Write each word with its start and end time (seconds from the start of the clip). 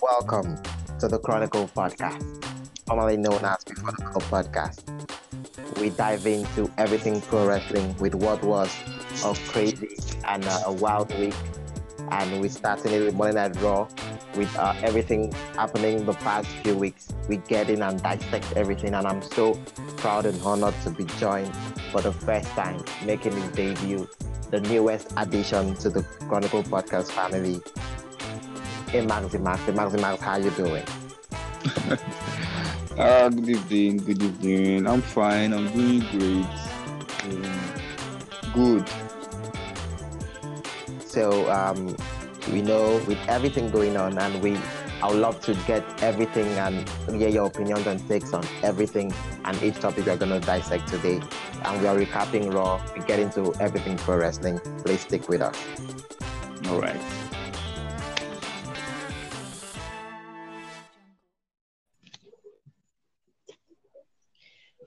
Welcome 0.00 0.56
to 0.98 1.08
the 1.08 1.18
Chronicle 1.22 1.68
Podcast, 1.68 2.42
formerly 2.86 3.18
known 3.18 3.44
as 3.44 3.62
the 3.64 3.74
Chronicle 3.74 4.22
Podcast. 4.22 4.80
We 5.78 5.90
dive 5.90 6.26
into 6.26 6.72
everything 6.78 7.20
pro 7.20 7.46
wrestling 7.46 7.94
with 7.98 8.14
what 8.14 8.42
was 8.42 8.74
a 9.22 9.34
crazy 9.48 9.98
and 10.24 10.42
uh, 10.46 10.62
a 10.66 10.72
wild 10.72 11.14
week. 11.18 11.34
And 12.10 12.40
we 12.40 12.48
started 12.48 12.92
it 12.92 13.04
with 13.04 13.14
Monday 13.14 13.34
Night 13.34 13.60
Raw 13.60 13.86
with 14.36 14.56
uh, 14.56 14.74
everything 14.82 15.30
happening 15.54 16.06
the 16.06 16.14
past 16.14 16.48
few 16.62 16.76
weeks. 16.76 17.08
We 17.28 17.36
get 17.36 17.68
in 17.68 17.82
and 17.82 18.02
dissect 18.02 18.56
everything. 18.56 18.94
And 18.94 19.06
I'm 19.06 19.20
so 19.20 19.54
proud 19.98 20.24
and 20.24 20.40
honored 20.40 20.74
to 20.84 20.90
be 20.90 21.04
joined 21.18 21.54
for 21.92 22.00
the 22.00 22.12
first 22.12 22.48
time, 22.52 22.82
making 23.04 23.32
his 23.32 23.48
debut, 23.50 24.08
the 24.50 24.60
newest 24.62 25.12
addition 25.16 25.74
to 25.76 25.90
the 25.90 26.02
Chronicle 26.28 26.62
Podcast 26.64 27.12
family, 27.12 27.62
Hey, 28.90 29.06
Maxi 29.06 29.40
Max. 29.40 29.60
Hey, 29.62 29.72
Maxi 29.72 30.18
how 30.18 30.36
you 30.36 30.50
doing? 30.50 30.82
Ah, 32.98 33.28
good 33.32 33.48
evening, 33.48 33.98
good 33.98 34.20
evening. 34.20 34.86
I'm 34.88 35.00
fine. 35.00 35.52
I'm 35.52 35.70
doing 35.70 36.02
great. 36.10 36.50
Um, 37.22 37.46
good. 38.52 38.90
So 41.06 41.48
um, 41.52 41.94
we 42.50 42.62
know 42.62 43.00
with 43.06 43.18
everything 43.28 43.70
going 43.70 43.96
on, 43.96 44.18
and 44.18 44.42
we, 44.42 44.58
I 45.02 45.08
would 45.08 45.18
love 45.18 45.40
to 45.42 45.54
get 45.66 46.02
everything 46.02 46.46
and 46.58 46.86
hear 47.08 47.30
your 47.30 47.46
opinions 47.46 47.86
and 47.86 48.06
takes 48.06 48.34
on 48.34 48.44
everything 48.62 49.14
and 49.46 49.62
each 49.62 49.76
topic 49.80 50.04
we're 50.04 50.16
going 50.18 50.38
to 50.38 50.40
dissect 50.40 50.88
today. 50.88 51.22
And 51.64 51.80
we 51.80 51.86
are 51.86 51.96
recapping 51.96 52.52
Raw. 52.52 52.80
We 52.94 53.02
get 53.04 53.18
into 53.18 53.54
everything 53.60 53.96
pro 53.96 54.18
wrestling. 54.18 54.60
Please 54.84 55.00
stick 55.00 55.28
with 55.28 55.40
us. 55.40 55.56
All 56.68 56.80
right. 56.80 57.00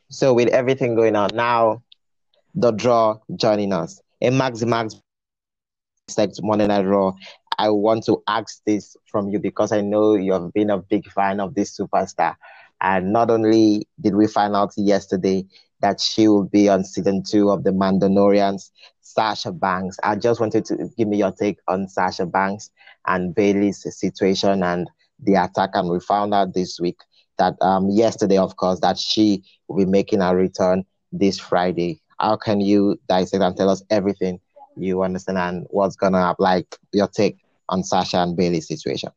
So 0.09 0.31
with 0.35 0.49
everything 0.49 0.93
going 0.93 1.15
on 1.15 1.31
now, 1.33 1.81
the 2.53 2.69
draw 2.69 3.17
joining 3.35 3.73
us. 3.73 3.99
In 4.21 4.35
Maxi 4.35 4.67
Max 4.67 5.01
Sex 6.07 6.39
Monday 6.43 6.67
Night 6.67 6.85
Raw, 6.85 7.13
I 7.57 7.69
want 7.69 8.05
to 8.05 8.21
ask 8.27 8.61
this 8.65 8.95
from 9.05 9.29
you 9.29 9.39
because 9.39 9.71
I 9.71 9.81
know 9.81 10.15
you 10.15 10.33
have 10.33 10.51
been 10.53 10.69
a 10.69 10.77
big 10.77 11.05
fan 11.11 11.39
of 11.39 11.55
this 11.55 11.77
superstar. 11.77 12.35
And 12.81 13.13
not 13.13 13.29
only 13.29 13.87
did 14.01 14.15
we 14.15 14.27
find 14.27 14.55
out 14.55 14.71
yesterday 14.77 15.45
that 15.81 15.99
she 16.01 16.27
will 16.27 16.43
be 16.45 16.67
on 16.69 16.83
season 16.83 17.23
two 17.27 17.49
of 17.49 17.63
the 17.63 17.71
Mandalorians, 17.71 18.71
Sasha 19.01 19.51
Banks. 19.51 19.97
I 20.03 20.15
just 20.15 20.39
wanted 20.39 20.65
to 20.65 20.89
give 20.97 21.07
me 21.07 21.17
your 21.17 21.31
take 21.31 21.59
on 21.67 21.87
Sasha 21.87 22.25
Banks 22.25 22.69
and 23.07 23.33
Bayley's 23.33 23.83
situation 23.99 24.63
and 24.63 24.89
the 25.19 25.35
attack. 25.35 25.71
And 25.73 25.89
we 25.89 25.99
found 25.99 26.33
out 26.33 26.53
this 26.53 26.79
week 26.79 26.99
that 27.37 27.55
um, 27.61 27.89
yesterday, 27.89 28.37
of 28.37 28.55
course, 28.57 28.79
that 28.81 28.97
she 28.97 29.43
will 29.67 29.77
be 29.77 29.89
making 29.89 30.21
a 30.21 30.35
return 30.35 30.83
this 31.11 31.39
Friday. 31.39 32.01
How 32.19 32.35
can 32.37 32.61
you 32.61 32.99
dissect 33.07 33.43
and 33.43 33.55
tell 33.55 33.69
us 33.69 33.83
everything 33.89 34.39
you 34.77 35.03
understand 35.03 35.37
and 35.37 35.67
what's 35.69 35.95
gonna 35.95 36.21
have 36.21 36.37
like 36.39 36.77
your 36.91 37.07
take 37.07 37.37
on 37.69 37.83
Sasha 37.83 38.17
and 38.17 38.35
Bayley's 38.35 38.67
situation? 38.67 39.11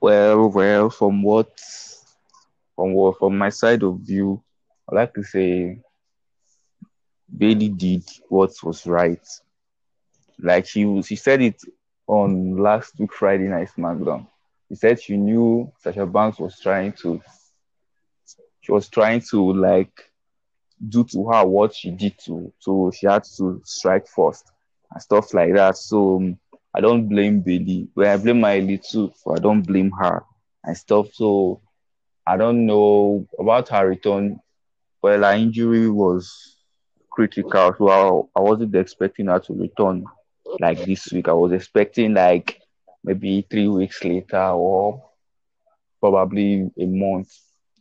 Well, 0.00 0.50
well, 0.50 0.90
from 0.90 1.22
what, 1.22 1.58
from 2.76 2.92
what, 2.92 3.18
from 3.18 3.38
my 3.38 3.48
side 3.48 3.82
of 3.82 4.00
view, 4.00 4.42
I 4.90 4.94
like 4.96 5.14
to 5.14 5.22
say 5.22 5.80
Bayley 7.36 7.70
did 7.70 8.04
what 8.28 8.52
was 8.62 8.86
right. 8.86 9.26
Like 10.38 10.66
she 10.66 11.02
she 11.02 11.16
said 11.16 11.40
it 11.40 11.60
on 12.06 12.58
last 12.58 12.98
week 12.98 13.12
Friday 13.12 13.48
Night 13.48 13.70
SmackDown. 13.76 14.26
She 14.68 14.74
said 14.74 15.00
she 15.00 15.16
knew 15.16 15.72
Sasha 15.78 16.06
Banks 16.06 16.38
was 16.38 16.58
trying 16.58 16.92
to, 16.94 17.20
she 18.60 18.72
was 18.72 18.88
trying 18.88 19.20
to 19.30 19.52
like 19.52 20.10
do 20.88 21.04
to 21.04 21.28
her 21.28 21.46
what 21.46 21.74
she 21.74 21.90
did 21.90 22.18
to, 22.26 22.52
so 22.58 22.90
she 22.94 23.06
had 23.06 23.24
to 23.36 23.60
strike 23.64 24.06
first 24.08 24.50
and 24.92 25.02
stuff 25.02 25.32
like 25.34 25.54
that. 25.54 25.76
So 25.76 26.16
um, 26.16 26.38
I 26.74 26.80
don't 26.80 27.08
blame 27.08 27.40
Bayley. 27.40 27.88
When 27.94 28.08
I 28.08 28.16
blame 28.16 28.40
Miley 28.40 28.78
too, 28.78 29.12
so 29.16 29.34
I 29.34 29.38
don't 29.38 29.62
blame 29.62 29.90
her 29.92 30.24
and 30.64 30.76
stuff. 30.76 31.12
So 31.12 31.60
I 32.26 32.36
don't 32.36 32.66
know 32.66 33.26
about 33.38 33.68
her 33.68 33.86
return. 33.88 34.40
Well, 35.02 35.22
her 35.22 35.34
injury 35.36 35.88
was 35.88 36.56
critical, 37.10 37.74
so 37.78 37.88
I, 38.34 38.38
I 38.38 38.42
wasn't 38.42 38.74
expecting 38.74 39.26
her 39.26 39.38
to 39.40 39.52
return 39.52 40.04
like 40.60 40.84
this 40.84 41.12
week. 41.12 41.28
I 41.28 41.32
was 41.32 41.52
expecting 41.52 42.14
like 42.14 42.60
maybe 43.02 43.46
three 43.50 43.68
weeks 43.68 44.02
later 44.02 44.48
or 44.48 45.04
probably 46.00 46.70
a 46.78 46.86
month. 46.86 47.30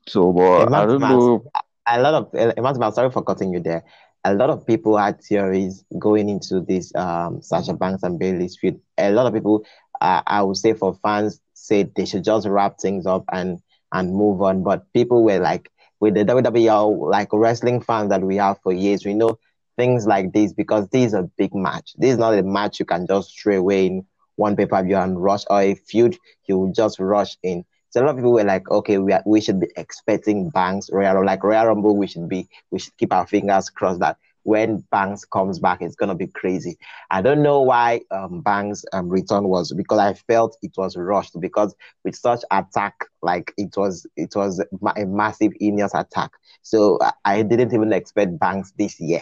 So, 0.07 0.33
but 0.33 0.73
I 0.73 0.85
don't 0.85 1.01
know. 1.01 1.45
A 1.87 1.99
lot 2.01 2.13
of, 2.13 2.33
Emmanuel, 2.57 2.91
sorry 2.91 3.11
for 3.11 3.23
cutting 3.23 3.53
you 3.53 3.59
there. 3.59 3.83
A 4.23 4.33
lot 4.33 4.49
of 4.49 4.65
people 4.65 4.97
had 4.97 5.21
theories 5.21 5.83
going 5.99 6.29
into 6.29 6.61
this 6.61 6.93
um, 6.95 7.41
Sasha 7.41 7.73
Banks 7.73 8.03
and 8.03 8.17
Bayley's 8.19 8.57
feud. 8.57 8.79
A 8.97 9.11
lot 9.11 9.27
of 9.27 9.33
people, 9.33 9.65
uh, 9.99 10.21
I 10.25 10.41
would 10.43 10.57
say, 10.57 10.73
for 10.73 10.93
fans, 11.03 11.41
said 11.53 11.91
they 11.95 12.05
should 12.05 12.23
just 12.23 12.47
wrap 12.47 12.79
things 12.79 13.05
up 13.05 13.25
and 13.31 13.59
and 13.91 14.13
move 14.13 14.41
on. 14.41 14.63
But 14.63 14.91
people 14.93 15.23
were 15.23 15.39
like, 15.39 15.69
with 15.99 16.13
the 16.15 16.23
WWE, 16.23 17.09
like 17.09 17.29
wrestling 17.33 17.81
fans 17.81 18.09
that 18.09 18.21
we 18.21 18.37
have 18.37 18.59
for 18.63 18.71
years, 18.71 19.05
we 19.05 19.13
know 19.13 19.37
things 19.77 20.05
like 20.07 20.31
this 20.33 20.53
because 20.53 20.87
this 20.89 21.07
is 21.07 21.13
a 21.13 21.29
big 21.37 21.53
match. 21.53 21.93
This 21.97 22.13
is 22.13 22.17
not 22.17 22.33
a 22.33 22.43
match 22.43 22.79
you 22.79 22.85
can 22.85 23.05
just 23.07 23.29
stray 23.29 23.57
away 23.57 23.87
in 23.87 24.05
one 24.35 24.55
pay 24.55 24.65
per 24.65 24.81
view 24.83 24.97
and 24.97 25.21
rush 25.21 25.43
or 25.49 25.61
a 25.61 25.75
feud 25.75 26.17
you 26.47 26.57
will 26.57 26.71
just 26.71 26.99
rush 26.99 27.37
in. 27.43 27.65
So 27.93 28.01
a 28.01 28.03
lot 28.05 28.11
of 28.11 28.17
people 28.17 28.33
were 28.33 28.43
like, 28.43 28.71
okay, 28.71 28.97
we 28.97 29.13
are, 29.13 29.21
we 29.27 29.39
should 29.39 29.59
be 29.59 29.67
expecting 29.77 30.49
Banks 30.49 30.89
Royal 30.91 31.23
like 31.23 31.43
Royal 31.43 31.67
Rumble. 31.67 31.95
We 31.95 32.07
should 32.07 32.27
be 32.27 32.47
we 32.71 32.79
should 32.79 32.97
keep 32.97 33.13
our 33.13 33.27
fingers 33.27 33.69
crossed 33.69 33.99
that 33.99 34.17
when 34.41 34.83
Banks 34.91 35.25
comes 35.25 35.59
back, 35.59 35.81
it's 35.81 35.95
gonna 35.95 36.15
be 36.15 36.25
crazy. 36.25 36.77
I 37.11 37.21
don't 37.21 37.43
know 37.43 37.61
why 37.61 38.01
um, 38.09 38.41
Banks' 38.41 38.83
um, 38.93 39.09
return 39.09 39.43
was 39.47 39.71
because 39.73 39.99
I 39.99 40.13
felt 40.15 40.57
it 40.63 40.71
was 40.75 40.97
rushed 40.97 41.39
because 41.39 41.75
with 42.03 42.15
such 42.15 42.41
attack, 42.49 42.95
like 43.21 43.53
it 43.57 43.77
was 43.77 44.07
it 44.17 44.35
was 44.35 44.59
a 44.97 45.05
massive 45.05 45.51
Ineos 45.61 45.93
attack. 45.93 46.31
So 46.63 46.97
I 47.25 47.43
didn't 47.43 47.73
even 47.75 47.93
expect 47.93 48.39
Banks 48.39 48.73
this 48.75 48.99
year. 48.99 49.21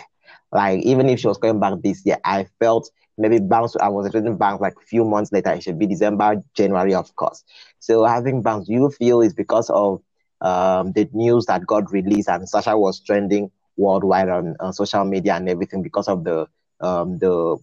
Like 0.54 0.82
even 0.84 1.10
if 1.10 1.20
she 1.20 1.28
was 1.28 1.38
coming 1.38 1.60
back 1.60 1.74
this 1.84 2.06
year, 2.06 2.20
I 2.24 2.48
felt 2.62 2.90
maybe 3.22 3.40
Banks. 3.40 3.76
I 3.82 3.90
was 3.90 4.08
expecting 4.08 4.38
Banks 4.38 4.62
like 4.62 4.76
a 4.78 4.86
few 4.86 5.06
months 5.06 5.32
later. 5.32 5.52
It 5.52 5.64
should 5.64 5.80
be 5.80 5.88
December, 5.88 6.44
January, 6.56 6.94
of 6.96 7.16
course. 7.16 7.44
So 7.80 8.06
having 8.06 8.42
do 8.44 8.64
you 8.68 8.90
feel 8.90 9.22
is 9.22 9.34
because 9.34 9.70
of 9.70 10.02
um, 10.42 10.92
the 10.94 11.10
news 11.14 11.46
that 11.46 11.66
got 11.68 11.92
released 11.92 12.30
and 12.30 12.48
Sasha 12.50 12.78
was 12.78 13.00
trending 13.02 13.52
worldwide 13.78 14.30
on, 14.30 14.56
on 14.60 14.74
social 14.74 15.06
media 15.06 15.36
and 15.36 15.50
everything 15.50 15.82
because 15.84 16.08
of 16.08 16.24
the 16.24 16.48
um, 16.82 17.18
the 17.20 17.58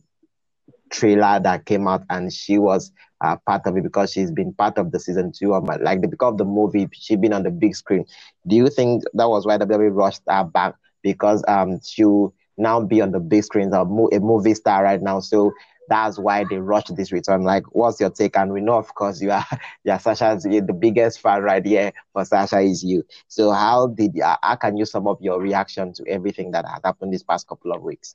trailer 0.90 1.40
that 1.42 1.66
came 1.66 1.86
out 1.86 2.02
and 2.10 2.32
she 2.32 2.58
was 2.58 2.92
uh, 3.22 3.36
part 3.46 3.66
of 3.66 3.76
it 3.76 3.82
because 3.82 4.12
she's 4.12 4.30
been 4.30 4.52
part 4.54 4.78
of 4.78 4.90
the 4.90 4.98
season 5.00 5.32
two 5.36 5.54
of 5.54 5.64
my 5.64 5.76
like 5.76 6.00
the 6.00 6.08
because 6.08 6.32
of 6.32 6.38
the 6.38 6.44
movie 6.44 6.88
she's 6.92 7.18
been 7.18 7.32
on 7.32 7.42
the 7.42 7.50
big 7.50 7.74
screen. 7.74 8.04
Do 8.46 8.56
you 8.56 8.68
think 8.68 9.04
that 9.14 9.28
was 9.28 9.46
why 9.46 9.58
WWE 9.58 9.94
rushed 9.94 10.22
her 10.28 10.44
back 10.44 10.74
because 11.02 11.44
um 11.48 11.80
she'll 11.84 12.34
now 12.58 12.80
be 12.80 13.00
on 13.00 13.12
the 13.12 13.20
big 13.20 13.44
screens 13.44 13.72
of 13.74 13.88
a 13.88 14.20
movie 14.20 14.54
star 14.54 14.82
right 14.84 15.00
now? 15.00 15.20
So 15.20 15.52
that's 15.88 16.18
why 16.18 16.44
they 16.44 16.58
rushed 16.58 16.94
this 16.96 17.12
return. 17.12 17.42
Like, 17.42 17.64
what's 17.72 18.00
your 18.00 18.10
take? 18.10 18.36
And 18.36 18.52
we 18.52 18.60
know, 18.60 18.76
of 18.76 18.94
course, 18.94 19.20
you 19.20 19.30
are 19.30 19.44
yeah, 19.84 19.98
Sasha's 19.98 20.42
the 20.44 20.76
biggest 20.78 21.20
fan 21.20 21.42
right 21.42 21.64
here 21.64 21.92
for 22.12 22.24
Sasha 22.24 22.60
is 22.60 22.84
you. 22.84 23.04
So 23.28 23.50
how 23.50 23.88
did 23.88 24.12
how 24.42 24.56
can 24.56 24.76
you 24.76 24.84
sum 24.84 25.06
up 25.08 25.18
your 25.20 25.40
reaction 25.40 25.92
to 25.94 26.04
everything 26.08 26.50
that 26.52 26.66
has 26.66 26.80
happened 26.84 27.12
this 27.12 27.22
past 27.22 27.48
couple 27.48 27.72
of 27.72 27.82
weeks? 27.82 28.14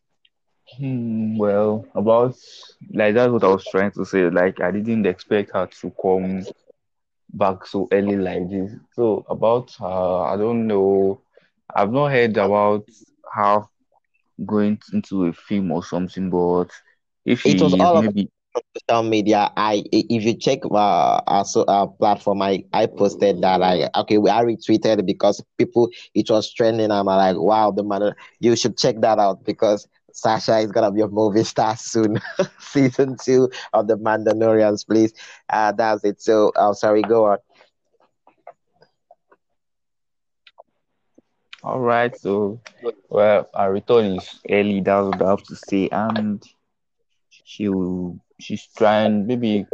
Hmm, 0.77 1.37
well, 1.37 1.85
about 1.95 2.35
like 2.93 3.13
that's 3.15 3.31
what 3.31 3.43
I 3.43 3.47
was 3.49 3.65
trying 3.67 3.91
to 3.91 4.05
say. 4.05 4.29
Like 4.29 4.61
I 4.61 4.71
didn't 4.71 5.05
expect 5.05 5.51
her 5.53 5.67
to 5.67 5.91
come 6.01 6.45
back 7.33 7.65
so 7.65 7.87
early 7.91 8.17
like 8.17 8.49
this. 8.49 8.73
So 8.93 9.25
about 9.29 9.71
her, 9.79 9.85
I 10.33 10.37
don't 10.37 10.67
know. 10.67 11.21
I've 11.73 11.91
not 11.91 12.11
heard 12.11 12.37
about 12.37 12.87
her 13.33 13.63
going 14.45 14.79
into 14.93 15.25
a 15.25 15.33
film 15.33 15.71
or 15.71 15.83
something, 15.83 16.29
but 16.29 16.67
if 17.25 17.41
she 17.41 17.53
It 17.53 17.61
was 17.61 17.73
all 17.79 17.97
of 17.97 18.05
maybe 18.05 18.29
social 18.89 19.03
media. 19.03 19.51
I 19.55 19.83
if 19.91 20.23
you 20.23 20.35
check 20.37 20.59
uh, 20.65 21.21
our 21.27 21.45
our 21.67 21.87
platform, 21.87 22.41
I 22.41 22.63
I 22.73 22.87
posted 22.87 23.41
that 23.41 23.61
I 23.61 23.89
okay 24.01 24.17
we 24.17 24.29
I 24.29 24.43
retweeted 24.43 25.05
because 25.05 25.41
people 25.57 25.89
it 26.13 26.29
was 26.29 26.51
trending. 26.53 26.91
I'm 26.91 27.05
like, 27.05 27.37
wow, 27.37 27.71
the 27.71 27.83
man, 27.83 28.13
you 28.39 28.55
should 28.55 28.77
check 28.77 28.95
that 29.01 29.19
out 29.19 29.43
because 29.45 29.87
Sasha 30.11 30.57
is 30.59 30.71
gonna 30.71 30.91
be 30.91 31.01
a 31.01 31.07
movie 31.07 31.43
star 31.43 31.75
soon. 31.75 32.19
Season 32.59 33.17
two 33.23 33.49
of 33.73 33.87
the 33.87 33.97
Mandalorians, 33.97 34.85
please. 34.87 35.13
Uh, 35.49 35.71
that's 35.71 36.03
it. 36.03 36.21
So, 36.21 36.51
oh, 36.55 36.73
sorry, 36.73 37.01
go 37.01 37.25
on. 37.25 37.37
All 41.63 41.79
right. 41.81 42.15
So 42.15 42.61
well, 43.09 43.49
our 43.53 43.71
return 43.73 44.05
is 44.17 44.39
early. 44.49 44.81
That's 44.81 45.05
what 45.05 45.21
I 45.21 45.29
have 45.29 45.43
to 45.43 45.55
say. 45.55 45.89
And 45.91 46.43
she 47.29 47.69
will 47.69 48.19
she's 48.39 48.67
trying 48.77 49.27
maybe 49.27 49.67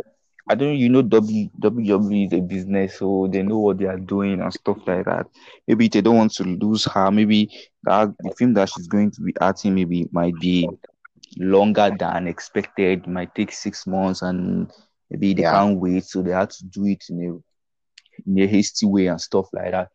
I 0.50 0.56
don't 0.56 0.76
you 0.78 0.90
know 0.90 1.02
w, 1.04 1.50
WWE 1.60 2.26
is 2.26 2.34
a 2.34 2.42
business, 2.42 2.98
so 3.00 3.28
they 3.32 3.44
know 3.44 3.60
what 3.60 3.78
they 3.80 3.86
are 3.86 3.98
doing 4.00 4.42
and 4.42 4.54
stuff 4.54 4.78
like 4.88 5.06
that. 5.06 5.28
Maybe 5.68 5.88
they 5.90 6.02
don't 6.02 6.18
want 6.18 6.34
to 6.36 6.44
lose 6.44 6.86
her. 6.86 7.12
Maybe 7.12 7.50
that 7.84 8.14
the 8.20 8.32
film 8.32 8.54
that 8.56 8.70
she's 8.70 8.88
going 8.88 9.12
to 9.12 9.22
be 9.22 9.34
acting 9.42 9.76
maybe 9.76 10.08
might 10.12 10.40
be 10.40 10.78
longer 11.38 11.92
than 11.98 12.28
expected, 12.28 13.08
might 13.08 13.34
take 13.36 13.52
six 13.52 13.88
months 13.88 14.22
and 14.22 14.72
maybe 15.10 15.34
they 15.34 15.44
Yeah. 15.44 15.46
can't 15.46 15.80
wait, 15.80 16.04
so 16.06 16.22
they 16.22 16.32
had 16.32 16.50
to 16.52 16.66
do 16.66 16.86
it 16.86 17.04
in 17.10 17.20
a 17.24 18.30
in 18.30 18.40
a 18.44 18.48
hasty 18.48 18.86
way 18.86 19.08
and 19.08 19.22
stuff 19.22 19.48
like 19.54 19.72
that. 19.72 19.90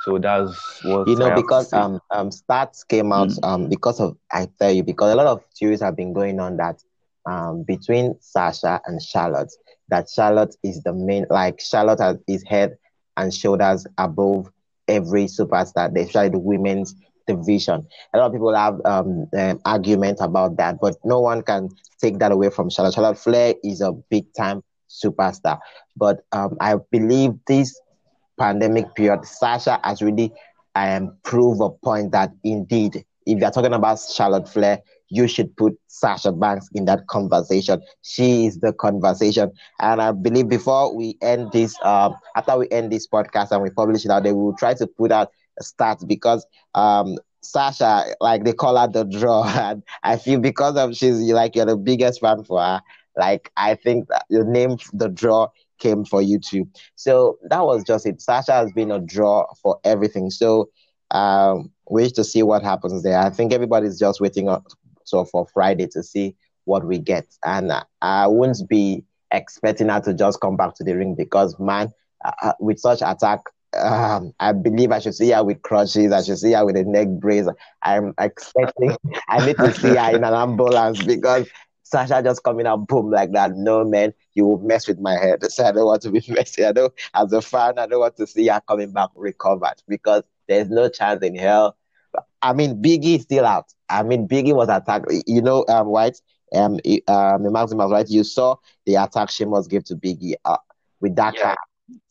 So 0.00 0.18
that's 0.18 0.80
what 0.82 1.06
You 1.06 1.16
know, 1.16 1.30
to 1.30 1.30
because 1.30 1.72
um 1.72 2.00
um 2.10 2.30
stats 2.30 2.86
came 2.88 3.12
out 3.12 3.32
Mm. 3.32 3.42
um 3.42 3.68
because 3.68 4.00
of 4.00 4.16
I 4.32 4.48
tell 4.58 4.70
you 4.72 4.82
because 4.84 5.12
a 5.12 5.16
lot 5.16 5.26
of 5.26 5.42
theories 5.58 5.80
have 5.82 5.96
been 5.96 6.12
going 6.12 6.40
on 6.40 6.56
that 6.56 6.82
um 7.28 7.64
between 7.66 8.14
Sasha 8.20 8.80
and 8.86 9.00
Charlotte 9.02 9.52
that 9.88 10.08
Charlotte 10.08 10.54
is 10.62 10.82
the 10.82 10.92
main 10.92 11.26
like 11.30 11.60
Charlotte 11.60 12.00
has, 12.00 12.16
is 12.28 12.44
head 12.48 12.76
and 13.16 13.32
shoulders 13.32 13.86
above 13.98 14.50
every 14.88 15.26
superstar, 15.26 15.94
especially 15.96 16.30
the 16.30 16.38
women's 16.38 16.94
division. 17.26 17.86
A 18.14 18.18
lot 18.18 18.26
of 18.26 18.32
people 18.32 18.54
have 18.54 18.80
um, 18.84 19.26
um 19.36 19.60
argument 19.64 20.18
about 20.20 20.56
that, 20.58 20.78
but 20.80 20.96
no 21.04 21.20
one 21.20 21.42
can 21.42 21.68
take 22.00 22.18
that 22.18 22.32
away 22.32 22.50
from 22.50 22.70
Charlotte. 22.70 22.94
Charlotte 22.94 23.18
Flair 23.18 23.54
is 23.64 23.80
a 23.80 23.92
big 24.10 24.26
time 24.36 24.62
superstar, 24.88 25.58
but 25.96 26.20
um 26.32 26.56
I 26.60 26.76
believe 26.90 27.32
this 27.46 27.80
pandemic 28.40 28.94
period, 28.96 29.24
Sasha 29.26 29.80
has 29.84 30.02
really 30.02 30.32
um, 30.74 31.16
proved 31.24 31.60
a 31.62 31.70
point 31.84 32.12
that 32.12 32.30
indeed, 32.44 33.04
if 33.26 33.40
you're 33.40 33.50
talking 33.50 33.74
about 33.74 34.00
Charlotte 34.00 34.48
Flair, 34.48 34.80
you 35.10 35.28
should 35.28 35.56
put 35.56 35.74
Sasha 35.88 36.32
Banks 36.32 36.68
in 36.74 36.86
that 36.86 37.06
conversation. 37.08 37.82
She 38.02 38.46
is 38.46 38.58
the 38.60 38.72
conversation. 38.72 39.52
And 39.80 40.02
I 40.02 40.12
believe 40.12 40.48
before 40.48 40.96
we 40.96 41.16
end 41.22 41.52
this, 41.52 41.76
um, 41.82 42.14
after 42.36 42.58
we 42.58 42.68
end 42.70 42.92
this 42.92 43.06
podcast 43.08 43.52
and 43.52 43.62
we 43.62 43.70
publish 43.70 44.04
it 44.04 44.10
out, 44.10 44.24
they 44.24 44.32
will 44.32 44.56
try 44.56 44.74
to 44.74 44.86
put 44.86 45.12
out 45.12 45.28
stats 45.62 46.06
because 46.06 46.46
um, 46.74 47.16
Sasha, 47.42 48.04
like 48.20 48.44
they 48.44 48.52
call 48.52 48.76
her 48.76 48.88
the 48.88 49.04
draw. 49.04 49.44
And 49.60 49.82
I 50.02 50.16
feel 50.16 50.40
because 50.40 50.76
of 50.76 50.96
she's 50.96 51.20
like 51.20 51.56
you're 51.56 51.66
the 51.66 51.76
biggest 51.76 52.20
fan 52.20 52.44
for 52.44 52.60
her, 52.60 52.80
like 53.16 53.50
I 53.56 53.74
think 53.74 54.08
your 54.30 54.44
name, 54.44 54.76
the 54.92 55.08
draw, 55.08 55.48
came 55.80 56.04
for 56.04 56.22
you 56.22 56.38
too. 56.38 56.68
So 56.94 57.38
that 57.48 57.64
was 57.64 57.82
just 57.84 58.06
it. 58.06 58.20
Sasha 58.20 58.52
has 58.52 58.72
been 58.72 58.90
a 58.90 59.00
draw 59.00 59.46
for 59.62 59.80
everything. 59.84 60.30
So 60.30 60.70
um, 61.10 61.70
wait 61.88 62.14
to 62.14 62.24
see 62.24 62.42
what 62.42 62.62
happens 62.62 63.02
there. 63.02 63.18
I 63.18 63.30
think 63.30 63.52
everybody's 63.52 63.98
just 63.98 64.20
waiting 64.20 64.48
on, 64.48 64.62
so 65.04 65.24
for 65.24 65.46
Friday 65.52 65.88
to 65.88 66.02
see 66.02 66.36
what 66.64 66.86
we 66.86 66.98
get, 66.98 67.26
and 67.44 67.72
uh, 67.72 67.82
I 68.00 68.28
wouldn't 68.28 68.68
be 68.68 69.04
expecting 69.32 69.88
her 69.88 70.00
to 70.00 70.14
just 70.14 70.40
come 70.40 70.56
back 70.56 70.74
to 70.76 70.84
the 70.84 70.94
ring 70.96 71.14
because 71.16 71.58
man, 71.58 71.92
uh, 72.24 72.52
with 72.60 72.78
such 72.78 73.02
attack. 73.02 73.40
Um, 73.80 74.32
I 74.40 74.50
believe 74.50 74.90
I 74.90 74.98
should 74.98 75.14
see 75.14 75.30
her 75.30 75.44
with 75.44 75.62
crutches. 75.62 76.10
I 76.10 76.22
should 76.22 76.38
see 76.38 76.52
her 76.54 76.66
with 76.66 76.76
a 76.76 76.82
neck 76.82 77.06
brace. 77.20 77.46
I'm 77.82 78.14
expecting. 78.18 78.96
I 79.28 79.46
need 79.46 79.60
to 79.60 79.72
see 79.72 79.94
her 79.94 80.10
in 80.10 80.24
an 80.24 80.34
ambulance 80.34 81.00
because 81.04 81.48
Sasha 81.90 82.22
just 82.22 82.42
coming 82.42 82.66
out 82.66 82.86
boom 82.86 83.10
like 83.10 83.32
that. 83.32 83.52
No 83.56 83.84
man, 83.84 84.12
you 84.34 84.46
will 84.46 84.58
mess 84.58 84.86
with 84.88 85.00
my 85.00 85.14
head. 85.14 85.44
So 85.50 85.64
I 85.64 85.72
don't 85.72 85.86
want 85.86 86.02
to 86.02 86.10
be 86.10 86.22
messy. 86.28 86.64
I 86.64 86.72
don't, 86.72 86.92
as 87.14 87.32
a 87.32 87.42
fan, 87.42 87.78
I 87.78 87.86
don't 87.86 88.00
want 88.00 88.16
to 88.16 88.26
see 88.26 88.46
her 88.48 88.60
coming 88.66 88.92
back 88.92 89.10
recovered 89.14 89.82
because 89.88 90.22
there's 90.48 90.68
no 90.70 90.88
chance 90.88 91.22
in 91.22 91.36
hell. 91.36 91.76
I 92.42 92.52
mean, 92.52 92.82
Biggie 92.82 93.16
is 93.16 93.22
still 93.22 93.44
out. 93.46 93.66
I 93.88 94.02
mean, 94.02 94.28
Biggie 94.28 94.54
was 94.54 94.68
attacked. 94.68 95.06
You 95.26 95.42
know, 95.42 95.64
um, 95.68 95.88
White, 95.88 96.20
um, 96.54 96.78
um, 97.08 97.52
Maximus, 97.52 97.90
right? 97.90 98.08
You 98.08 98.24
saw 98.24 98.56
the 98.86 98.96
attack 98.96 99.30
Sheamus 99.30 99.66
gave 99.66 99.84
to 99.84 99.96
Biggie 99.96 100.34
uh, 100.44 100.56
with 101.00 101.16
that 101.16 101.38
Yeah. 101.38 101.40
car. 101.40 101.56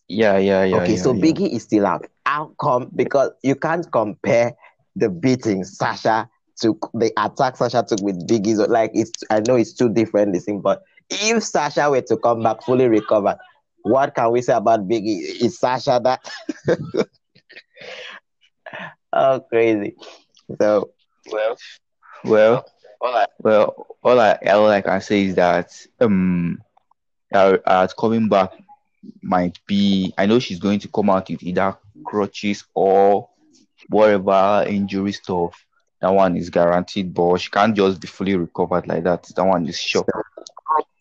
Yeah, 0.07 0.37
yeah, 0.37 0.63
yeah. 0.63 0.83
Okay, 0.83 0.95
yeah, 0.95 0.97
so 0.97 1.13
yeah. 1.13 1.33
Biggie 1.33 1.51
is 1.53 1.63
still 1.63 1.85
out. 1.85 2.05
How 2.25 2.53
come? 2.59 2.91
Because 2.95 3.31
you 3.43 3.55
can't 3.55 3.89
compare 3.91 4.53
the 4.95 5.09
beating 5.09 5.63
Sasha 5.63 6.29
took, 6.59 6.89
the 6.94 7.11
attack 7.17 7.57
Sasha 7.57 7.83
took 7.88 8.01
with 8.01 8.27
Biggie. 8.27 8.56
So 8.56 8.65
like, 8.65 8.91
it's 8.94 9.11
I 9.29 9.39
know 9.41 9.56
it's 9.56 9.73
two 9.73 9.89
different 9.89 10.35
things, 10.41 10.61
but 10.63 10.81
if 11.09 11.44
Sasha 11.44 11.89
were 11.89 12.01
to 12.01 12.17
come 12.17 12.44
back 12.44 12.63
fully 12.63 12.88
recovered, 12.88 13.38
what 13.83 14.13
can 14.15 14.31
we 14.31 14.41
say 14.41 14.53
about 14.53 14.88
Biggie? 14.88 15.41
Is 15.41 15.59
Sasha 15.59 16.00
that? 16.03 16.21
oh, 19.13 19.39
crazy. 19.50 19.95
So, 20.59 20.91
Well, 21.31 21.57
well, 22.23 22.65
all 23.01 23.15
I, 23.15 23.25
well, 23.39 23.88
all 24.03 24.19
I, 24.19 24.38
all 24.47 24.67
I 24.67 24.81
can 24.81 25.01
say 25.01 25.25
is 25.25 25.35
that 25.35 25.71
um, 26.00 26.62
our, 27.33 27.62
our 27.65 27.88
coming 27.88 28.27
back 28.27 28.51
might 29.21 29.59
be. 29.65 30.13
I 30.17 30.25
know 30.25 30.39
she's 30.39 30.59
going 30.59 30.79
to 30.79 30.88
come 30.89 31.09
out 31.09 31.29
with 31.29 31.44
either 31.44 31.77
crutches 32.05 32.65
or 32.73 33.29
whatever 33.89 34.65
injury 34.67 35.12
stuff. 35.13 35.65
That 36.01 36.10
one 36.13 36.38
is 36.38 36.50
guaranteed, 36.50 37.13
but 37.13 37.38
she 37.38 37.50
can't 37.50 37.75
just 37.75 38.00
be 38.00 38.07
fully 38.07 38.36
recovered 38.36 38.88
like 38.88 39.04
that. 39.04 39.24
That 39.36 39.44
one 39.46 39.68
is 39.68 39.80
sure. 39.80 40.06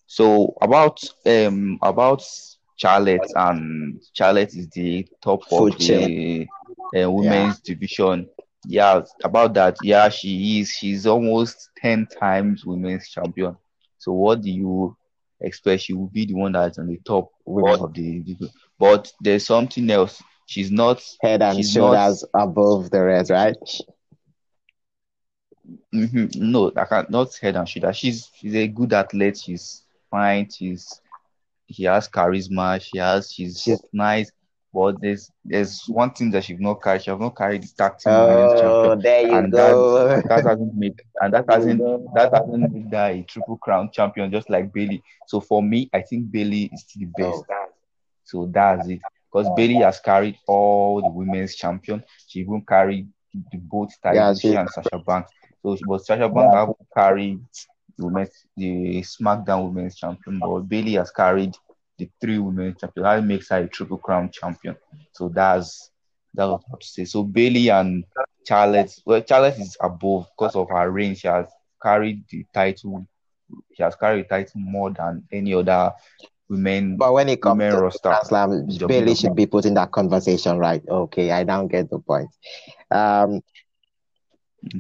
So 0.06 0.56
about 0.60 1.00
um 1.26 1.78
about 1.82 2.22
Charlotte 2.76 3.26
and 3.34 4.00
Charlotte 4.12 4.54
is 4.54 4.68
the 4.70 5.06
top 5.22 5.44
Food 5.44 5.74
of 5.74 5.78
the 5.78 6.46
uh, 6.96 7.10
women's 7.10 7.60
division. 7.60 8.28
Yeah, 8.64 9.02
about 9.22 9.54
that. 9.54 9.76
Yeah, 9.82 10.08
she 10.08 10.60
is. 10.60 10.70
She's 10.70 11.06
almost 11.06 11.70
ten 11.76 12.06
times 12.06 12.64
women's 12.64 13.08
champion. 13.08 13.56
So 13.98 14.12
what 14.12 14.42
do 14.42 14.50
you 14.50 14.96
expect? 15.40 15.82
She 15.82 15.92
will 15.92 16.08
be 16.08 16.26
the 16.26 16.34
one 16.34 16.52
that's 16.52 16.78
on 16.78 16.88
the 16.88 16.98
top 17.04 17.30
women, 17.44 17.80
of 17.80 17.94
the 17.94 18.20
division. 18.20 18.50
But 18.78 19.12
there's 19.20 19.46
something 19.46 19.88
else. 19.90 20.22
She's 20.46 20.70
not. 20.70 21.04
head 21.20 21.42
and 21.42 21.64
shoulders 21.64 22.24
above 22.34 22.90
the 22.90 23.02
rest, 23.02 23.30
right? 23.30 23.56
Mhm, 25.94 26.36
no, 26.36 26.70
I 26.76 26.84
can't 26.84 27.08
not 27.10 27.34
head 27.36 27.56
and 27.56 27.68
shoulder. 27.68 27.92
She's 27.92 28.30
she's 28.34 28.54
a 28.54 28.68
good 28.68 28.92
athlete. 28.92 29.38
She's 29.38 29.82
fine. 30.10 30.48
She's 30.50 31.00
she 31.70 31.84
has 31.84 32.08
charisma. 32.08 32.80
She 32.80 32.98
has 32.98 33.32
she's 33.32 33.60
She's- 33.60 33.80
nice. 33.92 34.30
But 34.70 35.00
there's 35.00 35.30
there's 35.46 35.84
one 35.88 36.10
thing 36.10 36.30
that 36.32 36.44
she's 36.44 36.60
not 36.60 36.82
carried. 36.82 37.02
She 37.02 37.10
has 37.10 37.18
not 37.18 37.34
carried 37.34 37.62
the 37.62 37.68
tag 37.76 37.96
team 37.98 38.12
women's 38.12 38.60
Oh, 38.60 38.60
champion. 38.60 39.00
there 39.00 39.26
you 39.26 39.34
and 39.34 39.50
go. 39.52 40.08
that 40.08 40.28
that 40.28 40.44
hasn't 40.44 40.74
made 40.74 41.00
and 41.22 41.32
that 41.32 41.46
hasn't 41.48 41.78
that 42.14 42.34
hasn't 42.34 42.70
made 42.72 42.92
her 42.92 43.06
a 43.10 43.22
triple 43.22 43.56
crown 43.56 43.90
champion 43.90 44.30
just 44.30 44.50
like 44.50 44.70
Bayley. 44.70 45.02
So 45.26 45.40
for 45.40 45.62
me, 45.62 45.88
I 45.94 46.02
think 46.02 46.30
Bayley 46.30 46.64
is 46.70 46.82
still 46.82 47.08
the 47.16 47.22
best. 47.24 47.44
Oh. 47.50 47.66
So 48.24 48.46
that's 48.52 48.86
it. 48.88 49.00
Because 49.32 49.48
Bayley 49.56 49.76
has 49.76 50.00
carried 50.00 50.36
all 50.46 51.00
the 51.00 51.08
women's 51.08 51.54
champion. 51.54 52.04
She 52.26 52.40
even 52.40 52.60
carried 52.68 53.08
the 53.50 53.56
both 53.56 53.94
Yeah, 54.04 54.34
she- 54.34 54.50
she 54.50 54.54
and 54.54 54.68
Sasha 54.68 54.98
Banks. 55.06 55.32
So 55.62 55.76
she 55.76 55.84
but 55.84 56.04
Sasha 56.04 56.28
Banks 56.28 56.54
have 56.54 56.74
carried 56.94 57.40
the 57.96 58.06
women's 58.06 58.46
the 58.56 59.00
SmackDown 59.02 59.72
women's 59.72 59.96
champion, 59.96 60.38
but 60.38 60.60
Bayley 60.60 60.94
has 60.94 61.10
carried 61.10 61.56
the 61.98 62.08
three 62.20 62.38
women's 62.38 62.80
champion. 62.80 63.04
That 63.04 63.24
makes 63.24 63.48
her 63.50 63.58
a 63.58 63.68
triple 63.68 63.98
crown 63.98 64.30
champion. 64.30 64.76
So 65.12 65.28
that's 65.28 65.90
that's 66.34 66.50
what 66.50 66.62
I 66.66 66.70
have 66.70 66.78
to 66.80 66.86
say. 66.86 67.04
So 67.04 67.24
Bayley 67.24 67.68
and 67.68 68.04
Charlotte, 68.46 68.94
well, 69.04 69.22
Charlotte 69.28 69.58
is 69.58 69.76
above 69.80 70.28
because 70.36 70.54
of 70.56 70.68
her 70.70 70.90
reign. 70.90 71.14
She 71.14 71.28
has 71.28 71.46
carried 71.82 72.24
the 72.30 72.44
title. 72.54 73.06
She 73.74 73.82
has 73.82 73.96
carried 73.96 74.24
the 74.24 74.28
title 74.28 74.60
more 74.60 74.90
than 74.90 75.24
any 75.32 75.54
other 75.54 75.92
women. 76.48 76.96
But 76.96 77.12
when 77.12 77.28
it 77.28 77.42
comes 77.42 77.60
to 77.60 77.80
roster. 77.80 78.16
Slam, 78.24 78.66
Bayley 78.86 79.14
should 79.14 79.34
be 79.34 79.46
put 79.46 79.66
in 79.66 79.74
that 79.74 79.90
conversation, 79.92 80.58
right? 80.58 80.82
Okay, 80.88 81.30
I 81.30 81.44
don't 81.44 81.68
get 81.68 81.90
the 81.90 81.98
point. 81.98 82.30
Um, 82.90 83.42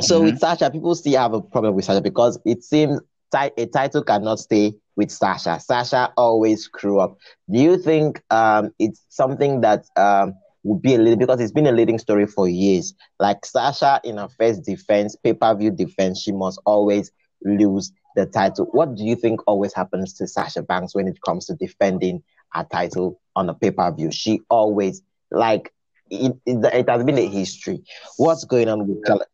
so 0.00 0.22
Mhm. 0.22 0.24
with 0.24 0.38
Sasha, 0.38 0.70
people 0.70 0.94
still 0.94 1.18
have 1.18 1.32
a 1.34 1.40
problem 1.40 1.74
with 1.74 1.84
Sasha 1.84 2.00
because 2.00 2.38
it 2.44 2.62
seems 2.62 3.00
ti- 3.34 3.52
a 3.56 3.66
title 3.66 4.02
cannot 4.02 4.38
stay 4.38 4.74
with 4.96 5.10
Sasha. 5.10 5.58
Sasha 5.60 6.12
always 6.16 6.64
screw 6.64 6.98
up. 7.00 7.16
Do 7.50 7.58
you 7.60 7.78
think 7.78 8.22
um, 8.30 8.70
it's 8.78 9.04
something 9.08 9.60
that 9.60 9.84
um, 9.96 10.34
would 10.64 10.82
be 10.82 10.94
a 10.94 10.98
little 10.98 11.16
because 11.18 11.40
it's 11.40 11.52
been 11.52 11.66
a 11.66 11.72
leading 11.72 11.98
story 11.98 12.26
for 12.26 12.48
years? 12.48 12.94
Like 13.18 13.44
Sasha 13.44 14.00
in 14.04 14.16
her 14.18 14.28
first 14.28 14.64
defense, 14.64 15.16
pay 15.16 15.32
per 15.34 15.54
view 15.54 15.70
defense, 15.70 16.20
she 16.20 16.32
must 16.32 16.60
always 16.66 17.10
lose 17.44 17.92
the 18.16 18.26
title. 18.26 18.66
What 18.72 18.94
do 18.96 19.04
you 19.04 19.14
think 19.16 19.40
always 19.46 19.72
happens 19.74 20.12
to 20.14 20.26
Sasha 20.26 20.62
Banks 20.62 20.94
when 20.94 21.06
it 21.08 21.18
comes 21.24 21.46
to 21.46 21.54
defending 21.54 22.22
a 22.54 22.64
title 22.64 23.20
on 23.36 23.48
a 23.48 23.54
pay 23.54 23.70
per 23.70 23.92
view? 23.94 24.10
She 24.10 24.40
always 24.50 25.02
like 25.30 25.72
it, 26.10 26.34
it, 26.46 26.64
it 26.74 26.88
has 26.88 27.04
been 27.04 27.18
a 27.18 27.26
history. 27.28 27.82
What's 28.16 28.44
going 28.44 28.68
on 28.68 28.86
with 28.86 28.98
Charlotte? 29.06 29.28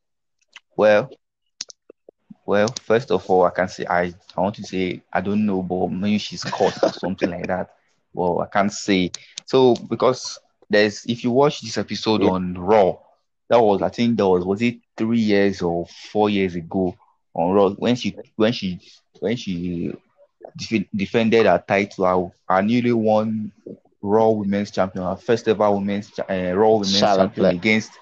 Well, 0.77 1.11
well, 2.47 2.69
first 2.83 3.11
of 3.11 3.29
all, 3.31 3.45
I 3.45 3.51
can 3.51 3.69
say 3.69 3.87
I, 3.89 4.13
I 4.37 4.41
want 4.41 4.57
to 4.57 4.63
say 4.65 5.03
I 5.13 5.21
don't 5.21 5.47
know, 5.47 5.63
but 5.63 5.89
maybe 5.91 6.19
she's 6.19 6.45
caught 6.45 6.83
or 6.83 6.93
something 6.93 7.31
like 7.31 7.47
that. 7.47 7.71
Well, 8.13 8.41
I 8.41 8.47
can't 8.47 8.73
say. 8.73 9.11
So 9.47 9.75
because 9.75 10.39
there's 10.69 11.05
if 11.07 11.25
you 11.25 11.31
watch 11.31 11.61
this 11.61 11.79
episode 11.79 12.23
Yeah. 12.23 12.31
on 12.31 12.55
Raw, 12.55 12.97
that 13.49 13.61
was 13.61 13.83
I 13.83 13.89
think 13.89 14.17
that 14.19 14.29
was 14.29 14.45
was 14.45 14.63
it 14.63 14.77
three 14.97 15.21
years 15.21 15.63
or 15.63 15.87
four 15.87 16.29
years 16.31 16.55
ago 16.55 16.95
on 17.35 17.53
Raw 17.53 17.71
when 17.71 17.97
she 17.97 18.17
when 18.37 18.53
she 18.53 18.81
when 19.21 19.37
she 19.37 19.93
def- 20.57 20.87
defended 20.95 21.47
her 21.47 21.63
title, 21.67 22.05
our, 22.05 22.33
our 22.49 22.63
newly 22.63 22.93
won 22.93 23.53
Raw 24.03 24.31
Women's 24.31 24.71
Champion, 24.71 25.05
our 25.05 25.17
first 25.17 25.49
ever 25.49 25.71
Women's 25.71 26.13
uh, 26.19 26.53
Raw 26.55 26.77
Women's 26.77 26.97
Charlotte 26.99 27.13
Champion 27.13 27.47
against 27.47 27.93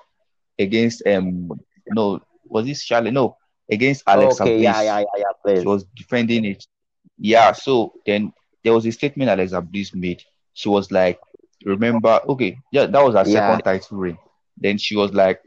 against 0.58 1.06
um 1.06 1.60
no 1.90 2.20
was 2.52 2.66
this 2.66 2.82
Charlotte 2.82 3.14
no 3.14 3.36
against 3.70 4.04
Alexa 4.06 4.44
okay, 4.44 4.56
Bliss. 4.56 4.62
yeah, 4.62 4.82
yeah, 4.82 4.98
yeah, 5.00 5.18
yeah, 5.18 5.32
please. 5.42 5.62
She 5.62 5.68
was 5.68 5.84
defending 5.96 6.44
it. 6.44 6.66
Yeah, 7.18 7.52
so 7.52 7.94
then 8.06 8.32
there 8.64 8.72
was 8.74 8.86
a 8.86 8.92
statement 8.92 9.30
Alexa 9.30 9.60
Bliss 9.60 9.94
made. 9.94 10.22
She 10.54 10.68
was 10.68 10.90
like, 10.90 11.20
"Remember, 11.64 12.20
okay, 12.28 12.58
yeah, 12.72 12.86
that 12.86 13.02
was 13.04 13.14
her 13.14 13.24
Yeah. 13.24 13.32
second 13.32 13.62
title 13.62 13.98
reign." 13.98 14.18
Then 14.56 14.78
she 14.78 14.96
was 14.96 15.12
like, 15.12 15.40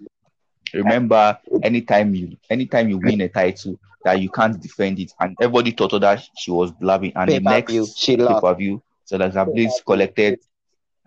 "Remember, 0.74 1.38
anytime 1.62 2.13
you 2.15 2.38
anytime 2.50 2.89
you 2.89 2.97
win 2.97 3.21
a 3.21 3.29
title, 3.29 3.77
that 4.03 4.19
you 4.19 4.29
can't 4.29 4.62
defend 4.62 5.00
it." 5.00 5.13
And 5.19 5.35
everybody 5.41 5.71
thought 5.71 6.00
that 6.00 6.24
she 6.38 6.51
was 6.51 6.71
blabbing. 6.71 7.13
And 7.15 7.31
the 7.31 7.39
next 7.39 7.97
she 7.97 8.17
pay-per-view, 8.17 8.81
so 9.05 9.17
Alexa 9.17 9.45
Bliss 9.45 9.81
collected 9.85 10.39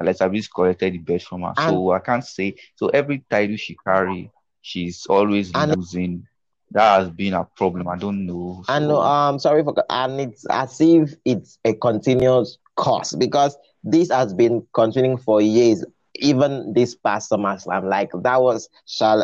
Alexa 0.00 0.28
Bliss 0.28 0.48
collected 0.48 0.94
the 0.94 0.98
best 0.98 1.26
from 1.26 1.42
her. 1.42 1.54
So 1.56 1.92
I 1.92 1.98
can't 2.00 2.24
say 2.24 2.56
so 2.76 2.88
every 2.88 3.24
title 3.30 3.56
she 3.56 3.76
carry, 3.86 4.30
she's 4.62 5.06
always 5.06 5.50
And- 5.54 5.76
losing. 5.76 6.26
That 6.72 6.98
has 7.00 7.08
been 7.10 7.32
a 7.32 7.44
problem. 7.56 7.88
I 7.88 7.96
don't 7.96 8.26
know. 8.26 8.62
And 8.68 8.86
So- 8.88 9.00
um, 9.00 9.38
sorry 9.38 9.64
for, 9.64 9.74
and 9.88 10.20
it's 10.20 10.44
as 10.50 10.78
if 10.80 11.14
it's 11.24 11.58
a 11.64 11.72
continuous 11.72 12.58
course 12.76 13.14
because 13.14 13.56
this 13.82 14.10
has 14.10 14.34
been 14.34 14.66
continuing 14.74 15.16
for 15.16 15.40
years. 15.40 15.82
Even 16.20 16.74
this 16.74 16.94
past 16.94 17.30
SummerSlam, 17.30 17.84
like 17.88 18.10
that 18.22 18.42
was 18.42 18.68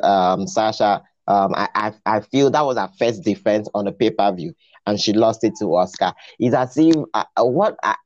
um, 0.03 0.47
Sasha. 0.47 1.03
Um, 1.27 1.53
I, 1.55 1.69
I 1.75 1.93
I 2.07 2.21
feel 2.21 2.51
that 2.51 2.65
was 2.65 2.77
her 2.79 2.89
first 2.99 3.25
defense 3.25 3.69
on 3.75 3.87
a 3.89 3.93
pay 3.93 4.11
per 4.11 4.31
view, 4.33 4.55
and 4.87 4.99
she 5.01 5.13
lost 5.13 5.43
it 5.45 5.55
to 5.59 5.65
Asuka. 5.65 6.15
It's 6.39 6.55
as 6.55 6.77
if 6.79 6.95
uh, 7.15 7.25
uh, 7.37 7.45
what 7.45 7.77
I, 7.83 7.97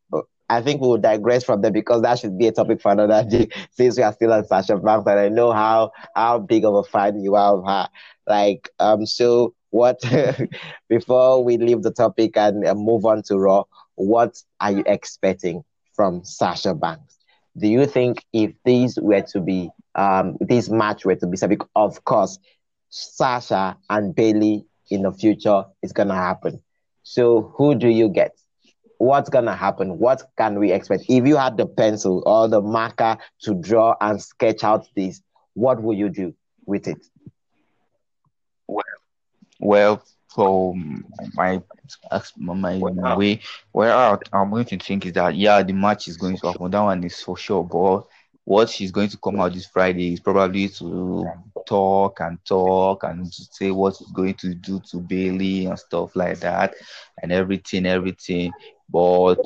I 0.48 0.60
think 0.62 0.80
we 0.80 0.88
will 0.88 0.98
digress 0.98 1.44
from 1.44 1.60
there 1.62 1.70
because 1.70 2.02
that 2.02 2.18
should 2.18 2.38
be 2.38 2.46
a 2.46 2.52
topic 2.52 2.80
for 2.80 2.92
another 2.92 3.28
day. 3.28 3.48
Since 3.70 3.96
we 3.98 4.02
are 4.02 4.12
still 4.12 4.32
on 4.32 4.44
Sasha 4.44 4.76
Banks, 4.76 5.06
and 5.06 5.18
I 5.18 5.28
know 5.28 5.52
how 5.52 5.92
how 6.14 6.38
big 6.38 6.64
of 6.64 6.74
a 6.74 6.82
fan 6.84 7.20
you 7.20 7.34
are 7.36 7.56
of 7.56 7.66
her. 7.66 7.88
Like 8.26 8.70
um, 8.78 9.06
so 9.06 9.54
what? 9.70 10.00
before 10.88 11.42
we 11.44 11.56
leave 11.58 11.82
the 11.82 11.90
topic 11.92 12.36
and 12.36 12.66
uh, 12.66 12.74
move 12.74 13.04
on 13.04 13.22
to 13.24 13.38
Raw, 13.38 13.64
what 13.94 14.42
are 14.60 14.72
you 14.72 14.82
expecting 14.86 15.64
from 15.94 16.24
Sasha 16.24 16.74
Banks? 16.74 17.18
Do 17.56 17.68
you 17.68 17.86
think 17.86 18.24
if 18.32 18.52
these 18.64 18.98
were 19.00 19.22
to 19.22 19.40
be 19.40 19.70
um 19.94 20.36
this 20.40 20.68
match 20.70 21.04
were 21.04 21.16
to 21.16 21.26
be 21.26 21.36
bec- 21.36 21.68
of 21.74 22.04
course, 22.04 22.38
Sasha 22.90 23.76
and 23.88 24.14
Bayley 24.14 24.66
in 24.90 25.02
the 25.02 25.12
future 25.12 25.64
is 25.82 25.92
gonna 25.92 26.14
happen. 26.14 26.60
So 27.02 27.52
who 27.56 27.74
do 27.74 27.88
you 27.88 28.08
get? 28.08 28.32
What's 28.98 29.30
gonna 29.30 29.56
happen? 29.56 29.98
What 29.98 30.22
can 30.36 30.58
we 30.58 30.72
expect? 30.72 31.04
If 31.08 31.26
you 31.26 31.36
had 31.36 31.56
the 31.56 31.66
pencil 31.66 32.22
or 32.26 32.48
the 32.48 32.60
marker 32.60 33.16
to 33.42 33.54
draw 33.54 33.94
and 34.00 34.20
sketch 34.20 34.64
out 34.64 34.86
this, 34.94 35.22
what 35.54 35.82
would 35.82 35.96
you 35.98 36.08
do 36.10 36.34
with 36.66 36.86
it? 36.88 36.98
Well, 39.60 40.02
for 40.28 40.74
my 41.34 41.62
my 42.36 42.76
uh, 42.76 43.16
way, 43.16 43.40
where 43.72 43.92
uh, 43.92 44.16
I- 44.32 44.38
I'm 44.38 44.50
going 44.50 44.64
to 44.66 44.78
think 44.78 45.06
is 45.06 45.12
that 45.14 45.34
yeah, 45.34 45.62
the 45.62 45.72
match 45.72 46.08
is 46.08 46.16
going 46.16 46.36
to 46.38 46.48
happen. 46.48 46.70
That 46.70 46.80
one 46.80 47.02
is 47.04 47.20
for 47.22 47.36
sure. 47.36 47.64
But 47.64 48.06
what 48.44 48.68
she's 48.68 48.90
going 48.90 49.08
to 49.08 49.18
come 49.18 49.40
out 49.40 49.52
this 49.52 49.66
Friday 49.66 50.12
is 50.14 50.20
probably 50.20 50.68
to 50.68 51.26
talk 51.66 52.20
and 52.20 52.38
talk 52.44 53.04
and 53.04 53.30
to 53.30 53.44
say 53.50 53.70
what 53.70 53.96
she's 53.96 54.10
going 54.12 54.34
to 54.34 54.54
do 54.54 54.80
to 54.90 54.98
Bayley 54.98 55.66
and 55.66 55.78
stuff 55.78 56.14
like 56.14 56.40
that, 56.40 56.74
and 57.22 57.32
everything, 57.32 57.86
everything. 57.86 58.52
But 58.88 59.38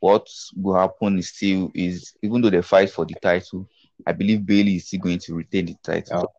what 0.00 0.28
will 0.56 0.76
happen 0.76 1.18
is 1.18 1.28
still 1.28 1.70
is 1.74 2.14
even 2.22 2.40
though 2.42 2.50
they 2.50 2.62
fight 2.62 2.90
for 2.90 3.04
the 3.04 3.14
title, 3.14 3.68
I 4.06 4.12
believe 4.12 4.44
Bayley 4.44 4.76
is 4.76 4.86
still 4.86 5.00
going 5.00 5.18
to 5.20 5.34
retain 5.34 5.66
the 5.66 5.76
title. 5.82 6.24
Oh. 6.24 6.32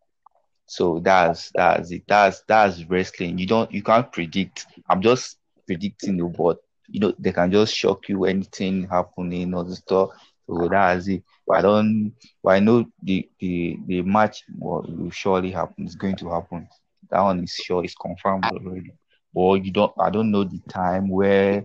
So 0.66 1.00
that's 1.00 1.50
that's 1.54 1.90
it. 1.90 2.02
That's 2.06 2.42
that's 2.46 2.84
wrestling. 2.84 3.38
You 3.38 3.46
don't 3.46 3.72
you 3.72 3.82
can't 3.82 4.10
predict. 4.12 4.66
I'm 4.88 5.00
just 5.00 5.38
predicting 5.66 6.18
the 6.18 6.24
but 6.24 6.58
you 6.88 7.00
know 7.00 7.14
they 7.18 7.32
can 7.32 7.50
just 7.50 7.74
shock 7.74 8.08
you 8.08 8.24
anything 8.24 8.86
happening 8.88 9.54
or 9.54 9.64
the 9.64 9.76
stuff. 9.76 10.10
So 10.46 10.68
that's 10.68 11.08
it. 11.08 11.22
I 11.50 11.62
don't 11.62 12.12
but 12.42 12.50
I 12.50 12.58
know 12.60 12.84
the 13.02 13.28
the 13.40 13.78
the 13.86 14.02
match 14.02 14.44
will, 14.58 14.84
will 14.88 15.10
surely 15.10 15.50
happen. 15.50 15.84
It's 15.84 15.94
going 15.94 16.16
to 16.16 16.30
happen. 16.30 16.68
That 17.10 17.22
one 17.22 17.42
is 17.42 17.50
sure, 17.50 17.82
it's 17.82 17.94
confirmed 17.94 18.44
already. 18.44 18.92
But 19.34 19.64
you 19.64 19.72
don't 19.72 19.92
I 20.00 20.10
don't 20.10 20.30
know 20.30 20.44
the 20.44 20.60
time 20.68 21.08
where 21.08 21.64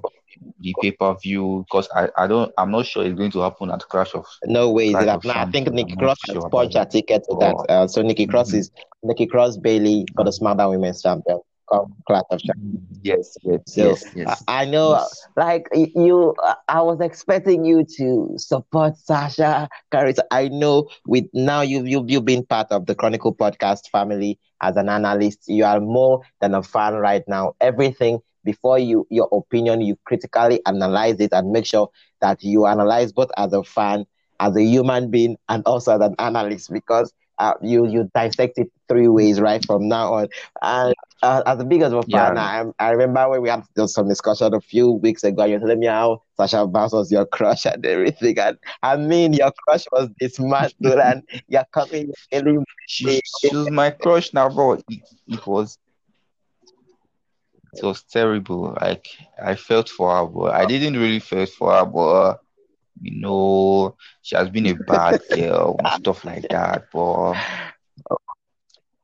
the 0.59 0.73
pay 0.81 0.91
per 0.91 1.15
view 1.15 1.65
because 1.67 1.87
I, 1.95 2.09
I 2.17 2.27
don't 2.27 2.51
I'm 2.57 2.71
not 2.71 2.85
sure 2.85 3.05
it's 3.05 3.17
going 3.17 3.31
to 3.31 3.39
happen 3.39 3.71
at 3.71 3.81
Clash 3.87 4.13
of 4.13 4.25
No 4.45 4.71
way 4.71 4.89
is 4.89 4.95
it 4.95 5.07
happening. 5.07 5.35
I 5.35 5.45
think. 5.51 5.71
Nikki 5.71 5.95
Cross 5.95 6.19
not 6.27 6.35
has 6.35 6.45
punched 6.51 6.91
ticket 6.91 7.23
to 7.29 7.37
that. 7.39 7.55
Oh. 7.57 7.65
Uh, 7.69 7.87
so 7.87 8.01
Nikki 8.01 8.25
Cross 8.25 8.51
Mhm. 8.51 8.57
is 8.57 8.71
Nikki 9.03 9.25
Cross 9.25 9.57
Bayley 9.57 10.05
for 10.15 10.23
the 10.23 10.31
SmackDown 10.31 10.71
Women's 10.71 11.01
Champion. 11.01 11.39
Um, 11.71 11.85
Come 11.85 12.03
Clash 12.07 12.23
of 12.31 12.39
Champions. 12.41 12.99
Yes, 13.01 13.37
yes, 13.43 13.61
So, 13.67 13.99
yes, 14.01 14.03
yes. 14.15 14.43
I, 14.47 14.61
I 14.61 14.65
know, 14.65 14.97
yes. 14.97 15.27
like 15.35 15.67
you, 15.73 16.35
I 16.67 16.81
was 16.81 16.99
expecting 17.01 17.63
you 17.65 17.85
to 17.97 18.33
support 18.37 18.97
Sasha 18.97 19.69
Carissa. 19.91 20.21
I 20.31 20.47
know 20.49 20.87
with 21.05 21.25
now 21.33 21.61
you've 21.61 21.87
you've 21.87 22.09
you've 22.09 22.25
been 22.25 22.45
part 22.45 22.71
of 22.71 22.85
the 22.85 22.95
Chronicle 22.95 23.33
podcast 23.35 23.89
family 23.89 24.39
as 24.61 24.75
an 24.77 24.89
analyst. 24.89 25.43
You 25.47 25.65
are 25.65 25.79
more 25.79 26.21
than 26.41 26.53
a 26.53 26.63
fan 26.63 26.93
right 26.95 27.23
now. 27.27 27.53
Everything 27.61 28.19
before 28.43 28.79
you 28.79 29.07
your 29.09 29.29
opinion, 29.31 29.81
you 29.81 29.97
critically 30.05 30.61
analyze 30.65 31.19
it 31.19 31.33
and 31.33 31.51
make 31.51 31.65
sure 31.65 31.89
that 32.21 32.43
you 32.43 32.65
analyze 32.65 33.11
both 33.11 33.31
as 33.37 33.53
a 33.53 33.63
fan, 33.63 34.05
as 34.39 34.55
a 34.55 34.63
human 34.63 35.09
being, 35.09 35.37
and 35.49 35.63
also 35.65 35.93
as 35.95 36.01
an 36.01 36.15
analyst 36.19 36.71
because. 36.71 37.13
Uh, 37.37 37.53
you 37.61 37.85
you 37.87 38.09
dissect 38.13 38.57
it 38.57 38.67
three 38.87 39.07
ways 39.07 39.39
right 39.39 39.63
from 39.65 39.87
now 39.87 40.13
on, 40.13 40.27
and 40.61 40.93
uh, 41.21 41.41
as 41.45 41.57
the 41.57 41.65
biggest 41.65 41.93
of 41.93 41.99
a 41.99 42.03
fan, 42.17 42.37
Yeah. 42.37 42.37
I, 42.37 42.63
I 42.79 42.91
remember 42.91 43.29
when 43.29 43.41
we 43.41 43.49
had 43.49 43.63
some 43.87 44.07
discussion 44.07 44.53
a 44.53 44.59
few 44.61 44.91
weeks 44.91 45.23
ago. 45.23 45.43
You 45.45 45.53
were 45.55 45.59
telling 45.59 45.79
me 45.79 45.87
how 45.87 46.21
Sasha 46.37 46.65
Banks 46.67 46.93
was 46.93 47.11
your 47.11 47.25
crush 47.25 47.65
and 47.65 47.85
everything, 47.85 48.37
and 48.39 48.57
I 48.81 48.97
mean 48.97 49.33
your 49.33 49.51
crush 49.67 49.85
was 49.91 50.09
dismantled, 50.19 50.99
and 51.03 51.23
you're 51.47 51.65
coming 51.73 52.11
in 52.31 52.65
She, 52.85 53.21
she 53.25 53.55
was 53.55 53.69
my 53.69 53.91
crush 53.91 54.33
now, 54.33 54.49
bro. 54.49 54.73
It, 54.73 54.83
it 55.27 55.45
was 55.47 55.77
it 57.73 57.83
was 57.83 58.03
terrible. 58.03 58.75
Like 58.81 59.07
I 59.41 59.55
felt 59.55 59.89
for 59.89 60.15
her, 60.15 60.25
but 60.25 60.53
I 60.53 60.65
didn't 60.65 60.97
really 60.99 61.19
feel 61.19 61.45
for 61.45 61.73
her, 61.73 61.85
but 61.85 62.39
you 63.01 63.19
know, 63.21 63.95
she 64.21 64.35
has 64.35 64.49
been 64.49 64.65
a 64.67 64.73
bad 64.73 65.19
girl 65.33 65.75
and 65.79 65.91
stuff 65.91 66.23
like 66.25 66.47
that. 66.49 66.87
But 66.91 67.35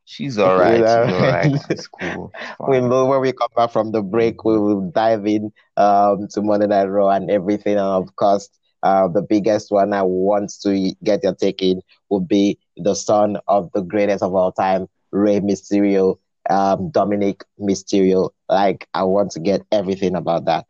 she's 0.06 0.38
alright. 0.40 0.88
She's 0.90 1.10
alright. 1.10 1.52
It's 1.70 1.88
cool. 1.88 2.34
We 2.66 2.80
will 2.82 3.08
when 3.10 3.22
we 3.22 3.32
come 3.34 3.50
back 3.56 3.72
from 3.72 3.92
the 3.92 4.02
break, 4.02 4.44
we 4.44 4.58
will 4.58 4.90
dive 4.92 5.26
in 5.26 5.52
um 5.78 6.28
to 6.32 6.42
Monday 6.42 6.68
Night 6.68 6.86
Raw 6.86 7.10
and 7.10 7.30
everything, 7.30 7.74
and 7.78 7.82
of 8.04 8.16
course. 8.16 8.50
Uh, 8.82 9.08
the 9.10 9.22
biggest 9.22 9.72
one 9.72 9.94
I 9.94 10.04
want 10.04 10.52
to 10.62 10.94
get 11.04 11.24
your 11.24 11.36
take 11.36 11.62
in 11.62 11.82
would 12.10 12.28
be 12.28 12.58
the 12.78 12.94
son 12.96 13.38
of 13.48 13.70
the 13.74 13.82
greatest 13.82 14.24
of 14.24 14.34
all 14.34 14.54
time, 14.54 14.88
Rey 15.12 15.40
Mysterio, 15.42 16.18
um, 16.50 16.90
Dominic 16.92 17.44
Mysterio. 17.60 18.30
Like, 18.50 18.88
I 18.94 19.04
want 19.04 19.32
to 19.32 19.40
get 19.42 19.64
everything 19.72 20.16
about 20.16 20.46
that. 20.46 20.66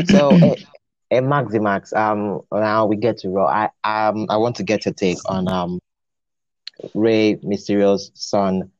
So, 0.00 0.38
eh, 0.42 0.54
eh, 1.10 1.20
Maximax, 1.20 1.92
um, 1.96 2.40
now 2.52 2.86
we 2.86 2.96
get 2.96 3.18
to 3.18 3.28
Raw. 3.30 3.46
I 3.46 3.64
um, 3.84 4.26
I 4.30 4.36
want 4.36 4.56
to 4.56 4.64
get 4.64 4.84
your 4.84 4.94
take 4.94 5.18
on 5.26 5.48
um, 5.48 5.78
Rey 6.94 7.36
Mysterio's 7.36 8.10
son, 8.14 8.70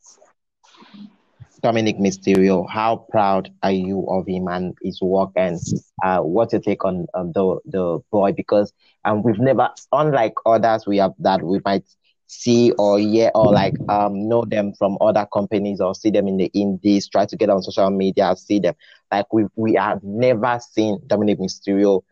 Dominic 1.63 1.97
Mysterio. 1.99 2.67
How 2.69 2.97
proud 3.11 3.51
are 3.63 3.73
you 3.73 4.07
of 4.09 4.27
him 4.27 4.49
and 4.49 4.75
his 4.83 5.01
work, 5.03 5.31
and 5.37 5.59
uh, 6.03 6.21
what's 6.21 6.53
your 6.53 6.63
take 6.63 6.85
on 6.85 7.07
um, 7.15 7.33
the 7.33 7.59
the 7.67 8.01
boy? 8.11 8.33
Because 8.33 8.73
um, 9.05 9.23
we've 9.23 9.39
never, 9.39 9.69
unlike 9.93 10.35
others, 10.47 10.87
we 10.87 10.99
have 10.99 11.13
that 11.21 11.43
we 11.43 11.61
might 11.65 11.85
see 12.33 12.73
or 12.79 12.99
hear 12.99 13.31
or 13.35 13.53
like 13.53 13.77
um 13.89 14.29
know 14.29 14.45
them 14.45 14.73
from 14.79 14.97
other 15.01 15.27
companies 15.33 15.81
or 15.81 15.95
see 15.95 16.11
them 16.11 16.29
in 16.29 16.37
the 16.39 16.51
indies, 16.55 17.09
try 17.09 17.27
to 17.27 17.37
get 17.37 17.51
on 17.51 17.63
social 17.63 17.91
media, 17.91 18.35
see 18.37 18.59
them. 18.61 18.75
Like 19.13 19.33
we 19.33 19.47
we 19.57 19.75
have 19.75 20.01
never 20.03 20.59
seen 20.61 20.99
Dominic 21.07 21.39
Mysterio 21.39 22.03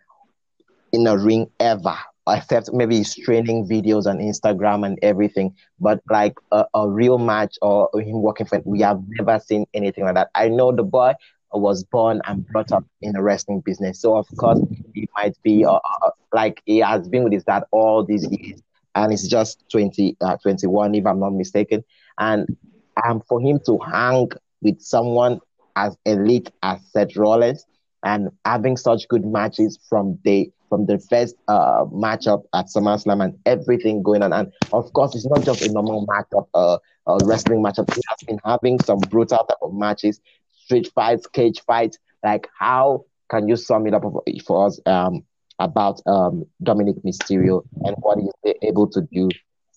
in 0.93 1.07
a 1.07 1.17
ring 1.17 1.47
ever, 1.61 1.97
except 2.29 2.71
maybe 2.73 2.99
his 2.99 3.15
training 3.15 3.67
videos 3.69 4.07
on 4.07 4.19
Instagram 4.19 4.87
and 4.87 4.99
everything. 5.03 5.55
But 5.81 6.01
like 6.11 6.35
a, 6.53 6.65
a 6.75 6.89
real 6.89 7.19
match 7.19 7.57
or 7.63 7.89
him 7.95 8.23
working 8.23 8.47
for 8.47 8.61
we 8.65 8.81
have 8.81 9.01
never 9.19 9.39
seen 9.41 9.67
anything 9.75 10.05
like 10.05 10.15
that. 10.15 10.31
I 10.35 10.49
know 10.49 10.73
the 10.73 10.83
boy 10.85 11.15
was 11.53 11.85
born 11.85 12.21
and 12.27 12.47
brought 12.53 12.73
up 12.73 12.85
in 13.03 13.13
the 13.13 13.23
wrestling 13.23 13.63
business. 13.65 14.01
So 14.01 14.17
of 14.17 14.27
course, 14.37 14.61
he 14.95 15.09
might 15.17 15.37
be 15.43 15.65
uh, 15.65 15.73
uh, 16.03 16.11
like 16.33 16.63
he 16.65 16.79
has 16.79 17.09
been 17.09 17.25
with 17.25 17.33
his 17.33 17.45
dad 17.45 17.65
all 17.73 18.05
these 18.05 18.27
years, 18.31 18.63
and 18.95 19.13
he's 19.13 19.29
just 19.29 19.65
20, 19.71 20.17
uh, 20.21 20.37
21, 20.39 20.95
if 20.95 21.07
I'm 21.07 21.21
not 21.21 21.33
mistaken. 21.33 21.85
And 22.19 22.57
um, 23.05 23.23
for 23.29 23.41
him 23.41 23.61
to 23.67 23.79
hang 23.79 24.29
with 24.63 24.81
someone 24.81 25.41
as 25.77 25.97
elite 26.05 26.51
as 26.63 26.81
Seth 26.93 27.17
Rollins 27.17 27.65
and 28.05 28.31
having 28.45 28.77
such 28.77 29.09
good 29.09 29.25
matches 29.25 29.79
from 29.89 30.19
the 30.25 30.51
from 30.69 30.87
the 30.87 30.99
first 30.99 31.35
uh, 31.49 31.85
matchup 31.87 32.45
at 32.55 32.67
SummerSlam 32.67 33.25
and 33.25 33.37
everything 33.45 34.03
going 34.03 34.23
on. 34.23 34.33
And 34.33 34.53
of 34.73 34.93
course, 34.93 35.17
it's 35.17 35.27
not 35.27 35.43
just 35.45 35.63
a 35.63 35.73
normal 35.73 36.07
matchup, 36.07 36.47
uh, 36.55 36.79
wrestling 37.25 37.63
matchup. 37.63 37.93
He 37.93 38.01
has 38.09 38.19
been 38.27 38.39
having 38.45 38.79
some 38.81 38.99
brutal 39.01 39.39
type 39.39 39.59
of 39.63 39.75
matches, 39.75 40.21
street 40.53 40.89
fights, 40.95 41.27
cage 41.27 41.61
fights. 41.67 41.99
Like, 42.23 42.49
how 42.57 43.05
can 43.29 43.49
you 43.49 43.57
sum 43.57 43.87
it 43.89 43.95
up 43.95 44.05
for 44.47 44.67
us 44.67 44.81
um, 44.87 45.25
about 45.61 46.01
um, 46.07 46.47
Dominic 46.63 46.97
Mysterio 47.05 47.63
and 47.85 47.97
what 48.01 48.19
he's 48.19 48.55
able 48.63 48.89
to 48.89 49.03
do 49.13 49.29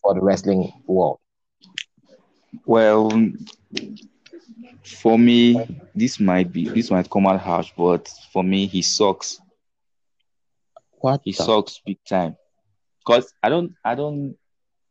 for 0.01 0.15
the 0.15 0.21
wrestling 0.21 0.71
world? 0.87 1.19
Well, 2.65 3.09
for 5.01 5.17
me, 5.19 5.67
this 5.95 6.19
might 6.19 6.51
be 6.51 6.69
this 6.69 6.91
might 6.91 7.09
come 7.09 7.27
out 7.27 7.39
harsh, 7.39 7.71
but 7.77 8.07
for 8.31 8.43
me, 8.43 8.65
he 8.67 8.81
sucks. 8.81 9.39
What 11.01 11.21
He 11.23 11.33
the- 11.37 11.43
sucks 11.43 11.79
big 11.85 11.97
time. 12.05 12.37
Cause 13.05 13.33
I 13.43 13.49
don't, 13.49 13.73
I 13.83 13.95
don't. 13.95 14.37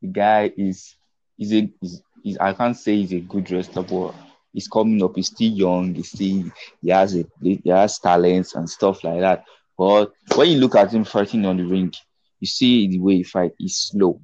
The 0.03 0.09
guy 0.09 0.53
is, 0.57 0.97
is 1.39 1.53
a, 1.53 1.71
is, 1.83 2.03
is 2.25 2.39
I 2.39 2.53
can't 2.53 2.77
say 2.77 2.97
he's 2.97 3.13
a 3.13 3.21
good 3.21 3.51
wrestler, 3.51 3.83
but 3.83 4.15
he's 4.53 4.69
coming 4.69 5.03
up. 5.03 5.17
He's 5.17 5.29
still 5.29 5.51
young. 5.53 5.95
He's 5.95 6.11
still, 6.11 6.51
he 6.83 6.91
has 6.91 7.17
a, 7.17 7.25
he 7.43 7.61
has 7.67 7.99
talents 7.99 8.55
and 8.55 8.69
stuff 8.69 9.05
like 9.05 9.21
that. 9.21 9.45
But 9.77 10.13
when 10.35 10.51
you 10.51 10.59
look 10.59 10.77
at 10.77 10.93
him 10.93 11.05
fighting 11.05 11.47
on 11.47 11.57
the 11.57 11.65
ring, 11.65 11.93
you 12.41 12.47
see 12.47 12.89
the 12.89 12.99
way 12.99 13.17
he 13.17 13.23
fight 13.23 13.53
is 13.59 13.77
slow. 13.77 14.21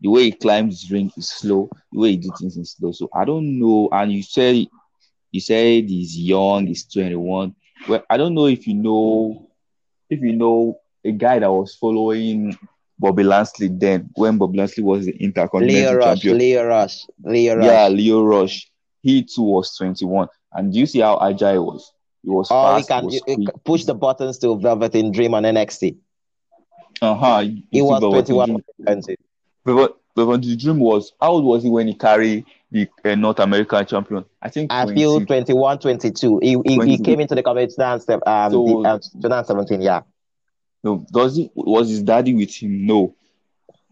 The 0.00 0.08
way 0.08 0.24
he 0.24 0.32
climbs 0.32 0.86
the 0.86 0.94
ring 0.94 1.10
is 1.16 1.30
slow. 1.30 1.70
The 1.92 1.98
way 1.98 2.10
he 2.10 2.16
do 2.18 2.30
things 2.38 2.56
is 2.56 2.72
slow. 2.72 2.92
So 2.92 3.08
I 3.14 3.24
don't 3.24 3.58
know. 3.58 3.88
And 3.92 4.12
you 4.12 4.22
say 4.22 4.68
you 5.30 5.40
said 5.40 5.88
he's 5.88 6.16
young. 6.18 6.66
He's 6.66 6.84
twenty 6.84 7.16
one. 7.16 7.54
Well, 7.88 8.04
I 8.08 8.16
don't 8.16 8.34
know 8.34 8.46
if 8.46 8.66
you 8.66 8.74
know, 8.74 9.48
if 10.08 10.20
you 10.20 10.34
know 10.34 10.78
a 11.04 11.12
guy 11.12 11.38
that 11.38 11.50
was 11.50 11.74
following 11.74 12.56
Bobby 12.98 13.24
Lashley 13.24 13.68
then 13.68 14.10
when 14.14 14.38
Bobby 14.38 14.58
Lashley 14.58 14.84
was 14.84 15.06
the 15.06 15.12
Lio 15.12 15.20
Intercontinental 15.26 15.96
Rush, 15.96 16.20
Champion. 16.20 16.38
Lio 16.38 16.66
Rush, 16.66 17.06
Lio 17.24 17.56
Rush. 17.56 17.66
Yeah, 17.66 17.88
Lio 17.88 18.22
Rush. 18.22 18.70
He 19.02 19.22
too 19.22 19.42
was 19.42 19.76
21. 19.76 20.28
And 20.52 20.72
do 20.72 20.78
you 20.78 20.86
see 20.86 21.00
how 21.00 21.18
agile 21.20 21.52
he 21.52 21.58
was? 21.58 21.92
He 22.24 22.30
was 22.30 22.50
Or 22.50 22.76
he 22.76 22.82
fast. 22.82 22.88
can 22.88 23.00
he 23.02 23.06
was 23.06 23.14
you- 23.26 23.36
you 23.38 23.46
can 23.46 23.60
push 23.64 23.84
the 23.84 23.94
buttons 23.94 24.38
to 24.38 24.58
Velveteen 24.58 25.12
Dream 25.12 25.34
on 25.34 25.42
NXT. 25.44 25.96
Uh-huh. 27.02 27.40
He 27.70 27.82
was 27.82 28.00
21. 28.00 28.62
But, 29.64 29.96
but 30.14 30.42
the 30.42 30.56
dream 30.56 30.78
was, 30.78 31.12
how 31.20 31.32
old 31.32 31.44
was 31.44 31.62
he 31.64 31.70
when 31.70 31.88
he 31.88 31.94
carried 31.94 32.44
the 32.70 32.88
uh, 33.04 33.14
North 33.14 33.40
American 33.40 33.84
champion? 33.86 34.24
I 34.40 34.48
think 34.48 34.72
I 34.72 34.84
20. 34.84 35.00
feel 35.00 35.26
21, 35.26 35.78
22. 35.78 36.38
He, 36.38 36.56
he, 36.64 36.80
he 36.86 36.98
came 36.98 37.20
into 37.20 37.34
the 37.34 37.42
company 37.42 37.66
um, 37.66 38.00
So- 38.00 38.10
the, 38.10 38.88
uh, 38.88 38.98
2017, 38.98 39.80
yeah. 39.80 40.02
No, 40.82 41.04
does 41.10 41.36
he 41.36 41.50
was 41.54 41.88
his 41.88 42.02
daddy 42.02 42.34
with 42.34 42.54
him? 42.54 42.84
No. 42.86 43.14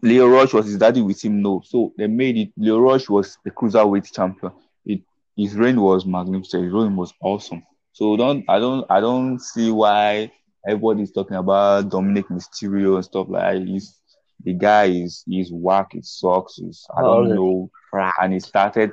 Lio 0.03 0.27
Rush 0.27 0.53
was 0.53 0.67
his 0.67 0.77
daddy 0.77 1.01
with 1.01 1.23
him? 1.25 1.41
No. 1.41 1.63
So 1.65 1.91
they 1.97 2.05
made 2.05 2.37
it. 2.37 2.51
Lio 2.55 2.77
Rush 2.79 3.09
was 3.09 3.37
the 3.43 3.49
cruiserweight 3.49 4.13
champion. 4.13 4.51
It 4.85 5.01
his 5.35 5.55
reign 5.55 5.81
was 5.81 6.05
magnificent. 6.05 6.65
His 6.65 6.71
reign 6.73 6.95
was 6.95 7.11
awesome. 7.19 7.63
So 7.93 8.17
don't 8.17 8.45
I 8.49 8.59
don't 8.59 8.85
I 8.89 8.99
don't 9.01 9.39
see 9.39 9.71
why 9.71 10.31
everybody's 10.67 11.11
talking 11.11 11.37
about 11.37 11.89
Dominic 11.89 12.27
Mysterio 12.29 12.95
and 12.95 13.05
stuff 13.05 13.27
like 13.29 13.53
that. 13.59 13.67
He's, 13.67 13.99
the 14.43 14.53
guy 14.53 14.85
is 14.85 15.23
he's 15.27 15.51
whack, 15.51 15.95
it 15.95 16.05
sucks, 16.05 16.57
he's, 16.57 16.85
I 16.97 17.03
don't 17.03 17.27
Oh, 17.27 17.33
know. 17.33 17.69
Crap. 17.91 18.15
And 18.21 18.33
he 18.33 18.39
started 18.39 18.91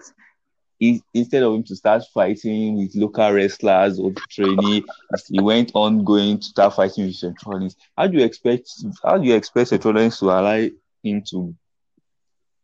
he, 0.78 1.02
instead 1.14 1.42
of 1.42 1.54
him 1.54 1.62
to 1.64 1.76
start 1.76 2.02
fighting 2.14 2.76
with 2.78 2.94
local 2.94 3.30
wrestlers 3.32 3.98
or 3.98 4.12
trainee, 4.30 4.84
he 5.28 5.40
went 5.40 5.72
on 5.74 6.04
going 6.04 6.38
to 6.38 6.44
start 6.44 6.74
fighting 6.74 7.06
with 7.06 7.16
Seth 7.16 7.34
Rollins. 7.46 7.76
How 7.96 8.06
do 8.06 8.18
you 8.18 8.24
expect? 8.24 8.68
How 9.04 9.18
do 9.18 9.26
you 9.26 9.34
expect 9.34 9.68
Seth 9.68 9.84
Rollins 9.84 10.18
to 10.20 10.26
allow 10.26 10.68
him 11.02 11.22
to 11.30 11.54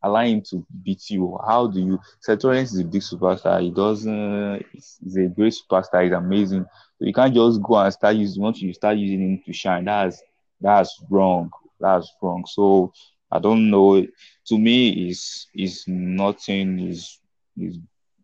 allow 0.07 0.25
him 0.25 0.43
to 0.51 0.65
beat 0.83 1.11
you? 1.11 1.39
How 1.47 1.67
do 1.67 1.81
you? 1.81 2.01
Seth 2.21 2.45
is 2.45 2.79
a 2.79 2.85
big 2.85 3.03
superstar. 3.03 3.61
He 3.61 3.71
doesn't. 3.71 4.65
He's, 4.73 5.17
a 5.17 5.27
great 5.27 5.55
superstar. 5.55 6.05
He's 6.05 6.13
amazing. 6.13 6.65
So 6.99 7.05
you 7.05 7.13
can't 7.13 7.35
just 7.35 7.63
go 7.63 7.77
and 7.77 7.93
start 7.93 8.17
using. 8.17 8.43
Once 8.43 8.61
you 8.61 8.73
start 8.73 8.97
using 8.97 9.21
him 9.21 9.43
to 9.45 9.53
shine, 9.53 9.85
that's 9.85 10.23
that's 10.61 11.03
wrong. 11.11 11.51
That's 11.81 12.13
wrong. 12.23 12.45
So 12.47 12.93
I 13.31 13.39
don't 13.39 13.71
know. 13.71 14.07
To 14.47 14.59
me, 14.59 15.11
is 15.11 15.47
is 15.55 15.85
nothing. 15.87 16.89
Is 16.89 17.19
is 17.59 17.79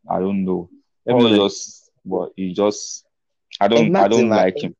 I 0.08 0.20
don't 0.20 0.44
know. 0.44 0.70
Let 1.04 1.16
me 1.16 1.36
just. 1.36 1.90
But 2.04 2.30
he 2.36 2.52
just. 2.52 3.04
I 3.60 3.68
don't. 3.68 3.94
I 3.94 4.08
don't 4.08 4.28
like 4.28 4.62
him. 4.62 4.74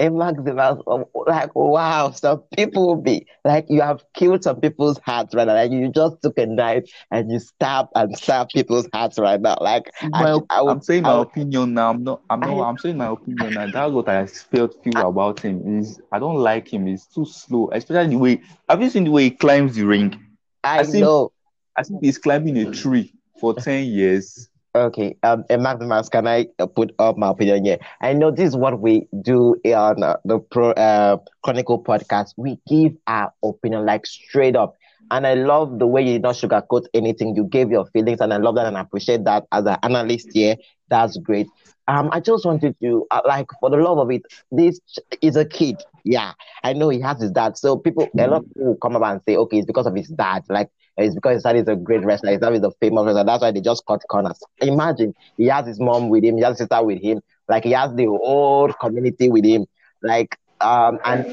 It 0.00 0.10
marks 0.14 0.40
the 0.42 0.54
most, 0.54 0.80
like, 1.26 1.54
wow, 1.54 2.10
some 2.12 2.42
people 2.56 2.86
will 2.86 3.02
be 3.02 3.26
like, 3.44 3.66
you 3.68 3.82
have 3.82 4.02
killed 4.14 4.42
some 4.42 4.58
people's 4.58 4.98
hearts 5.04 5.34
right 5.34 5.46
now. 5.46 5.52
Like, 5.52 5.70
you 5.72 5.90
just 5.92 6.22
took 6.22 6.38
a 6.38 6.46
knife 6.46 6.90
and 7.10 7.30
you 7.30 7.38
stab 7.38 7.88
and 7.94 8.16
stab 8.16 8.48
people's 8.48 8.88
hearts 8.94 9.18
right 9.18 9.38
now. 9.38 9.58
Like, 9.60 9.90
I, 10.14 10.38
I 10.48 10.62
would, 10.62 10.70
I'm 10.72 10.80
saying 10.80 11.04
I 11.04 11.12
my 11.16 11.22
opinion 11.22 11.74
now. 11.74 11.90
I'm 11.90 12.02
not. 12.02 12.22
I'm 12.30 12.40
not. 12.40 12.60
I- 12.60 12.68
I'm 12.70 12.78
saying 12.78 12.96
my 12.96 13.08
opinion 13.08 13.52
now. 13.54 13.66
That's 13.70 13.92
what 13.92 14.08
I 14.08 14.24
felt 14.26 14.82
feel 14.82 15.06
about 15.06 15.40
him. 15.40 15.78
Is 15.80 16.00
I 16.10 16.18
don't 16.18 16.38
like 16.38 16.72
him. 16.72 16.86
He's 16.86 17.04
too 17.06 17.26
slow. 17.26 17.68
Especially 17.70 18.08
the 18.08 18.16
way. 18.18 18.40
Have 18.70 18.80
you 18.82 18.88
seen 18.88 19.04
the 19.04 19.10
way 19.10 19.24
he 19.24 19.30
climbs 19.32 19.74
the 19.76 19.84
ring? 19.84 20.18
I 20.64 20.80
I 20.80 20.82
think- 20.84 21.04
know. 21.04 21.32
I 21.76 21.82
think 21.82 22.02
he's 22.02 22.18
climbing 22.18 22.56
a 22.58 22.70
tree 22.72 23.14
for 23.38 23.54
ten 23.54 23.84
years. 23.84 24.49
Okay, 24.72 25.16
um, 25.24 25.44
and 25.50 25.64
Maximus, 25.64 26.08
can 26.08 26.28
I 26.28 26.46
uh, 26.60 26.66
put 26.66 26.94
up 27.00 27.18
my 27.18 27.30
opinion 27.30 27.64
here? 27.64 27.78
I 28.00 28.12
know 28.12 28.30
this 28.30 28.50
is 28.50 28.56
what 28.56 28.80
we 28.80 29.08
do 29.22 29.56
on 29.64 30.02
uh, 30.04 30.16
the 30.24 30.38
Pro 30.38 30.70
uh, 30.70 31.16
Chronicle 31.42 31.82
podcast. 31.82 32.34
We 32.36 32.60
give 32.68 32.92
our 33.08 33.32
opinion 33.42 33.84
like 33.84 34.06
straight 34.06 34.54
up, 34.54 34.76
and 35.10 35.26
I 35.26 35.34
love 35.34 35.80
the 35.80 35.88
way 35.88 36.02
you 36.02 36.12
did 36.12 36.22
not 36.22 36.36
sugarcoat 36.36 36.84
anything. 36.94 37.34
You 37.34 37.44
gave 37.46 37.72
your 37.72 37.86
feelings, 37.86 38.20
and 38.20 38.32
I 38.32 38.36
love 38.36 38.54
that, 38.54 38.66
and 38.66 38.78
I 38.78 38.82
appreciate 38.82 39.24
that 39.24 39.44
as 39.50 39.66
an 39.66 39.76
analyst 39.82 40.28
here. 40.32 40.54
That's 40.88 41.16
great. 41.18 41.48
Um, 41.88 42.08
I 42.12 42.20
just 42.20 42.46
wanted 42.46 42.76
to 42.80 43.06
uh, 43.10 43.22
like, 43.26 43.48
for 43.58 43.70
the 43.70 43.76
love 43.76 43.98
of 43.98 44.08
it, 44.12 44.22
this 44.52 44.78
is 45.20 45.34
a 45.34 45.44
kid. 45.44 45.82
Yeah, 46.04 46.34
I 46.62 46.74
know 46.74 46.90
he 46.90 47.00
has 47.00 47.20
his 47.20 47.32
dad. 47.32 47.58
So 47.58 47.76
people, 47.76 48.08
a 48.16 48.28
lot 48.28 48.42
of 48.42 48.48
people 48.48 48.66
will 48.68 48.76
come 48.76 48.94
up 48.94 49.02
and 49.02 49.20
say, 49.26 49.36
okay, 49.36 49.58
it's 49.58 49.66
because 49.66 49.86
of 49.86 49.96
his 49.96 50.08
dad. 50.08 50.44
Like 50.48 50.70
it's 51.04 51.14
because 51.14 51.34
his 51.34 51.42
dad 51.42 51.56
is 51.56 51.68
a 51.68 51.76
great 51.76 52.04
wrestler. 52.04 52.30
His 52.32 52.40
dad 52.40 52.54
is 52.54 52.62
a 52.62 52.70
famous 52.80 53.04
wrestler. 53.06 53.24
That's 53.24 53.42
why 53.42 53.52
they 53.52 53.60
just 53.60 53.84
cut 53.86 54.00
corners. 54.10 54.38
Imagine 54.60 55.14
he 55.36 55.46
has 55.46 55.66
his 55.66 55.80
mom 55.80 56.08
with 56.08 56.24
him, 56.24 56.36
he 56.36 56.42
has 56.44 56.52
his 56.58 56.68
sister 56.68 56.84
with 56.84 57.02
him, 57.02 57.20
like 57.48 57.64
he 57.64 57.72
has 57.72 57.94
the 57.94 58.06
whole 58.06 58.72
community 58.80 59.28
with 59.30 59.44
him. 59.44 59.66
Like 60.02 60.36
um, 60.60 60.98
and 61.04 61.26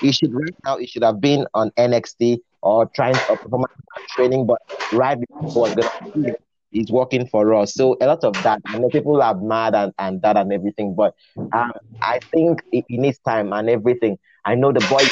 he 0.00 0.12
should 0.12 0.32
right 0.34 0.54
now 0.64 0.78
he 0.78 0.86
should 0.86 1.02
have 1.04 1.20
been 1.20 1.46
on 1.54 1.70
NXT 1.76 2.38
or 2.62 2.86
trying 2.94 3.20
to 3.28 3.36
perform 3.36 3.64
training, 4.08 4.46
but 4.46 4.58
right 4.92 5.18
before 5.18 5.68
he 6.14 6.32
he's 6.70 6.90
working 6.90 7.26
for 7.26 7.52
us. 7.54 7.74
So 7.74 7.96
a 8.00 8.06
lot 8.06 8.24
of 8.24 8.42
that. 8.42 8.60
I 8.66 8.78
know 8.78 8.90
people 8.90 9.20
are 9.22 9.34
mad 9.34 9.74
and, 9.74 9.92
and 9.98 10.22
that 10.22 10.36
and 10.36 10.52
everything, 10.52 10.94
but 10.96 11.14
um, 11.52 11.72
I 12.02 12.20
think 12.34 12.60
it 12.72 12.84
needs 12.88 13.18
time 13.20 13.52
and 13.52 13.68
everything. 13.68 14.18
I 14.44 14.54
know 14.54 14.72
the 14.72 14.80
boys 14.88 15.10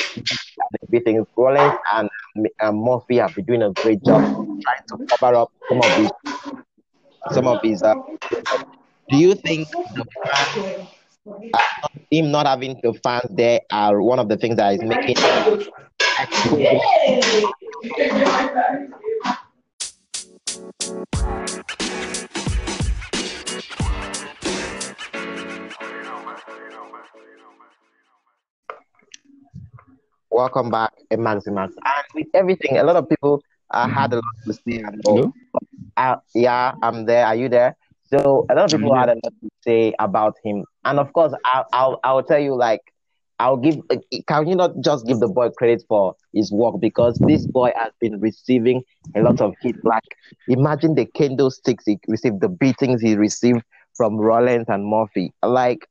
and 0.92 1.06
everything. 1.06 1.26
Rollins 1.36 1.78
and 1.94 2.10
um, 2.60 2.76
Murphy 2.76 3.16
have 3.16 3.34
been 3.34 3.44
doing 3.44 3.62
a 3.62 3.72
great 3.72 4.02
job 4.04 4.22
trying 4.22 4.82
to 4.88 5.06
cover 5.06 5.34
up 5.36 5.52
some 5.68 5.78
of 5.78 5.96
these 5.96 6.10
some 7.32 7.46
of 7.46 7.60
these. 7.62 7.82
Uh, 7.82 7.94
do 9.08 9.16
you 9.16 9.34
think 9.34 9.68
the 9.70 10.06
fans, 10.24 10.88
uh, 11.54 11.88
him 12.10 12.30
not 12.30 12.46
having 12.46 12.80
the 12.82 12.92
fans 13.04 13.26
there 13.30 13.60
are 13.70 14.00
one 14.02 14.18
of 14.18 14.28
the 14.28 14.36
things 14.36 14.56
that 14.56 14.74
is 14.74 14.82
making 14.82 15.16
Welcome 30.40 30.70
back, 30.70 30.92
Maximax. 31.12 31.72
And 31.84 32.04
with 32.14 32.26
everything, 32.34 32.78
a 32.78 32.82
lot 32.84 32.96
of 32.96 33.08
people 33.08 33.42
uh, 33.70 33.86
had 33.88 34.12
a 34.12 34.16
lot 34.16 34.36
to 34.46 34.54
say. 34.54 34.80
And 34.84 35.02
Hello? 35.04 35.32
uh, 35.96 36.16
yeah, 36.34 36.72
I'm 36.82 37.04
there. 37.04 37.26
Are 37.26 37.36
you 37.36 37.48
there? 37.50 37.76
So 38.06 38.46
a 38.50 38.54
lot 38.54 38.64
of 38.64 38.70
people 38.72 38.94
had 38.94 39.10
a 39.10 39.14
lot 39.14 39.34
to 39.42 39.48
say 39.62 39.92
about 39.98 40.36
him, 40.42 40.64
and 40.84 40.98
of 40.98 41.12
course, 41.12 41.34
I'll 41.44 41.66
I'll, 41.72 42.00
I'll 42.04 42.22
tell 42.22 42.38
you 42.38 42.56
like 42.56 42.80
I'll 43.38 43.58
give. 43.58 43.76
Can 44.26 44.48
you 44.48 44.56
not 44.56 44.70
just 44.82 45.06
give 45.06 45.20
the 45.20 45.28
boy 45.28 45.50
credit 45.50 45.82
for 45.88 46.14
his 46.32 46.50
work 46.50 46.76
because 46.80 47.18
this 47.26 47.46
boy 47.46 47.72
has 47.76 47.92
been 48.00 48.18
receiving 48.20 48.82
a 49.14 49.20
lot 49.20 49.40
of 49.42 49.54
heat. 49.60 49.76
Like 49.84 50.04
imagine 50.48 50.94
the 50.94 51.04
candlesticks 51.04 51.84
he 51.86 51.98
received, 52.08 52.40
the 52.40 52.48
beatings 52.48 53.02
he 53.02 53.14
received 53.16 53.62
from 53.94 54.16
Rollins 54.16 54.66
and 54.68 54.86
Murphy. 54.86 55.34
Like, 55.42 55.86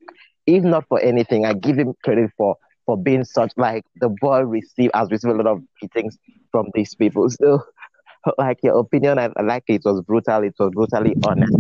if 0.47 0.63
not 0.63 0.87
for 0.89 0.99
anything, 1.01 1.45
I 1.45 1.53
give 1.53 1.77
him 1.77 1.93
credit 2.03 2.31
for 2.35 2.55
for 2.89 3.01
being 3.01 3.25
such 3.25 3.53
like 3.57 3.85
the 4.01 4.09
boy 4.21 4.41
received 4.41 4.95
has 4.95 5.11
received 5.11 5.33
a 5.33 5.43
lot 5.43 5.57
of 5.57 5.63
beatings 5.81 6.17
from 6.51 6.67
these 6.75 6.95
people. 6.95 7.29
So, 7.29 7.63
like 8.39 8.59
your 8.63 8.79
opinion, 8.79 9.19
I, 9.19 9.29
I 9.37 9.43
like 9.43 9.63
it. 9.67 9.75
it 9.75 9.81
was 9.85 10.01
brutal. 10.01 10.43
It 10.43 10.55
was 10.59 10.71
brutally 10.73 11.15
honest 11.23 11.57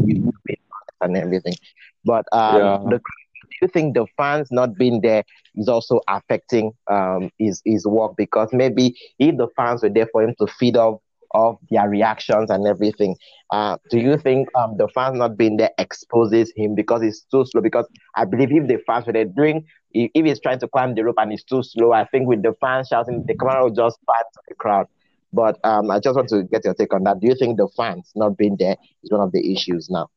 and 1.01 1.17
everything. 1.17 1.57
But 2.05 2.25
um, 2.33 2.79
Yeah. 2.79 2.89
the, 2.89 2.99
do 2.99 3.57
you 3.61 3.67
think 3.67 3.95
the 3.95 4.05
fans 4.17 4.49
not 4.51 4.75
being 4.77 5.01
there 5.01 5.23
is 5.55 5.67
also 5.67 6.01
affecting 6.07 6.71
um 6.89 7.29
his 7.39 7.61
his 7.65 7.85
work 7.87 8.13
because 8.17 8.49
maybe 8.53 8.95
if 9.19 9.37
the 9.37 9.47
fans 9.55 9.83
were 9.83 9.89
there 9.89 10.07
for 10.11 10.23
him 10.23 10.35
to 10.39 10.47
feed 10.47 10.77
off 10.77 10.99
of 11.33 11.57
their 11.69 11.87
reactions 11.89 12.49
and 12.49 12.67
everything, 12.67 13.15
uh, 13.51 13.77
do 13.89 13.99
you 13.99 14.17
think 14.17 14.47
um 14.55 14.75
the 14.77 14.87
fans 14.89 15.17
not 15.17 15.37
being 15.37 15.57
there 15.57 15.71
exposes 15.77 16.51
him 16.55 16.75
because 16.75 17.01
he's 17.01 17.25
too 17.31 17.45
slow? 17.45 17.61
Because 17.61 17.87
I 18.15 18.25
believe 18.25 18.51
if 18.51 18.67
the 18.67 18.79
fans 18.85 19.05
were 19.05 19.13
there 19.13 19.25
doing 19.25 19.65
if 19.93 20.25
he's 20.25 20.39
trying 20.39 20.59
to 20.59 20.67
climb 20.67 20.95
the 20.95 21.03
rope 21.03 21.15
and 21.17 21.31
he's 21.31 21.43
too 21.43 21.63
slow, 21.63 21.91
I 21.91 22.05
think 22.05 22.27
with 22.27 22.43
the 22.43 22.53
fans 22.61 22.87
shouting, 22.89 23.23
the 23.27 23.35
camera 23.35 23.63
will 23.63 23.71
just 23.73 23.97
pass 24.07 24.23
to 24.33 24.39
the 24.47 24.55
crowd. 24.55 24.87
But 25.33 25.59
um, 25.63 25.89
I 25.91 25.99
just 25.99 26.15
want 26.15 26.29
to 26.29 26.43
get 26.43 26.63
your 26.65 26.73
take 26.73 26.93
on 26.93 27.03
that. 27.03 27.19
Do 27.19 27.27
you 27.27 27.35
think 27.35 27.57
the 27.57 27.67
fans 27.75 28.11
not 28.15 28.37
being 28.37 28.55
there 28.57 28.77
is 29.03 29.11
one 29.11 29.21
of 29.21 29.31
the 29.31 29.51
issues 29.51 29.87
now? 29.89 30.09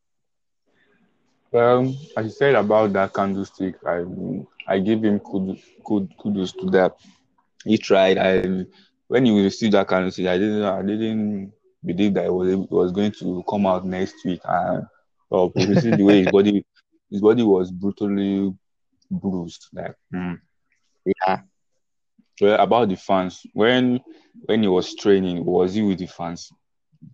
Well, 1.51 1.93
as 2.17 2.25
you 2.25 2.31
said 2.31 2.55
about 2.55 2.93
that 2.93 3.13
candlestick, 3.13 3.75
I 3.85 4.03
I 4.67 4.79
give 4.79 5.03
him 5.03 5.19
kudos, 5.19 5.61
kudos 6.19 6.51
to 6.53 6.65
that. 6.71 6.93
He 7.63 7.77
tried. 7.77 8.17
I 8.17 8.65
when 9.07 9.25
you 9.25 9.43
received 9.43 9.73
that 9.73 9.87
candlestick, 9.87 10.27
I 10.27 10.37
didn't 10.37 10.63
I 10.63 10.81
didn't 10.81 11.53
believe 11.83 12.13
that 12.15 12.25
it 12.25 12.33
was 12.33 12.49
it 12.51 12.71
was 12.71 12.91
going 12.91 13.11
to 13.19 13.43
come 13.49 13.65
out 13.65 13.85
next 13.85 14.15
week. 14.25 14.41
And 14.45 14.85
well, 15.29 15.53
obviously 15.57 15.95
the 15.95 16.03
way 16.03 16.19
his 16.19 16.31
body 16.31 16.65
his 17.09 17.21
body 17.21 17.43
was 17.43 17.71
brutally 17.71 18.53
bruised. 19.11 19.67
Like 19.73 19.95
mm. 20.13 20.39
Yeah, 21.05 21.41
well, 22.41 22.59
about 22.61 22.89
the 22.89 22.95
fans, 22.95 23.41
when 23.53 23.99
when 24.45 24.61
he 24.63 24.67
was 24.67 24.95
training, 24.95 25.45
was 25.45 25.73
he 25.73 25.81
with 25.81 25.99
the 25.99 26.07
fans? 26.07 26.51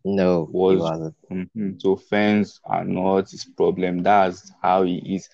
no, 0.06 0.50
he 0.70 0.76
Was 0.76 0.80
wasn't. 0.80 1.16
Mhm. 1.32 1.82
So 1.82 1.96
fans 1.96 2.60
are 2.64 2.86
not 2.86 3.30
his 3.32 3.46
problem. 3.46 4.04
That's 4.04 4.52
how 4.62 4.84
he 4.84 5.16
is. 5.16 5.30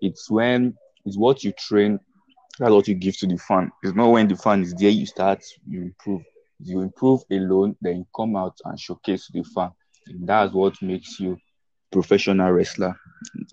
It's 0.00 0.30
when 0.30 0.74
it's 1.04 1.16
what 1.16 1.44
you 1.44 1.52
train, 1.52 2.00
that's 2.58 2.72
what 2.72 2.88
you 2.88 2.94
give 2.94 3.16
to 3.18 3.26
the 3.26 3.36
fan. 3.36 3.70
It's 3.82 3.94
not 3.94 4.10
when 4.10 4.28
the 4.28 4.36
fan 4.36 4.62
is 4.62 4.74
there, 4.74 4.90
you 4.90 5.06
start, 5.06 5.42
you 5.66 5.82
improve. 5.82 6.22
You 6.60 6.80
improve 6.80 7.20
alone, 7.30 7.76
then 7.80 7.98
you 7.98 8.06
come 8.14 8.36
out 8.36 8.56
and 8.64 8.78
showcase 8.78 9.26
to 9.26 9.32
the 9.32 9.44
fan. 9.44 9.70
And 10.06 10.26
that's 10.28 10.52
what 10.52 10.80
makes 10.82 11.20
you 11.20 11.38
professional 11.92 12.50
wrestler. 12.52 12.96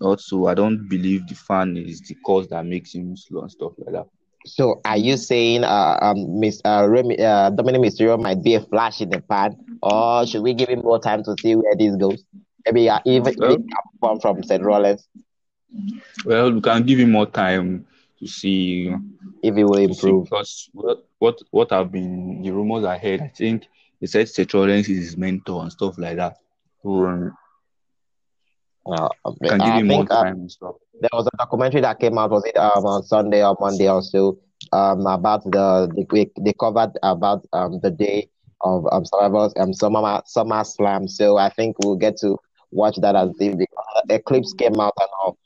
Also, 0.00 0.46
I 0.46 0.54
don't 0.54 0.88
believe 0.88 1.26
the 1.28 1.34
fan 1.34 1.76
is 1.76 2.00
the 2.02 2.16
cause 2.26 2.48
that 2.48 2.66
makes 2.66 2.94
him 2.94 3.16
slow 3.16 3.42
and 3.42 3.50
stuff 3.50 3.72
like 3.78 3.92
that. 3.94 4.06
So 4.46 4.80
are 4.84 4.96
you 4.96 5.16
saying 5.16 5.64
uh 5.64 5.98
um 6.00 6.40
Miss 6.40 6.60
uh, 6.64 6.86
Remy, 6.88 7.18
uh 7.20 7.50
Dominic 7.50 7.80
Mysterio 7.82 8.20
might 8.20 8.42
be 8.42 8.54
a 8.54 8.60
flash 8.60 9.00
in 9.00 9.10
the 9.10 9.20
pan, 9.20 9.56
or 9.82 10.26
should 10.26 10.42
we 10.42 10.54
give 10.54 10.68
him 10.68 10.80
more 10.80 10.98
time 11.00 11.22
to 11.24 11.36
see 11.36 11.54
where 11.56 11.74
this 11.78 11.96
goes? 11.96 12.24
Maybe 12.66 12.88
uh, 12.88 13.00
even 13.04 13.34
Well, 13.38 13.56
come 14.02 14.20
from 14.20 14.42
Seth 14.42 14.62
Rollins 14.62 15.08
well, 16.24 16.52
we 16.52 16.60
can 16.60 16.82
give 16.84 16.98
him 16.98 17.12
more 17.12 17.26
time 17.26 17.86
to 18.18 18.26
see 18.26 18.94
if 19.42 19.54
he 19.54 19.64
will 19.64 19.76
improve. 19.76 20.24
because 20.24 20.68
what 20.72 21.06
what 21.18 21.38
what 21.50 21.70
have 21.70 21.92
been 21.92 22.42
the 22.42 22.50
rumors 22.50 22.84
I 22.84 22.98
heard, 22.98 23.20
I 23.20 23.28
think 23.28 23.68
they 24.00 24.06
said 24.06 24.28
Seth 24.28 24.54
is 24.54 24.86
his 24.86 25.16
mentor 25.16 25.62
and 25.62 25.72
stuff 25.72 25.98
like 25.98 26.16
that. 26.16 26.36
Um, 26.84 27.36
Uh, 28.86 29.08
can 29.42 29.58
give 29.60 29.74
him 29.74 29.88
more 29.88 30.04
uh, 30.10 30.22
time 30.22 30.36
and 30.36 30.50
stuff. 30.50 30.76
there 31.00 31.10
was 31.12 31.26
a 31.26 31.36
documentary 31.38 31.80
that 31.80 31.98
came 31.98 32.16
out 32.18 32.30
was 32.30 32.44
it 32.44 32.56
um 32.56 32.84
on 32.86 33.02
Sunday 33.02 33.44
or 33.44 33.56
Monday 33.60 33.88
or 33.90 34.00
so 34.00 34.38
um 34.72 35.04
about 35.06 35.42
the 35.44 35.88
they, 36.12 36.30
they 36.40 36.52
covered 36.52 36.92
about 37.02 37.44
um 37.52 37.80
the 37.82 37.90
day 37.90 38.28
of 38.60 38.86
um 38.92 39.04
survivors 39.04 39.52
um 39.58 39.72
summer 39.74 40.22
summer 40.24 40.62
slam 40.64 41.08
so 41.08 41.36
I 41.36 41.50
think 41.50 41.76
we'll 41.80 41.96
get 41.96 42.16
to 42.18 42.36
watch 42.70 42.96
that 43.02 43.16
as 43.16 43.30
the 43.38 43.48
because 43.56 44.02
Eclipse 44.08 44.52
came 44.52 44.78
out 44.78 44.94
and 45.00 45.08
all 45.20 45.36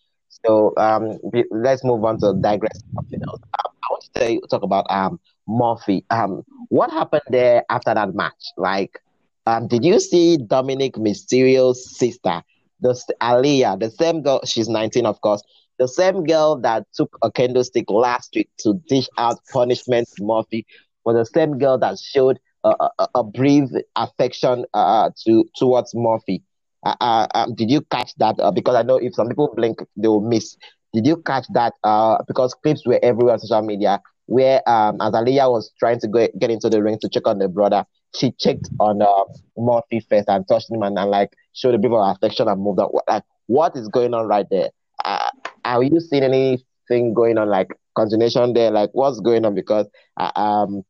so 0.45 0.73
um 0.77 1.19
let's 1.51 1.85
move 1.85 2.05
on 2.05 2.19
to 2.21 2.35
digress 2.41 2.81
something 2.95 3.21
else. 3.29 3.41
Um, 3.59 3.73
I 3.83 3.87
want 3.91 4.05
to 4.15 4.33
you, 4.33 4.41
talk 4.51 4.63
about 4.63 4.87
um 4.91 5.21
Murphy. 5.49 6.05
Um 6.11 6.43
what 6.69 6.91
happened 6.91 7.23
there 7.29 7.65
after 7.71 7.95
that 7.95 8.15
match? 8.15 8.53
Like 8.57 8.99
um 9.47 9.69
did 9.69 9.85
you 9.85 10.01
see 10.01 10.37
Dominic 10.39 10.95
Mysterio's 10.95 11.97
sister 11.99 12.43
the 12.81 13.15
Aalyah, 13.21 13.79
the 13.79 13.91
same 13.91 14.23
girl, 14.23 14.41
she's 14.45 14.69
19, 14.69 15.07
of 15.07 15.21
course, 15.21 15.43
the 15.79 15.89
same 15.89 16.25
girl 16.25 16.57
that 16.61 16.87
took 16.95 17.17
a 17.23 17.31
candlestick 17.31 17.91
last 17.91 18.31
week 18.35 18.49
to 18.59 18.75
dish 18.89 19.09
out 19.19 19.39
punishment 19.53 20.09
to 20.17 20.25
Murphy 20.25 20.67
was 21.05 21.17
the 21.17 21.25
same 21.25 21.59
girl 21.59 21.79
that 21.79 21.99
showed 21.99 22.39
a, 22.65 22.75
a, 22.99 23.09
a 23.17 23.25
brief 23.25 23.69
affection 23.97 24.65
uh, 24.75 25.11
to 25.25 25.45
towards 25.57 25.95
Murphy. 25.95 26.43
Uh, 26.83 27.27
um, 27.35 27.55
did 27.55 27.71
you 27.71 27.83
catch 27.91 28.15
that? 28.17 28.39
Uh, 28.39 28.51
because 28.51 28.75
I 28.75 28.83
know 28.83 28.97
if 28.97 29.15
some 29.15 29.29
people 29.29 29.53
blink, 29.55 29.81
they 29.97 30.09
will 30.09 30.21
miss. 30.21 30.57
Did 30.93 31.07
you 31.07 31.19
catch 31.19 31.45
that? 31.55 31.75
Uh, 31.85 32.19
because 32.27 32.55
clips 32.55 32.87
were 32.87 32.99
everywhere 33.03 33.35
on 33.35 33.39
social 33.41 33.63
media 33.63 34.01
where 34.31 34.63
um, 34.69 34.97
as 35.01 35.13
Aalyah 35.13 35.51
was 35.51 35.73
trying 35.81 35.99
to 35.99 36.07
go, 36.07 36.29
get 36.39 36.51
into 36.51 36.71
the 36.71 36.81
ring 36.81 36.97
to 37.01 37.09
check 37.09 37.27
on 37.27 37.39
the 37.39 37.49
brother, 37.49 37.85
she 38.15 38.31
checked 38.39 38.69
on 38.79 39.03
uh, 39.03 39.25
Murphy 39.59 40.01
first 40.09 40.29
and 40.29 40.47
touched 40.49 40.71
him 40.71 40.83
and, 40.83 40.97
and 40.97 41.11
like 41.11 41.31
showed 41.53 41.75
a 41.75 41.79
bit 41.79 41.91
of 41.91 42.17
affection 42.17 42.47
and 42.47 42.63
moved 42.63 42.79
on. 42.79 42.91
Like, 43.09 43.25
what 43.47 43.77
is 43.77 43.89
going 43.89 44.15
on 44.15 44.29
right 44.29 44.47
there? 44.49 44.71
Uh, 45.05 45.31
are 45.65 45.83
you 45.83 45.99
seeing 45.99 46.23
anything 46.23 47.13
going 47.13 47.39
on 47.39 47.49
like 47.49 47.69
continuation 47.97 48.53
there? 48.53 48.71
Like, 48.71 48.91
what's 48.93 49.19
going 49.19 49.45
on? 49.45 49.57
Because 49.57 49.89
uh, 50.17 50.31
um, 50.37 50.85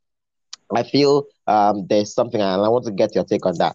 I 0.76 0.83
feel 0.83 1.24
um, 1.46 1.87
there's 1.88 2.12
something, 2.12 2.40
and 2.40 2.62
I 2.62 2.68
want 2.68 2.85
to 2.85 2.92
get 2.92 3.14
your 3.14 3.24
take 3.24 3.46
on 3.46 3.57
that. 3.57 3.74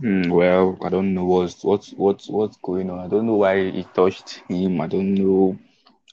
Hmm, 0.00 0.30
well, 0.30 0.78
I 0.82 0.88
don't 0.88 1.14
know 1.14 1.24
what's 1.24 1.62
what's 1.62 1.90
what's 1.92 2.28
what's 2.28 2.56
going 2.58 2.90
on. 2.90 3.00
I 3.00 3.08
don't 3.08 3.26
know 3.26 3.34
why 3.34 3.70
he 3.70 3.84
touched 3.94 4.42
him. 4.48 4.80
I 4.80 4.86
don't 4.86 5.14
know. 5.14 5.58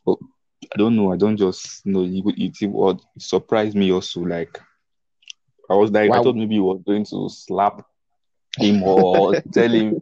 Oh, 0.05 0.17
I 0.73 0.77
don't 0.77 0.95
know. 0.95 1.11
I 1.13 1.17
don't 1.17 1.37
just 1.37 1.85
know. 1.85 2.03
It, 2.03 2.55
it, 2.61 2.67
what 2.67 3.01
surprised 3.17 3.75
me 3.75 3.91
also. 3.91 4.21
Like 4.21 4.59
I 5.69 5.75
was 5.75 5.91
like, 5.91 6.11
I 6.11 6.19
thought 6.19 6.35
maybe 6.35 6.55
he 6.55 6.59
was 6.59 6.81
going 6.85 7.05
to 7.05 7.29
slap 7.29 7.85
him 8.57 8.83
or 8.83 9.39
tell 9.53 9.69
him 9.69 10.01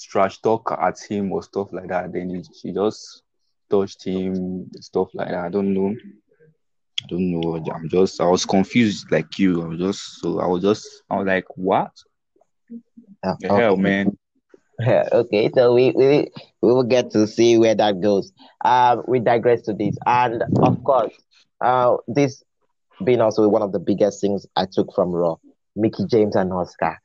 trash 0.00 0.38
talk 0.40 0.76
at 0.80 0.98
him 1.00 1.32
or 1.32 1.42
stuff 1.42 1.72
like 1.72 1.88
that. 1.88 2.12
Then 2.12 2.30
he, 2.30 2.42
he 2.62 2.72
just 2.72 3.22
touched 3.70 4.04
him, 4.04 4.70
stuff 4.80 5.08
like 5.14 5.28
that. 5.28 5.44
I 5.44 5.48
don't 5.48 5.74
know. 5.74 5.94
I 7.02 7.06
don't 7.08 7.30
know. 7.30 7.64
I'm 7.72 7.88
just 7.88 8.20
I 8.20 8.26
was 8.26 8.44
confused 8.44 9.10
like 9.10 9.38
you. 9.38 9.62
I 9.62 9.66
was 9.66 9.78
just 9.78 10.20
so 10.20 10.40
I 10.40 10.46
was 10.46 10.62
just 10.62 10.86
I 11.10 11.16
was 11.16 11.26
like, 11.26 11.46
what 11.56 11.92
Uh, 13.22 13.34
the 13.40 13.48
hell, 13.48 13.72
okay. 13.72 13.82
man? 13.82 14.18
okay, 15.12 15.50
so 15.54 15.74
we, 15.74 15.90
we 15.90 16.28
we 16.62 16.72
will 16.72 16.84
get 16.84 17.10
to 17.10 17.26
see 17.26 17.58
where 17.58 17.74
that 17.74 18.00
goes. 18.00 18.32
Um, 18.64 19.02
we 19.08 19.18
digress 19.18 19.62
to 19.62 19.72
this, 19.72 19.96
and 20.06 20.42
of 20.62 20.82
course, 20.84 21.12
uh, 21.60 21.96
this 22.06 22.42
being 23.04 23.20
also 23.20 23.48
one 23.48 23.62
of 23.62 23.72
the 23.72 23.78
biggest 23.78 24.20
things 24.20 24.46
I 24.56 24.66
took 24.70 24.92
from 24.94 25.10
Raw, 25.10 25.36
Mickie 25.76 26.06
James 26.06 26.36
and 26.36 26.50
Asuka. 26.50 26.96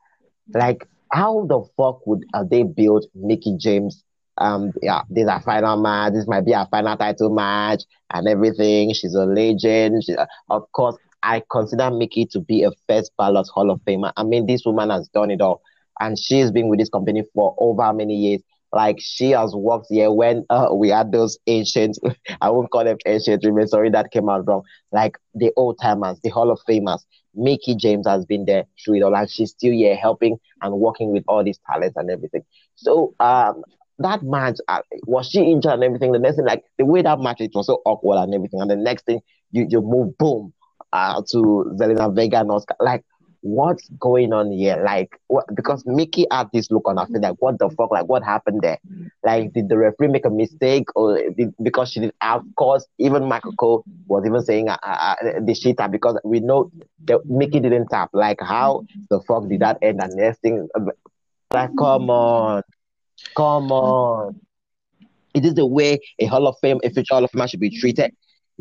Like, 0.54 0.88
how 1.12 1.46
the 1.46 1.64
fuck 1.78 2.06
would 2.06 2.24
uh, 2.34 2.44
they 2.44 2.64
build 2.64 3.06
Mickie 3.16 3.58
James? 3.58 4.04
Um, 4.38 4.74
yeah, 4.82 5.02
this 5.10 5.24
is 5.24 5.30
our 5.30 5.42
final 5.42 5.82
match. 5.82 6.14
This 6.14 6.28
might 6.28 6.46
be 6.46 6.56
our 6.56 6.68
final 6.70 6.98
title 6.98 7.30
match 7.30 7.84
and 8.12 8.28
everything. 8.28 8.94
She's 8.94 9.14
a 9.14 9.26
legend. 9.26 10.04
She, 10.04 10.16
of 10.50 10.72
course, 10.72 10.98
I 11.24 11.42
consider 11.50 11.90
Mickie 11.90 12.26
to 12.28 12.40
be 12.40 12.64
a 12.64 12.72
first 12.88 13.12
ballot 13.18 13.48
Hall 13.54 13.72
of 13.72 13.82
Famer. 13.82 14.12
I 14.18 14.24
mean, 14.24 14.46
this 14.46 14.64
woman 14.66 14.90
has 14.90 15.08
done 15.10 15.32
it 15.32 15.42
all 15.42 15.62
and 16.00 16.18
she's 16.18 16.52
been 16.52 16.70
with 16.70 16.80
this 16.80 16.90
company 16.90 17.24
for 17.34 17.56
over 17.60 17.92
many 17.94 18.16
years. 18.16 18.42
Like 18.72 18.98
she 19.00 19.32
has 19.32 19.56
worked 19.56 19.88
here 19.90 20.12
when 20.12 20.46
uh, 20.50 20.70
we 20.74 20.90
had 20.90 21.12
those 21.12 21.38
ancient, 21.46 21.98
I 22.42 22.50
won't 22.50 22.72
call 22.72 22.84
them 22.84 22.98
ancient 23.06 23.44
women, 23.46 23.68
sorry, 23.68 23.92
that 23.92 24.12
came 24.12 24.30
out 24.30 24.48
wrong. 24.48 24.64
Like 24.92 25.18
the 25.36 25.52
old 25.56 25.78
timers, 25.82 26.20
the 26.24 26.30
Hall 26.30 26.50
of 26.52 26.60
Famers. 26.68 27.02
Mickie 27.36 27.76
James 27.76 28.08
has 28.08 28.26
been 28.26 28.46
there 28.46 28.66
through 28.84 28.96
it 28.96 29.04
all, 29.04 29.16
and 29.16 29.30
she's 29.30 29.52
still 29.52 29.72
here 29.72 29.96
helping 29.96 30.38
and 30.62 30.76
working 30.76 31.12
with 31.12 31.24
all 31.28 31.44
these 31.44 31.60
talents 31.70 31.96
and 31.98 32.12
everything. 32.12 32.44
So, 32.76 33.16
um, 33.20 33.64
that 34.00 34.22
match, 34.24 34.58
uh, 34.68 34.82
was 35.08 35.30
she 35.30 35.42
injured 35.42 35.74
and 35.74 35.84
everything? 35.84 36.12
The 36.12 36.20
next 36.20 36.36
thing, 36.36 36.46
like 36.46 36.64
the 36.78 36.86
way 36.86 37.02
that 37.02 37.20
match, 37.20 37.42
it 37.42 37.52
was 37.56 37.68
so 37.68 37.82
awkward 37.86 38.18
and 38.18 38.34
everything. 38.36 38.62
And 38.62 38.70
the 38.70 38.76
next 38.76 39.06
thing, 39.06 39.22
you, 39.52 39.66
you 39.70 39.82
move, 39.82 40.18
boom, 40.18 40.54
uh, 40.94 41.22
to 41.32 41.74
Zelina 41.76 42.16
Vega 42.16 42.40
and 42.40 42.50
Asuka. 42.50 42.76
Like, 42.80 43.04
what's 43.42 43.90
going 44.00 44.32
on 44.32 44.52
here? 44.52 44.82
Like, 44.86 45.20
what, 45.28 45.46
because 45.54 45.84
Mickie 45.86 46.26
had 46.32 46.48
this 46.54 46.72
look 46.72 46.88
on 46.88 46.96
her 46.96 47.06
face, 47.08 47.22
like, 47.22 47.36
what 47.40 47.60
the 47.60 47.70
fuck? 47.70 47.92
Like, 47.92 48.06
what 48.06 48.24
happened 48.24 48.62
there? 48.62 48.78
Like, 49.26 49.52
did 49.52 49.68
the 49.68 49.78
referee 49.78 50.08
make 50.08 50.26
a 50.26 50.30
mistake, 50.30 50.86
or 50.96 51.20
did, 51.38 51.54
because 51.62 51.92
she 51.92 52.00
did? 52.00 52.14
Of 52.22 52.44
course, 52.56 52.86
even 53.00 53.26
Michael 53.26 53.54
Cole 53.54 53.84
was 54.08 54.26
even 54.26 54.42
saying 54.44 54.70
uh, 54.70 54.78
uh, 54.82 55.16
the 55.42 55.54
shit 55.54 55.78
tap 55.78 55.92
because 55.92 56.18
we 56.24 56.40
know 56.40 56.72
that 57.06 57.26
Mickie 57.26 57.60
didn't 57.60 57.88
tap. 57.88 58.12
Like, 58.14 58.40
how 58.40 58.86
the 59.10 59.20
fuck 59.22 59.50
did 59.50 59.60
that 59.60 59.80
end? 59.82 60.02
And 60.02 60.16
next 60.16 60.40
thing, 60.40 60.70
uh, 60.76 60.86
like, 61.54 61.72
come 61.78 62.10
on, 62.10 62.64
come 63.36 63.72
on. 63.72 64.40
Is 65.34 65.42
this 65.42 65.54
the 65.56 65.66
way 65.66 66.00
a 66.20 66.26
Hall 66.28 66.48
of 66.48 66.56
Fame, 66.62 66.80
a 66.84 66.90
future 66.92 67.16
Hall 67.16 67.24
of 67.24 67.32
Fame 67.32 67.48
should 67.48 67.60
be 67.60 67.78
treated? 67.78 68.14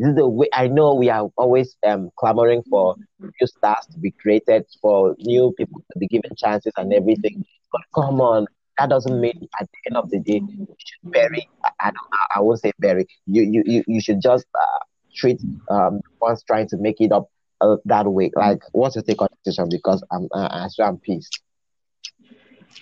This 0.02 0.10
is 0.10 0.16
the 0.16 0.28
way 0.28 0.48
I 0.54 0.68
know 0.68 0.94
we 0.96 1.10
are 1.10 1.30
always 1.38 1.76
um, 1.86 2.10
clamoring 2.18 2.64
for 2.70 2.96
new 3.40 3.46
stars 3.46 3.86
to 3.92 4.00
be 4.00 4.12
created, 4.12 4.66
for 4.82 5.16
new 5.20 5.54
people 5.58 5.82
to 5.92 5.98
be 6.00 6.08
given 6.08 6.32
chances 6.36 6.72
and 6.76 6.92
everything. 6.92 7.44
But 7.72 7.82
come 7.94 8.20
on, 8.20 8.46
that 8.78 8.90
doesn't 8.90 9.20
mean 9.20 9.48
at 9.60 9.68
the 9.72 9.90
end 9.90 9.96
of 9.98 10.10
the 10.10 10.20
day 10.20 10.42
you 10.48 10.66
should 10.78 11.12
bury. 11.12 11.48
I, 11.64 11.70
I, 11.90 11.92
I 12.36 12.40
won't 12.42 12.60
say 12.60 12.72
bury. 12.80 13.06
You 13.26 13.42
you 13.42 13.62
you, 13.66 13.84
you 13.86 14.00
should 14.00 14.20
just 14.22 14.46
uh, 14.60 14.80
treat 15.16 15.40
um 15.70 16.00
ones 16.20 16.44
trying 16.46 16.68
to 16.70 16.78
make 16.78 17.00
it 17.00 17.12
up 17.12 17.28
uh, 17.60 17.76
that 17.86 18.06
way. 18.06 18.30
Like, 18.36 18.60
what's 18.72 18.96
your 18.96 19.04
take 19.04 19.22
on 19.22 19.28
decision? 19.44 19.68
Because 19.70 20.04
I'm 20.12 20.28
uh, 20.34 20.48
I'm 20.50 20.70
sure 20.74 20.86
I'm 20.86 20.98
pissed. 20.98 21.42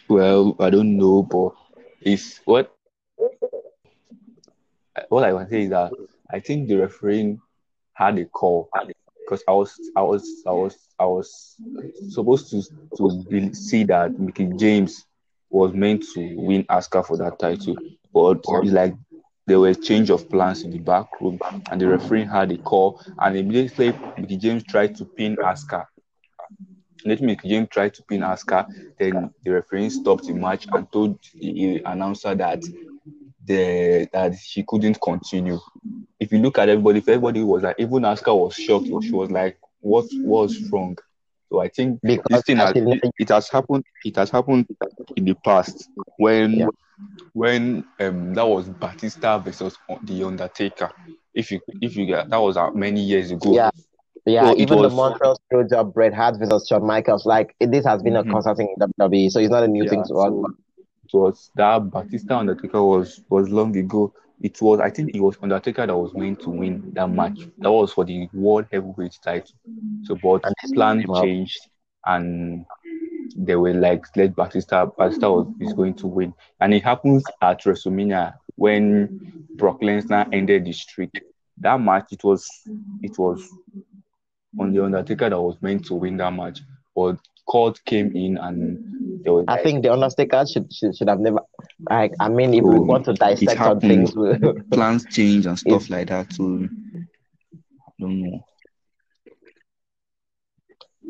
Well, 0.09 0.57
I 0.61 0.71
don't 0.71 0.97
know, 0.99 1.23
but 1.23 1.55
it's 2.03 2.39
what 2.45 2.73
what 5.09 5.25
I 5.25 5.33
want 5.33 5.49
to 5.49 5.55
say 5.55 5.63
is 5.63 5.71
that 5.71 5.95
I 6.33 6.41
think 6.41 6.69
the 6.69 6.77
referee 6.77 7.39
had 7.95 8.19
a 8.19 8.25
call. 8.27 8.69
Because 9.25 9.45
I 9.47 9.53
was 9.53 9.79
I 9.97 10.03
was 10.03 10.43
I 10.47 10.53
was 10.53 10.77
I 10.99 11.05
was 11.05 11.57
supposed 12.09 12.51
to 12.51 12.63
to 12.97 13.55
see 13.55 13.85
that 13.85 14.19
Mickie 14.19 14.51
James 14.57 15.07
was 15.51 15.73
meant 15.73 16.05
to 16.15 16.35
win 16.37 16.65
Asuka 16.65 17.07
for 17.07 17.17
that 17.19 17.39
title, 17.39 17.77
but 18.13 18.39
it's 18.45 18.73
like 18.73 18.95
there 19.47 19.61
were 19.61 19.75
change 19.75 20.11
of 20.11 20.29
plans 20.29 20.63
in 20.63 20.71
the 20.71 20.79
back 20.79 21.21
room, 21.21 21.39
and 21.71 21.81
the 21.81 21.89
referee 21.89 22.25
had 22.25 22.53
a 22.53 22.59
call, 22.59 23.01
and 23.19 23.37
immediately 23.37 23.93
Mickie 24.19 24.37
James 24.37 24.65
tried 24.65 24.97
to 24.97 25.05
pin 25.05 25.37
Asuka. 25.37 25.87
Let 27.05 27.21
Mickie 27.21 27.49
James 27.49 27.69
tried 27.71 27.95
to 27.95 28.03
pin 28.03 28.21
Asuka, 28.21 28.67
then 28.99 29.33
the 29.45 29.53
referee 29.53 29.91
stopped 29.91 30.27
the 30.27 30.35
match 30.35 30.67
and 30.73 30.91
told 30.93 31.19
the 31.35 31.83
announcer 31.85 32.35
that 32.35 32.63
the 33.51 34.09
that 34.13 34.37
she 34.39 34.63
couldn't 34.67 35.01
continue. 35.01 35.59
If 36.19 36.33
you 36.33 36.39
look 36.39 36.59
at 36.59 36.69
everybody, 36.69 36.99
if 36.99 37.09
everybody 37.09 37.43
was 37.43 37.63
like, 37.63 37.77
even 37.79 38.03
Asuka 38.03 38.37
was 38.39 38.55
shocked. 38.55 38.87
She 39.05 39.13
was 39.13 39.31
like, 39.31 39.59
"What 39.81 40.07
was 40.25 40.71
wrong?" 40.71 40.97
So 41.49 41.61
I 41.61 41.69
think 41.69 42.01
Because 42.03 42.27
this 42.31 42.43
thing 42.43 42.57
has, 42.59 42.73
it, 42.77 43.13
it 43.19 43.29
has 43.31 43.49
happened. 43.49 43.85
It 44.05 44.17
has 44.17 44.31
happened 44.31 44.67
in 45.17 45.25
the 45.25 45.35
past 45.35 45.89
when 46.19 46.53
Yeah. 46.53 46.67
when 47.33 47.85
um 48.01 48.35
that 48.35 48.47
was 48.47 48.69
Batista 48.69 49.39
versus 49.39 49.77
the 50.05 50.23
Undertaker. 50.25 50.91
If 51.35 51.51
you 51.51 51.61
if 51.81 51.97
you 51.97 52.07
get 52.07 52.29
that 52.31 52.39
was 52.41 52.57
uh, 52.57 52.71
many 52.71 53.01
years 53.03 53.31
ago. 53.31 53.55
Yeah. 53.55 53.71
Yeah, 54.27 54.51
So 54.51 54.57
even 54.59 54.79
was- 54.79 54.91
the 54.93 54.97
Montreal 54.97 55.37
Screwjob 55.51 55.95
Bret 55.95 56.13
Hart 56.13 56.39
versus 56.39 56.67
Shawn 56.69 56.87
Michaels, 56.87 57.25
like 57.25 57.55
it, 57.59 57.71
this 57.71 57.87
has 57.87 58.03
been 58.03 58.17
a 58.17 58.25
constant 58.25 58.59
thing 58.59 58.69
in 58.77 58.89
WWE, 59.11 59.31
so 59.31 59.41
it's 59.41 59.51
not 59.51 59.63
a 59.65 59.69
new 59.69 59.85
Yeah, 59.85 59.91
thing 59.91 60.05
to 60.09 60.15
us. 60.15 60.29
so 60.29 60.55
was 61.13 61.51
that 61.57 61.91
Batista 61.91 62.39
Undertaker 62.39 62.83
was 62.83 63.23
was 63.29 63.49
long 63.49 63.77
ago. 63.77 64.13
It 64.41 64.61
was 64.63 64.81
I 64.81 64.91
think 64.91 65.15
it 65.15 65.21
was 65.21 65.37
Undertaker 65.43 65.87
that 65.87 65.97
was 65.97 66.13
going 66.13 66.37
to 66.37 66.51
win 66.51 66.93
that 66.95 67.09
match. 67.09 67.39
That 67.59 67.71
was 67.71 67.93
for 67.93 68.05
the 68.05 68.29
World 68.33 68.67
Heavyweight 68.73 69.19
title. 69.23 69.55
So 70.03 70.17
but 70.23 70.45
And 70.45 70.55
this 70.63 70.73
plan 70.73 71.05
well- 71.07 71.23
changed 71.23 71.69
and 72.07 72.65
they 73.37 73.55
were 73.55 73.75
like 73.75 74.05
let 74.17 74.35
Batista 74.35 74.87
Batista 74.87 75.31
was, 75.31 75.47
is 75.61 75.73
going 75.73 75.95
to 75.95 76.07
win. 76.07 76.35
And 76.61 76.75
it 76.75 76.83
happens 76.83 77.23
at 77.43 77.63
WrestleMania 77.63 78.35
when 78.57 79.45
Brock 79.57 79.81
Lesnar 79.83 80.29
ended 80.33 80.65
the 80.65 80.73
streak. 80.73 81.23
That 81.59 81.81
match 81.81 82.13
it 82.13 82.25
was 82.25 82.49
it 83.03 83.19
was 83.19 83.47
on 84.59 84.73
the 84.73 84.85
Undertaker 84.85 85.31
that 85.31 85.41
was 85.41 85.61
meant 85.61 85.85
to 85.87 85.95
win 85.95 86.17
that 86.17 86.33
match. 86.33 86.61
But 86.95 87.19
court 87.47 87.81
came 87.85 88.15
in 88.17 88.37
and 88.39 88.79
I 89.49 89.57
like, 89.57 89.63
think 89.63 89.83
the 89.83 89.93
Undertaker 89.93 90.45
should, 90.47 90.73
should 90.73 90.97
should 90.97 91.09
have 91.09 91.21
never. 91.21 91.41
Like, 91.89 92.13
I 92.21 92.29
mean, 92.29 92.55
if 92.55 92.65
we 92.65 92.79
Oh, 92.79 92.81
want 92.81 93.05
to 93.07 93.15
dissect 93.15 93.67
on 93.67 93.81
things, 93.81 94.13
plans 94.71 95.05
change 95.07 95.47
and 95.47 95.59
stuff 95.59 95.91
like 95.91 96.09
that. 96.09 96.33
So 96.33 96.69
I 97.89 97.93
don't 98.01 98.23
know. 98.23 98.45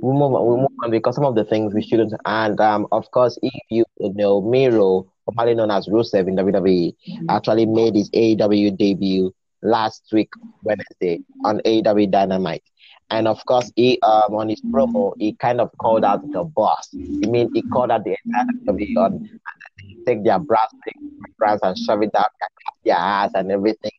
we 0.03 0.12
move 0.12 0.35
on, 0.35 0.46
we 0.49 0.57
move 0.62 0.68
on 0.85 0.90
because 0.90 1.14
some 1.16 1.25
of 1.25 1.35
the 1.35 1.44
things 1.44 1.75
we 1.75 1.83
shouldn't. 1.83 2.12
And 2.25 2.61
um, 2.61 2.87
of 2.92 3.11
course, 3.11 3.38
if 3.42 3.53
you 3.70 3.85
know, 3.99 4.40
Miro, 4.40 5.07
formerly 5.25 5.55
known 5.55 5.70
as 5.70 5.88
Rusev 5.88 6.29
in 6.29 6.37
WWE, 6.37 6.94
actually 7.29 7.66
made 7.66 7.94
his 7.94 8.11
AEW 8.11 8.77
debut 8.77 9.33
last 9.62 10.03
week 10.12 10.31
Wednesday 10.62 11.20
on 11.44 11.61
AEW 11.64 12.11
Dynamite. 12.11 12.62
And 13.11 13.27
of 13.27 13.44
course, 13.46 13.73
he 13.77 13.99
um 14.03 14.35
on 14.35 14.49
his 14.49 14.62
promo, 14.62 15.14
he 15.18 15.35
kind 15.35 15.61
of 15.61 15.70
called 15.79 16.05
out 16.05 16.23
the 16.33 16.44
boss. 16.44 16.88
I 16.94 17.27
mean, 17.27 17.51
he 17.55 17.62
called 17.62 17.90
out 17.90 18.05
the 18.05 18.16
entire 18.25 18.44
WWE 18.66 18.96
on 18.96 19.40
take 20.07 20.25
their 20.25 20.38
brass 20.38 20.73
brands 21.38 21.62
and 21.62 21.77
shove 21.79 22.03
it 22.03 22.12
down 22.12 22.25
their 22.85 22.96
ass 22.96 23.33
and 23.35 23.51
everything. 23.51 23.90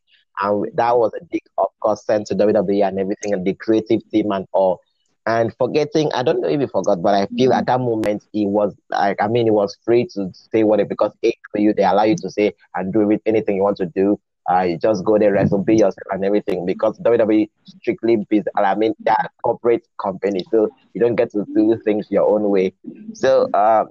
And 0.42 0.66
that 0.76 0.98
was 0.98 1.12
a 1.20 1.24
big, 1.26 1.42
of 1.58 1.68
course, 1.80 2.06
sent 2.06 2.28
to 2.28 2.36
WWE 2.36 2.88
and 2.88 3.00
everything, 3.00 3.34
and 3.34 3.46
the 3.46 3.54
creative 3.54 4.02
team 4.10 4.32
and 4.32 4.48
all. 4.54 4.80
And 5.28 5.54
forgetting, 5.58 6.12
I 6.14 6.24
don't 6.24 6.42
know 6.42 6.48
if 6.48 6.60
he 6.60 6.68
forgot, 6.68 7.02
but 7.04 7.14
I 7.14 7.28
feel 7.38 7.54
at 7.54 7.68
that 7.68 7.80
moment 7.80 8.24
he 8.32 8.48
was 8.48 8.76
like, 8.90 9.22
I 9.22 9.28
mean, 9.28 9.46
he 9.46 9.52
was 9.52 9.78
free 9.86 10.08
to 10.14 10.32
say 10.34 10.64
whatever 10.64 10.90
because 10.90 11.16
AEW 11.24 11.76
they 11.76 11.84
allow 11.84 12.04
you 12.04 12.16
to 12.18 12.30
say 12.30 12.54
and 12.74 12.92
do 12.92 13.06
with 13.06 13.22
anything 13.28 13.58
you 13.58 13.64
want 13.64 13.78
to 13.78 13.86
do. 13.86 14.20
Uh, 14.50 14.62
you 14.62 14.78
just 14.78 15.06
go 15.06 15.18
there, 15.18 15.32
wrestle, 15.34 15.64
be 15.64 15.74
yourself, 15.74 16.08
and 16.12 16.26
everything 16.26 16.66
because 16.66 16.98
WWE 17.00 17.50
strictly 17.66 18.18
business. 18.30 18.54
I 18.56 18.76
mean, 18.76 18.94
they're 19.00 19.30
corporate 19.44 19.88
company, 20.02 20.44
so 20.52 20.70
you 20.94 21.02
don't 21.02 21.16
get 21.16 21.32
to 21.32 21.46
do 21.56 21.80
things 21.84 22.08
your 22.10 22.28
own 22.28 22.50
way. 22.50 22.74
So, 23.14 23.50
uh, 23.54 23.86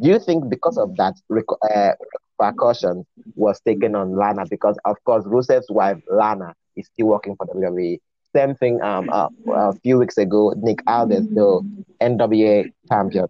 do 0.00 0.08
you 0.08 0.18
think 0.18 0.48
because 0.48 0.78
of 0.78 0.96
that 0.96 1.14
uh, 1.30 1.92
was 3.34 3.60
taken 3.60 3.94
on 3.94 4.16
Lana? 4.16 4.44
Because 4.48 4.78
of 4.84 4.96
course, 5.04 5.24
Rusev's 5.24 5.70
wife 5.70 5.98
Lana 6.10 6.54
is 6.76 6.86
still 6.86 7.08
working 7.08 7.36
for 7.36 7.46
WWE. 7.46 7.98
Same 8.34 8.54
thing. 8.54 8.80
Um, 8.80 9.10
uh, 9.10 9.28
a 9.52 9.72
few 9.80 9.98
weeks 9.98 10.16
ago, 10.16 10.54
Nick 10.56 10.78
Aldis, 10.86 11.26
the 11.26 11.60
NWA 12.00 12.72
champion, 12.88 13.26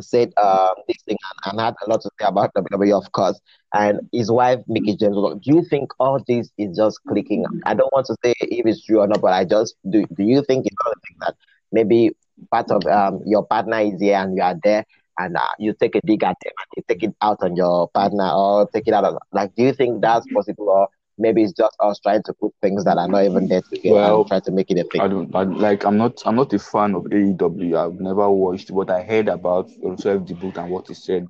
said 0.00 0.32
um 0.42 0.74
this 0.88 0.96
thing 1.06 1.16
and, 1.44 1.52
and 1.52 1.60
had 1.60 1.74
a 1.84 1.90
lot 1.90 2.00
to 2.02 2.10
say 2.20 2.26
about 2.26 2.52
WWE, 2.54 2.92
of 2.92 3.10
course. 3.12 3.40
And 3.74 4.00
his 4.12 4.30
wife, 4.30 4.60
Mickie 4.68 4.96
James, 4.96 5.16
was 5.16 5.32
like, 5.32 5.42
do 5.42 5.54
you 5.54 5.62
think 5.64 5.90
all 5.98 6.22
this 6.26 6.50
is 6.58 6.76
just 6.76 7.00
clicking? 7.08 7.44
I 7.64 7.74
don't 7.74 7.92
want 7.92 8.06
to 8.06 8.16
say 8.24 8.34
if 8.40 8.66
it's 8.66 8.84
true 8.84 9.00
or 9.00 9.06
not, 9.06 9.20
but 9.20 9.32
I 9.32 9.44
just 9.44 9.76
do. 9.88 10.04
Do 10.16 10.22
you 10.24 10.42
think 10.46 10.66
it's 10.66 10.76
all 10.84 10.92
the 10.94 11.00
thing 11.08 11.16
that 11.20 11.34
maybe 11.72 12.10
part 12.50 12.70
of 12.70 12.86
um 12.86 13.20
your 13.26 13.44
partner 13.46 13.80
is 13.80 14.00
here 14.00 14.16
and 14.16 14.36
you 14.36 14.42
are 14.42 14.56
there? 14.62 14.84
And 15.18 15.36
uh, 15.36 15.48
you 15.58 15.74
take 15.78 15.94
a 15.94 16.00
dig 16.04 16.22
at 16.24 16.36
them 16.42 16.52
and 16.58 16.66
you 16.76 16.82
take 16.88 17.02
it 17.02 17.14
out 17.20 17.38
on 17.42 17.54
your 17.54 17.88
partner 17.90 18.30
or 18.34 18.68
take 18.72 18.88
it 18.88 18.94
out 18.94 19.04
on 19.04 19.18
like 19.32 19.54
do 19.54 19.62
you 19.64 19.72
think 19.74 20.00
that's 20.00 20.26
possible 20.32 20.70
or 20.70 20.88
maybe 21.22 21.42
it's 21.44 21.52
just 21.52 21.76
us 21.80 21.98
trying 22.00 22.22
to 22.24 22.34
put 22.34 22.52
things 22.60 22.84
that 22.84 22.98
are 22.98 23.08
not 23.08 23.24
even 23.24 23.48
there 23.48 23.62
together 23.62 23.94
Well, 23.94 24.20
and 24.20 24.28
try 24.28 24.40
to 24.40 24.50
make 24.50 24.70
it 24.70 24.78
a 24.78 24.84
thing. 24.84 25.00
I 25.00 25.08
don't 25.08 25.34
I, 25.34 25.44
like. 25.44 25.84
I'm 25.84 25.96
not. 25.96 26.20
I'm 26.26 26.36
not 26.36 26.52
a 26.52 26.58
fan 26.58 26.94
of 26.94 27.04
AEW. 27.04 27.76
I've 27.76 28.00
never 28.00 28.28
watched, 28.28 28.74
but 28.74 28.90
I 28.90 29.02
heard 29.02 29.28
about 29.28 29.70
Rusev 29.82 30.26
debut 30.26 30.52
and 30.56 30.70
what 30.70 30.88
he 30.88 30.94
said. 30.94 31.28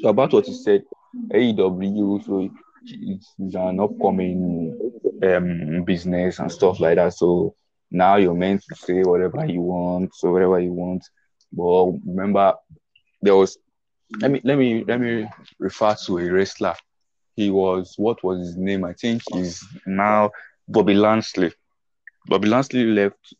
So 0.00 0.08
about 0.08 0.32
what 0.32 0.46
he 0.46 0.54
said, 0.54 0.84
AEW 1.34 2.24
so 2.24 2.50
it's, 2.84 3.34
it's 3.38 3.54
an 3.54 3.80
upcoming 3.80 4.92
um 5.22 5.84
business 5.84 6.38
and 6.38 6.50
stuff 6.50 6.80
like 6.80 6.96
that. 6.96 7.12
So 7.14 7.54
now 7.90 8.16
you're 8.16 8.34
meant 8.34 8.62
to 8.68 8.74
say 8.74 9.02
whatever 9.02 9.44
you 9.44 9.60
want, 9.60 10.14
so 10.14 10.32
whatever 10.32 10.58
you 10.60 10.72
want. 10.72 11.04
But 11.52 11.92
remember, 12.06 12.54
there 13.20 13.36
was. 13.36 13.58
Let 14.20 14.30
me 14.30 14.40
let 14.44 14.58
me 14.58 14.84
let 14.86 15.00
me 15.00 15.26
refer 15.58 15.96
to 16.06 16.18
a 16.18 16.30
wrestler. 16.30 16.74
He 17.36 17.50
was 17.50 17.94
what 17.96 18.22
was 18.22 18.38
his 18.40 18.56
name? 18.56 18.84
I 18.84 18.92
think 18.94 19.22
he's 19.28 19.64
now 19.86 20.30
Bobby 20.68 20.94
Lashley. 20.94 21.52
Bobby 22.26 22.48
Lashley 22.48 22.84
left. 22.84 23.34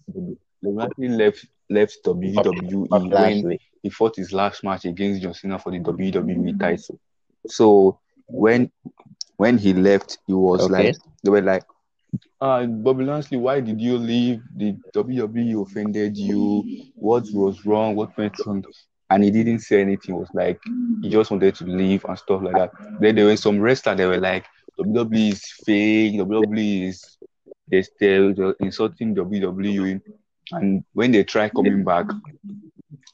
Bobby 0.63 1.09
left 1.09 1.47
left 1.71 1.99
WWE 2.05 3.09
when 3.11 3.47
Lashley. 3.47 3.61
he 3.83 3.91
fought 3.91 4.17
his 4.17 4.33
last 4.33 4.65
match 4.65 4.85
against 4.85 5.23
John 5.23 5.35
Cena 5.35 5.59
for 5.59 5.73
the 5.73 5.79
WWE 5.81 6.53
title. 6.59 6.99
So 7.47 7.99
when 8.27 8.71
when 9.37 9.59
he 9.59 9.73
left, 9.73 10.19
he 10.27 10.33
was 10.35 10.69
Okay. 10.69 10.71
like 10.71 10.97
they 11.23 11.31
were 11.31 11.43
like, 11.43 11.65
uh, 12.41 12.67
Bobby 12.67 13.05
Lashley, 13.05 13.39
why 13.39 13.61
did 13.61 13.81
you 13.81 13.97
leave? 13.99 14.43
The 14.57 14.77
WWE 14.93 15.63
offended 15.63 16.17
you? 16.17 16.65
What 16.95 17.25
was 17.33 17.65
wrong? 17.65 17.95
What 17.97 18.17
went 18.17 18.45
wrong? 18.45 18.65
And 19.11 19.25
he 19.25 19.31
didn't 19.31 19.61
say 19.61 19.81
anything. 19.81 20.15
It 20.15 20.19
was 20.19 20.31
like 20.33 20.59
he 21.03 21.11
just 21.11 21.31
wanted 21.31 21.55
to 21.57 21.65
leave 21.65 22.05
and 22.05 22.19
stuff 22.19 22.43
like 22.43 22.55
that. 22.55 22.73
Then 23.01 23.15
there 23.15 23.27
were 23.27 23.37
some 23.37 23.61
wrestlers 23.61 23.99
they 23.99 24.07
were 24.07 24.21
like, 24.21 24.47
WWE 24.79 25.33
is 25.33 25.45
fake, 25.65 26.15
WWE 26.15 26.89
is 26.89 27.19
they 27.69 27.83
they're 27.99 28.55
insulting 28.61 29.15
WWE. 29.15 30.01
And 30.53 30.85
when 30.93 31.13
they 31.13 31.25
try 31.25 31.49
coming 31.49 31.85
back, 31.85 32.07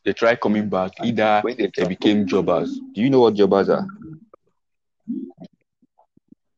they 0.04 0.12
try 0.12 0.34
coming 0.34 0.68
back, 0.68 0.92
either 1.02 1.40
when 1.42 1.56
they 1.56 1.86
became 1.86 2.26
jobbers. 2.26 2.80
Do 2.94 3.00
you 3.00 3.10
know 3.10 3.20
what 3.20 3.34
jobbers 3.34 3.68
are? 3.68 3.86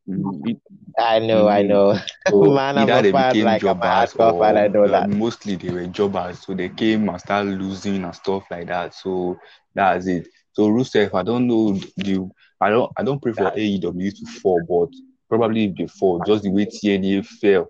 Mm. 0.07 0.59
Mm, 0.99 1.03
I 1.03 1.19
know, 1.19 1.47
I 1.47 1.61
Mhm. 1.61 1.63
know. 1.63 1.95
so 2.29 2.35
Man, 2.47 2.77
I'm 2.77 2.89
either 2.89 3.01
they 3.01 3.11
became 3.11 3.43
like, 3.43 3.63
jobbers 3.63 4.15
or 4.15 4.57
I 4.57 4.67
know 4.67 4.87
uh, 4.87 4.91
that. 4.91 5.07
mostly 5.07 5.55
they 5.55 5.71
were 5.71 5.87
jobbers. 5.87 6.39
So 6.45 6.53
they 6.53 6.69
came 6.69 7.09
and 7.09 7.19
started 7.19 7.59
losing 7.61 8.03
and 8.03 8.15
stuff 8.15 8.43
like 8.51 8.67
that. 8.67 8.93
So 8.93 9.37
that's 9.73 10.07
it. 10.07 10.27
So 10.53 10.69
Rusev, 10.69 11.13
I 11.13 11.23
don't 11.23 11.47
know 11.47 11.73
the 11.97 12.29
I 12.61 12.69
don't 12.69 12.91
I 12.97 13.03
don't 13.03 13.21
pray 13.21 13.33
for 13.33 13.51
AEW 13.55 14.11
to 14.11 14.25
fall, 14.25 14.61
but 14.67 14.89
probably 15.29 15.65
if 15.65 15.75
they 15.77 15.87
fall, 15.87 16.21
just 16.21 16.43
the 16.43 16.51
way 16.51 16.65
TNA 16.65 17.21
fell. 17.23 17.69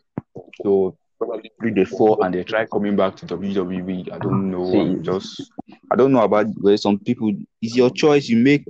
So 0.63 0.97
probably 1.19 1.51
they 1.75 1.86
fall 1.86 2.21
and 2.23 2.34
they 2.34 2.43
try 2.43 2.65
coming 2.65 2.95
back 2.95 3.15
to 3.17 3.25
WWE. 3.25 4.07
I 4.12 4.19
don't 4.19 4.49
know. 4.51 4.79
I'm 4.79 5.03
just 5.03 5.51
I 5.91 5.95
don't 5.95 6.12
know 6.12 6.21
about 6.23 6.47
where 6.60 6.77
some 6.77 6.99
people 6.99 7.31
it's 7.62 7.75
your 7.75 7.89
choice. 7.91 8.27
You 8.29 8.38
make 8.38 8.65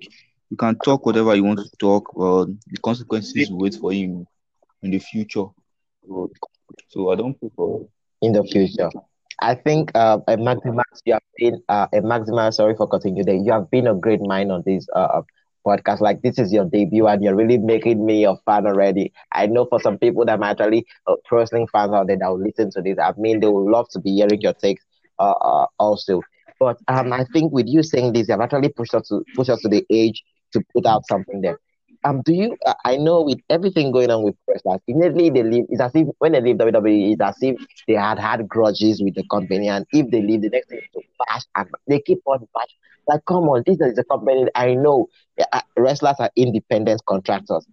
you 0.50 0.58
can 0.58 0.76
talk 0.82 1.06
whatever 1.06 1.36
you 1.36 1.44
want 1.44 1.60
to 1.60 1.70
talk, 1.80 2.12
but 2.16 2.46
the 2.68 2.78
consequences 2.84 3.50
wait 3.52 3.76
for 3.76 3.94
you 3.94 4.26
in 4.84 4.92
the 4.92 5.00
future. 5.00 5.46
So, 6.90 7.12
I 7.12 7.16
don't 7.16 7.38
for 7.56 7.88
in 8.22 8.34
the 8.34 8.44
future. 8.44 8.90
I 9.42 9.56
think 9.56 9.92
uh, 9.96 10.20
Maximus, 10.28 11.02
you 11.06 11.14
have 11.14 11.22
been 11.38 11.62
uh, 11.70 11.88
a 11.94 12.02
Maximus. 12.02 12.58
Sorry 12.58 12.76
for 12.76 12.88
cutting 12.88 13.16
you 13.18 13.24
there. 13.24 13.36
You 13.36 13.52
have 13.52 13.70
been 13.72 13.88
a 13.88 13.96
great 13.96 14.22
mind 14.22 14.52
on 14.52 14.64
this 14.66 14.88
uh, 14.96 15.22
podcast. 15.66 16.02
Like 16.02 16.22
this 16.22 16.38
is 16.38 16.54
your 16.54 16.66
debut, 16.66 17.08
and 17.08 17.24
you're 17.24 17.36
really 17.36 17.58
making 17.58 18.06
me 18.06 18.26
a 18.26 18.36
fan 18.46 18.66
already. 18.68 19.12
I 19.32 19.48
know 19.48 19.66
for 19.66 19.80
some 19.80 19.98
people 19.98 20.26
that 20.26 20.40
might 20.40 20.60
actually 20.60 20.86
uh, 21.08 21.16
wrestling 21.32 21.68
fans 21.72 21.94
out 21.94 22.08
there 22.08 22.18
that 22.20 22.28
will 22.30 22.42
listen 22.44 22.70
to 22.72 22.82
this. 22.82 22.98
I 23.00 23.14
mean, 23.18 23.40
they 23.40 23.48
would 23.48 23.72
love 23.72 23.88
to 23.92 24.00
be 24.00 24.12
hearing 24.16 24.42
your 24.42 24.54
takes 24.54 24.86
uh, 25.20 25.34
uh, 25.42 25.66
also. 25.80 26.22
But 26.60 26.78
um, 26.88 27.12
I 27.12 27.26
think 27.34 27.52
with 27.52 27.68
you 27.68 27.82
saying 27.84 28.14
this, 28.14 28.28
you've 28.30 28.42
actually 28.42 28.70
pushed 28.70 28.94
us 28.94 29.08
to 29.10 29.24
push 29.36 29.50
us 29.50 29.62
to 29.62 29.70
the 29.70 29.84
age 29.90 30.24
to 30.54 30.62
put 30.74 30.86
out 30.86 31.08
something 31.08 31.42
there 31.42 31.58
um, 32.04 32.22
do 32.24 32.34
you? 32.34 32.58
Uh, 32.66 32.74
I 32.86 32.98
know 32.98 33.22
with 33.22 33.40
everything 33.50 33.92
going 33.92 34.10
on 34.10 34.24
with 34.24 34.36
wrestlers, 34.48 34.80
immediately 34.88 35.30
they 35.30 35.44
leave. 35.44 35.66
It's 35.70 35.82
as 35.82 35.92
if 35.96 36.08
when 36.20 36.32
they 36.34 36.42
leave 36.42 36.58
WWE, 36.58 37.14
it's 37.14 37.22
as 37.22 37.38
if 37.42 37.58
they 37.88 37.94
had 37.94 38.20
had 38.20 38.48
grudges 38.48 39.02
with 39.04 39.16
the 39.16 39.24
company, 39.30 39.68
and 39.68 39.86
if 39.92 40.10
they 40.12 40.22
leave, 40.22 40.42
the 40.42 40.50
next 40.50 40.70
thing 40.70 40.80
is 40.80 40.90
to 40.94 41.02
bash, 41.28 41.44
and 41.56 41.68
they 41.88 42.00
keep 42.02 42.20
on 42.26 42.48
bashing. 42.54 42.78
Like, 43.08 43.22
come 43.26 43.50
on, 43.50 43.64
this 43.66 43.80
is 43.80 43.98
a 43.98 44.04
company. 44.04 44.48
I 44.56 44.74
know 44.76 45.08
uh, 45.52 45.62
wrestlers 45.78 46.16
are 46.20 46.32
independent 46.36 47.02
contractors. 47.08 47.66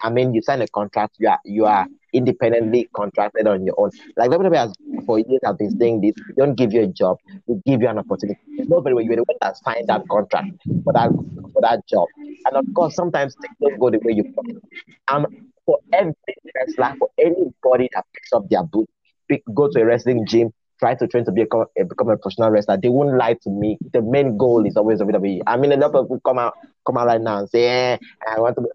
I 0.00 0.10
mean, 0.10 0.34
you 0.34 0.42
sign 0.42 0.62
a 0.62 0.68
contract, 0.68 1.16
you 1.18 1.28
are 1.28 1.38
you 1.44 1.64
are 1.66 1.86
independently 2.16 2.88
contracted 2.94 3.46
on 3.46 3.64
your 3.64 3.74
own. 3.78 3.90
Like 4.16 4.30
WWE 4.30 4.56
has 4.56 4.72
for 5.04 5.18
years 5.18 5.40
have 5.44 5.58
been 5.58 5.78
saying 5.78 6.00
this: 6.00 6.14
we 6.28 6.34
don't 6.34 6.54
give 6.54 6.72
you 6.72 6.82
a 6.82 6.86
job, 6.86 7.18
we 7.46 7.60
give 7.66 7.82
you 7.82 7.88
an 7.88 7.98
opportunity. 7.98 8.38
It's 8.52 8.68
not 8.68 8.82
very 8.82 8.94
well. 8.94 9.04
You're 9.04 9.16
the 9.16 9.24
one 9.24 9.36
that 9.40 9.56
signed 9.58 9.88
that 9.88 10.08
contract 10.08 10.48
for 10.84 10.92
that 10.92 11.10
for 11.52 11.62
that 11.62 11.86
job, 11.86 12.06
and 12.46 12.56
of 12.56 12.66
course, 12.74 12.94
sometimes 12.94 13.34
things 13.40 13.56
don't 13.60 13.78
go 13.78 13.90
the 13.90 13.98
way 14.02 14.12
you 14.12 14.24
want. 14.34 14.62
Um, 15.08 15.26
for 15.64 15.78
every 15.92 16.14
wrestler, 16.54 16.94
for 16.98 17.10
anybody 17.18 17.88
that 17.94 18.04
picks 18.14 18.32
up 18.32 18.48
their 18.48 18.62
boot, 18.62 18.88
pick, 19.28 19.42
go 19.54 19.68
to 19.68 19.80
a 19.80 19.84
wrestling 19.84 20.24
gym, 20.26 20.52
try 20.78 20.94
to 20.94 21.06
train 21.06 21.24
to 21.24 21.32
become, 21.32 21.66
uh, 21.78 21.84
become 21.84 22.08
a 22.08 22.16
professional 22.16 22.50
wrestler, 22.50 22.76
they 22.76 22.88
won't 22.88 23.16
lie 23.16 23.34
to 23.34 23.50
me. 23.50 23.78
The 23.92 24.02
main 24.02 24.36
goal 24.36 24.64
is 24.66 24.76
always 24.76 25.00
WWE. 25.00 25.40
I 25.46 25.56
mean, 25.56 25.72
a 25.72 25.76
lot 25.76 25.94
of 25.94 26.04
people 26.06 26.20
come 26.24 26.38
out 26.38 26.54
come 26.86 26.96
out 26.98 27.06
right 27.06 27.20
now 27.20 27.38
and 27.38 27.48
say, 27.50 27.66
eh, 27.66 27.98
I 28.28 28.40
want 28.40 28.56
to. 28.56 28.62
It, 28.62 28.70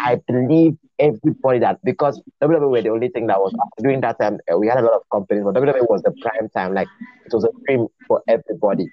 I 0.00 0.20
believe 0.26 0.76
everybody 0.98 1.58
that 1.60 1.78
because 1.84 2.20
WWE 2.42 2.70
were 2.70 2.82
the 2.82 2.90
only 2.90 3.08
thing 3.08 3.26
that 3.26 3.38
was 3.40 3.54
during 3.78 4.00
that 4.00 4.18
time. 4.20 4.38
Uh, 4.52 4.58
we 4.58 4.68
had 4.68 4.78
a 4.78 4.82
lot 4.82 4.94
of 4.94 5.02
companies, 5.12 5.44
but 5.44 5.54
WWE 5.54 5.88
was 5.88 6.02
the 6.02 6.12
prime 6.22 6.48
time. 6.50 6.74
Like 6.74 6.88
it 7.24 7.32
was 7.32 7.44
a 7.44 7.50
dream 7.66 7.86
for 8.06 8.22
everybody, 8.28 8.88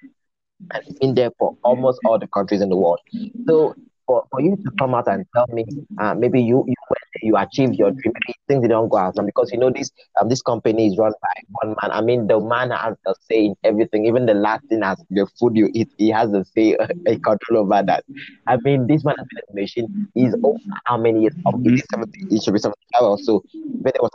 and 0.71 0.83
it's 0.85 0.99
been 0.99 1.15
there 1.15 1.31
for 1.37 1.55
almost 1.63 1.99
all 2.05 2.19
the 2.19 2.27
countries 2.27 2.61
in 2.61 2.69
the 2.69 2.77
world. 2.77 2.99
So 3.47 3.75
for, 4.05 4.25
for 4.31 4.41
you 4.41 4.55
to 4.55 4.71
come 4.77 4.93
out 4.95 5.07
and 5.07 5.25
tell 5.35 5.47
me, 5.51 5.65
uh, 5.99 6.13
maybe 6.13 6.41
you 6.41 6.63
you 6.67 6.75
you 7.23 7.37
achieve 7.37 7.73
your 7.73 7.91
dream, 7.91 8.13
things 8.47 8.67
don't 8.67 8.89
go 8.89 8.97
as 8.97 9.15
because 9.25 9.51
you 9.51 9.57
know 9.57 9.71
this 9.71 9.91
um 10.19 10.29
this 10.29 10.41
company 10.41 10.87
is 10.87 10.97
run 10.97 11.13
by 11.21 11.41
one 11.61 11.75
man. 11.81 11.91
I 11.91 12.01
mean, 12.01 12.27
the 12.27 12.39
man 12.39 12.71
has 12.71 12.95
a 13.05 13.13
say 13.29 13.45
in 13.45 13.55
everything, 13.63 14.05
even 14.05 14.25
the 14.25 14.33
last 14.33 14.65
thing 14.67 14.83
as 14.83 15.01
the 15.09 15.27
food 15.39 15.55
you 15.55 15.69
eat, 15.73 15.89
he 15.97 16.09
has 16.09 16.31
a 16.33 16.43
say, 16.45 16.75
a 17.07 17.19
control 17.19 17.59
over 17.63 17.83
that. 17.85 18.03
I 18.47 18.57
mean, 18.57 18.87
this 18.87 19.03
man 19.03 19.15
has 19.17 19.27
been 19.33 19.43
a 19.49 19.61
machine. 19.61 20.07
He's 20.13 20.33
over 20.43 20.59
how 20.85 20.97
many 20.97 21.21
years? 21.21 21.35
Um, 21.45 21.63
it, 21.65 21.73
is 21.73 21.83
70, 21.91 22.35
it 22.35 22.43
should 22.43 22.53
be 22.53 22.59
75 22.59 23.01
or 23.01 23.17
so. 23.19 23.43
But 23.81 23.95
it 23.95 24.01
was 24.01 24.11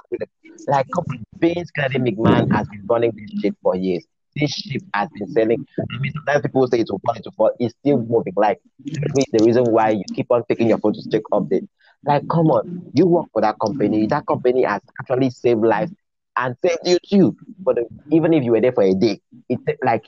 like 0.66 0.86
Vince 1.38 1.70
Kennedy 1.70 2.12
McMahon 2.12 2.52
has 2.54 2.68
been 2.68 2.84
running 2.86 3.12
this 3.12 3.40
shit 3.40 3.56
for 3.62 3.76
years 3.76 4.06
this 4.38 4.52
ship 4.52 4.82
has 4.94 5.08
been 5.18 5.28
selling. 5.32 5.66
I 5.78 5.98
mean, 5.98 6.12
sometimes 6.12 6.42
people 6.42 6.66
say 6.68 6.80
it 6.80 6.88
will 6.90 7.00
fall, 7.04 7.14
it 7.14 7.26
fall. 7.36 7.50
It's 7.58 7.74
still 7.80 7.98
moving. 7.98 8.34
Like, 8.36 8.60
the 8.84 9.44
reason 9.44 9.64
why 9.64 9.90
you 9.90 10.04
keep 10.14 10.30
on 10.30 10.44
taking 10.48 10.68
your 10.68 10.78
photos 10.78 11.04
to 11.04 11.10
check 11.10 11.22
update. 11.32 11.66
Like, 12.04 12.28
come 12.28 12.46
on, 12.46 12.90
you 12.94 13.06
work 13.06 13.26
for 13.32 13.42
that 13.42 13.56
company. 13.60 14.06
Mm. 14.06 14.08
That 14.10 14.26
company 14.26 14.64
has 14.64 14.80
actually 15.00 15.30
saved 15.30 15.60
lives 15.60 15.92
and 16.36 16.56
saved 16.64 16.80
you 16.84 16.98
too. 17.04 17.36
But 17.58 17.78
even 18.10 18.32
if 18.32 18.44
you 18.44 18.52
were 18.52 18.60
there 18.60 18.72
for 18.72 18.84
a 18.84 18.94
day, 18.94 19.20
it's 19.48 19.62
like 19.84 20.04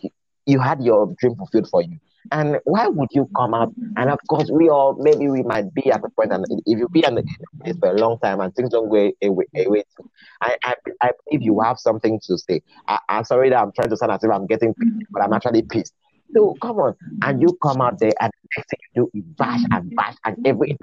you 0.46 0.61
had 0.61 0.83
your 0.83 1.14
dream 1.18 1.35
fulfilled 1.37 1.68
for 1.68 1.83
you. 1.83 1.98
And 2.33 2.59
why 2.64 2.87
would 2.87 3.09
you 3.12 3.29
come 3.35 3.55
out? 3.55 3.72
And 3.96 4.11
of 4.11 4.18
course, 4.29 4.50
we 4.53 4.68
all 4.68 4.94
maybe 5.00 5.29
we 5.29 5.42
might 5.42 5.72
be 5.74 5.90
at 5.90 6.03
the 6.03 6.11
point, 6.11 6.33
and 6.33 6.44
if 6.66 6.79
you 6.79 6.88
be 6.88 7.05
in 7.05 7.14
this 7.16 7.76
for 7.79 7.90
a 7.90 7.98
long 7.98 8.18
time 8.20 8.40
and 8.40 8.55
things 8.55 8.70
don't 8.70 8.88
go 8.90 9.11
away, 9.22 9.46
away 9.57 9.85
I, 10.40 10.57
I, 10.62 10.74
I 11.00 11.11
believe 11.24 11.42
you 11.42 11.61
have 11.61 11.79
something 11.79 12.20
to 12.26 12.38
say. 12.38 12.62
I, 12.87 12.98
am 13.09 13.24
sorry 13.24 13.50
that 13.50 13.61
I'm 13.61 13.72
trying 13.72 13.88
to 13.88 13.96
sound 13.96 14.12
as 14.12 14.22
if 14.22 14.31
I'm 14.31 14.46
getting 14.46 14.74
pissed, 14.74 15.11
but 15.11 15.22
I'm 15.22 15.33
actually 15.33 15.62
pissed. 15.62 15.94
So 16.37 16.57
come 16.62 16.77
on, 16.79 16.95
and 17.23 17.40
you 17.43 17.57
come 17.62 17.81
out 17.81 17.99
there 18.01 18.12
and 18.21 18.31
next 18.57 18.71
thing 18.71 18.79
you 18.95 19.03
do 19.12 19.19
is 19.19 19.25
bash 19.37 19.62
and 19.73 19.95
bash, 19.95 20.14
and 20.25 20.37
every 20.45 20.69
you 20.71 20.77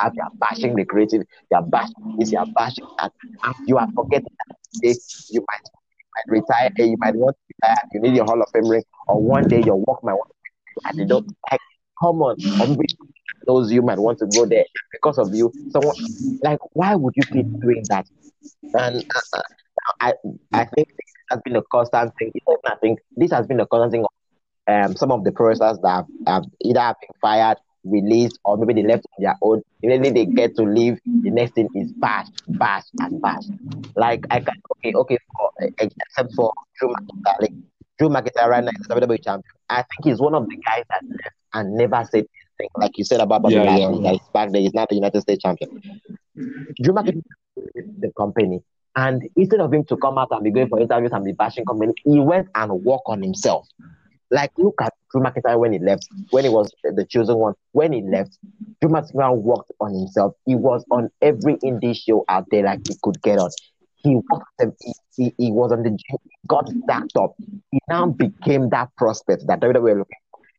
have, 0.00 0.12
you're 0.16 0.26
bashing 0.40 0.74
the 0.74 0.84
creative, 0.84 1.22
you're 1.50 1.62
bashing 1.62 1.94
this, 2.18 2.32
you're 2.32 2.46
bashing 2.54 2.84
that, 2.98 3.12
and 3.44 3.54
you 3.66 3.76
are 3.78 3.88
forgetting 3.94 4.32
that 4.48 4.56
day 4.82 4.96
you 5.28 5.40
might, 5.48 5.60
you 6.00 6.06
might 6.16 6.40
retire, 6.40 6.70
you 6.78 6.96
might 7.00 7.14
want 7.14 7.36
to 7.36 7.54
retire, 7.62 7.82
you 7.92 8.00
need 8.00 8.16
your 8.16 8.24
Hall 8.24 8.40
of 8.40 8.48
Fame 8.52 8.66
ring, 8.68 8.82
or 9.08 9.22
one 9.22 9.48
day 9.48 9.62
your 9.64 9.76
work 9.76 10.02
might 10.02 10.14
want 10.14 10.30
and 10.86 10.98
they 10.98 11.04
don't 11.04 11.24
like 11.50 11.60
come 12.02 12.22
on. 12.22 12.36
Those 13.46 13.72
you 13.72 13.82
might 13.82 13.98
want 13.98 14.18
to 14.18 14.26
go 14.26 14.46
there 14.46 14.64
because 14.92 15.18
of 15.18 15.34
you. 15.34 15.52
Someone 15.68 15.94
like 16.42 16.58
why 16.72 16.94
would 16.94 17.14
you 17.16 17.24
keep 17.32 17.46
doing 17.60 17.86
that? 17.88 18.06
And 18.74 19.04
uh, 19.34 19.40
i 20.00 20.12
i 20.54 20.64
think 20.74 20.88
this 20.88 21.12
has 21.30 21.40
been 21.44 21.56
a 21.56 21.62
constant 21.70 22.12
thing. 22.18 22.32
I 22.66 22.74
think 22.80 23.00
this 23.16 23.30
has 23.32 23.46
been 23.46 23.60
a 23.60 23.66
constant 23.66 23.92
thing 23.92 24.04
um 24.68 24.96
some 24.96 25.12
of 25.12 25.24
the 25.24 25.30
processors 25.30 25.80
that 25.82 25.88
have, 25.88 26.06
have 26.26 26.44
either 26.62 26.80
have 26.80 26.96
been 27.00 27.10
fired 27.20 27.58
released 27.84 28.38
or 28.44 28.56
maybe 28.56 28.80
they 28.80 28.88
left 28.88 29.04
on 29.18 29.22
their 29.24 29.36
own 29.42 29.62
immediately 29.82 30.24
they 30.24 30.32
get 30.32 30.56
to 30.56 30.62
leave 30.62 30.98
the 31.22 31.30
next 31.30 31.52
thing 31.52 31.68
is 31.74 31.92
bash 31.92 32.26
bash 32.48 32.84
and 33.00 33.20
bash 33.20 33.44
like 33.96 34.24
i 34.30 34.40
can 34.40 34.54
okay 34.72 34.94
okay 34.94 35.18
for, 35.36 35.50
except 35.78 36.34
for 36.34 36.52
Drew 36.78 36.88
McIntyre, 36.88 37.40
like, 37.40 37.52
Drew 37.98 38.08
McIntyre 38.08 38.48
right 38.48 38.64
now 38.64 38.70
is 38.80 38.86
the 38.88 38.94
WWE 38.94 39.22
champion 39.22 39.42
I 39.68 39.76
think 39.76 40.04
he's 40.04 40.20
one 40.20 40.34
of 40.34 40.48
the 40.48 40.56
guys 40.56 40.84
that 40.88 41.02
left 41.08 41.36
and 41.52 41.74
never 41.74 42.04
said 42.10 42.26
anything, 42.60 42.70
like 42.76 42.98
you 42.98 43.04
said 43.04 43.20
about 43.20 43.42
Bobby 43.42 43.54
yeah, 43.54 43.62
Lashley. 43.62 44.02
Yeah. 44.02 44.12
He's 44.12 44.28
back 44.32 44.50
there, 44.50 44.60
he's 44.60 44.74
not 44.74 44.88
the 44.88 44.96
United 44.96 45.20
States 45.20 45.42
champion. 45.42 45.80
Drew 46.82 46.94
McIntyre 46.94 47.22
the 47.74 48.12
company, 48.16 48.60
and 48.96 49.22
instead 49.36 49.60
of 49.60 49.72
him 49.72 49.84
to 49.84 49.96
come 49.96 50.18
out 50.18 50.28
and 50.30 50.42
be 50.42 50.50
going 50.50 50.68
for 50.68 50.80
interviews 50.80 51.12
and 51.12 51.24
be 51.24 51.32
bashing 51.32 51.64
company, 51.64 51.92
he 52.04 52.18
went 52.18 52.48
and 52.54 52.72
worked 52.84 53.04
on 53.06 53.22
himself. 53.22 53.66
Like 54.34 54.50
look 54.58 54.74
at 54.82 54.92
Drew 55.12 55.22
McIntyre 55.22 55.58
when 55.58 55.72
he 55.72 55.78
left, 55.78 56.08
when 56.30 56.44
he 56.44 56.50
was 56.50 56.72
the 56.82 57.06
chosen 57.08 57.36
one. 57.36 57.54
When 57.70 57.92
he 57.92 58.02
left, 58.02 58.36
Drew 58.80 58.90
McIntyre 58.90 59.40
worked 59.40 59.70
on 59.80 59.94
himself. 59.94 60.34
He 60.44 60.56
was 60.56 60.84
on 60.90 61.08
every 61.22 61.56
indie 61.58 61.96
show 61.96 62.24
out 62.28 62.46
there 62.50 62.64
like 62.64 62.80
he 62.88 62.96
could 63.02 63.22
get 63.22 63.38
on 63.38 63.50
he 64.04 64.16
worked 64.30 64.76
he, 65.16 65.34
he, 65.38 65.50
was 65.50 65.72
on 65.72 65.82
the 65.82 65.90
gym, 65.90 66.18
got 66.46 66.68
stacked 66.68 67.16
up. 67.16 67.34
He 67.70 67.78
now 67.88 68.06
became 68.06 68.68
that 68.70 68.90
prospect 68.96 69.46
that 69.46 69.60
WWE 69.60 69.80
were 69.80 69.98
looking. 69.98 70.18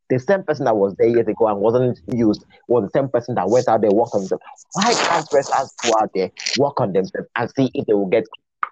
The 0.10 0.20
same 0.20 0.44
person 0.44 0.66
that 0.66 0.76
was 0.76 0.96
there 0.98 1.08
years 1.08 1.28
ago 1.28 1.48
and 1.48 1.60
wasn't 1.60 2.00
used 2.14 2.44
was 2.68 2.84
the 2.84 3.00
same 3.00 3.10
person 3.10 3.36
that 3.36 3.50
went 3.50 3.68
out 3.68 3.82
there, 3.82 3.92
worked 3.92 4.14
on 4.14 4.22
themselves. 4.22 4.44
Why 4.74 4.94
can't 4.94 5.28
wrestlers 5.34 5.74
go 5.84 5.92
out 6.00 6.12
there, 6.14 6.32
work 6.58 6.80
on 6.80 6.94
themselves, 6.94 7.28
and 7.36 7.52
see 7.56 7.72
if 7.74 7.86
they 7.86 7.94
will 7.94 8.08
get 8.08 8.24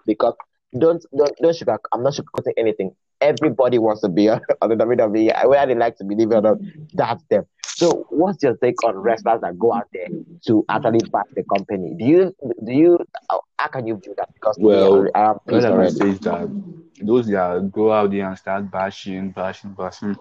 because 0.06 0.36
don't 0.78 1.06
don't 1.16 1.32
don't 1.42 1.56
sugar 1.56 1.80
I'm 1.92 2.04
not 2.04 2.14
sugarcoating 2.14 2.54
anything. 2.58 2.96
Everybody 3.22 3.80
wants 3.80 4.02
to 4.02 4.10
be 4.10 4.30
on, 4.30 4.42
on 4.62 4.70
the 4.70 4.76
WWE. 4.76 5.48
Whether 5.48 5.74
they 5.74 5.80
like 5.80 5.98
to 5.98 6.04
believe 6.04 6.32
it 6.32 6.36
or 6.36 6.42
not, 6.42 6.58
that's 6.94 7.24
them. 7.30 7.46
So, 7.76 8.06
what's 8.10 8.44
your 8.44 8.56
take 8.58 8.84
on 8.84 8.96
wrestlers 8.98 9.42
that 9.42 9.58
go 9.58 9.74
out 9.74 9.88
there 9.94 10.08
to 10.48 10.66
actually 10.70 11.00
back 11.10 11.26
the 11.36 11.44
company? 11.44 11.96
Do 11.98 12.06
you 12.06 12.36
do 12.64 12.72
you 12.72 13.00
how 13.58 13.68
can 13.68 13.88
you 13.88 14.00
do 14.04 14.14
that? 14.18 14.34
Because 14.34 14.58
well, 14.60 15.08
I 15.16 15.90
say 15.90 16.10
is 16.10 16.20
that 16.20 16.50
those 17.02 17.28
that 17.28 17.72
go 17.72 17.92
out 17.92 18.12
there 18.12 18.28
and 18.28 18.38
start 18.38 18.70
bashing, 18.70 19.32
bashing, 19.32 19.74
bashing. 19.74 20.16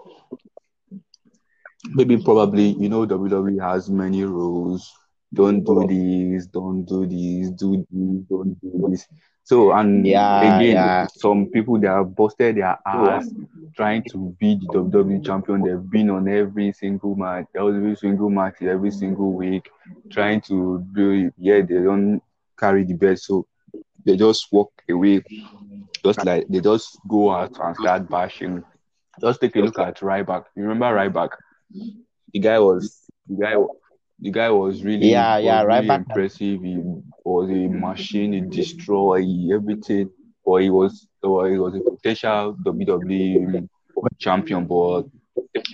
Maybe 1.90 2.16
probably 2.22 2.68
you 2.68 2.88
know 2.88 3.07
WWE 3.07 3.61
has 3.61 3.90
many 3.90 4.24
rules. 4.24 4.92
Don't 5.34 5.64
do 5.64 5.86
this. 5.86 6.46
Don't 6.46 6.84
do 6.84 7.07
this. 7.07 7.50
Do 7.50 7.76
this. 7.90 8.24
Don't 8.28 8.61
do 8.61 8.88
this. 8.90 9.07
So 9.45 9.72
and 9.72 10.07
yeah, 10.07 10.59
again, 10.59 10.74
yeah. 10.74 11.07
some 11.16 11.47
people 11.47 11.78
they 11.78 11.88
have 11.88 12.14
busted 12.14 12.57
their 12.57 12.78
oh, 12.86 13.11
ass 13.11 13.28
trying 13.74 14.05
to 14.11 14.36
be 14.38 14.55
the 14.55 14.66
WWE 14.66 15.24
champion. 15.24 15.62
They've 15.62 15.90
been 15.90 16.11
on 16.11 16.28
every 16.28 16.72
single 16.72 17.16
match, 17.16 17.47
every 17.57 17.97
single 17.97 18.30
match, 18.30 18.62
every 18.62 18.90
single 18.90 19.32
week, 19.32 19.68
trying 20.11 20.40
to 20.43 20.86
do 20.95 21.11
it. 21.11 21.34
Yeah, 21.36 21.61
they 21.62 21.82
don't 21.82 22.22
carry 22.59 22.84
the 22.84 22.95
belt, 22.95 23.18
so 23.18 23.47
they 24.05 24.16
just 24.16 24.53
walk 24.53 24.72
away. 24.88 25.22
Just 26.05 26.24
like 26.24 26.47
they 26.49 26.61
just 26.61 26.99
go 27.09 27.30
out 27.30 27.59
and 27.61 27.76
start 27.76 28.09
bashing. 28.09 28.62
Just 29.20 29.40
take 29.40 29.57
a 29.57 29.61
look 29.61 29.78
at 29.78 29.99
Ryback. 30.01 30.45
You 30.57 30.62
remember 30.62 30.86
Ryback? 30.86 31.30
the 32.32 32.38
guy 32.38 32.59
was 32.59 33.05
the 33.28 33.36
guy 33.36 33.57
the 34.22 34.30
guy 34.30 34.50
was 34.50 34.84
really 34.84 35.12
Yeah, 35.12 35.38
was 35.38 35.38
yeah, 35.38 35.62
right 35.62 35.86
really 35.86 35.86
back. 35.86 36.02
impressive. 36.02 36.62
He 36.62 36.78
was 37.24 37.50
a 37.50 37.68
machine, 37.68 38.32
he 38.32 38.40
destroyed 38.42 39.26
everything. 39.52 40.10
But 40.44 40.56
he 40.62 40.70
was 40.70 41.06
or 41.22 41.48
he 41.50 41.58
was 41.58 41.74
a 41.76 41.80
potential 41.80 42.56
WWE 42.64 43.68
champion, 44.18 44.66
but 44.66 45.04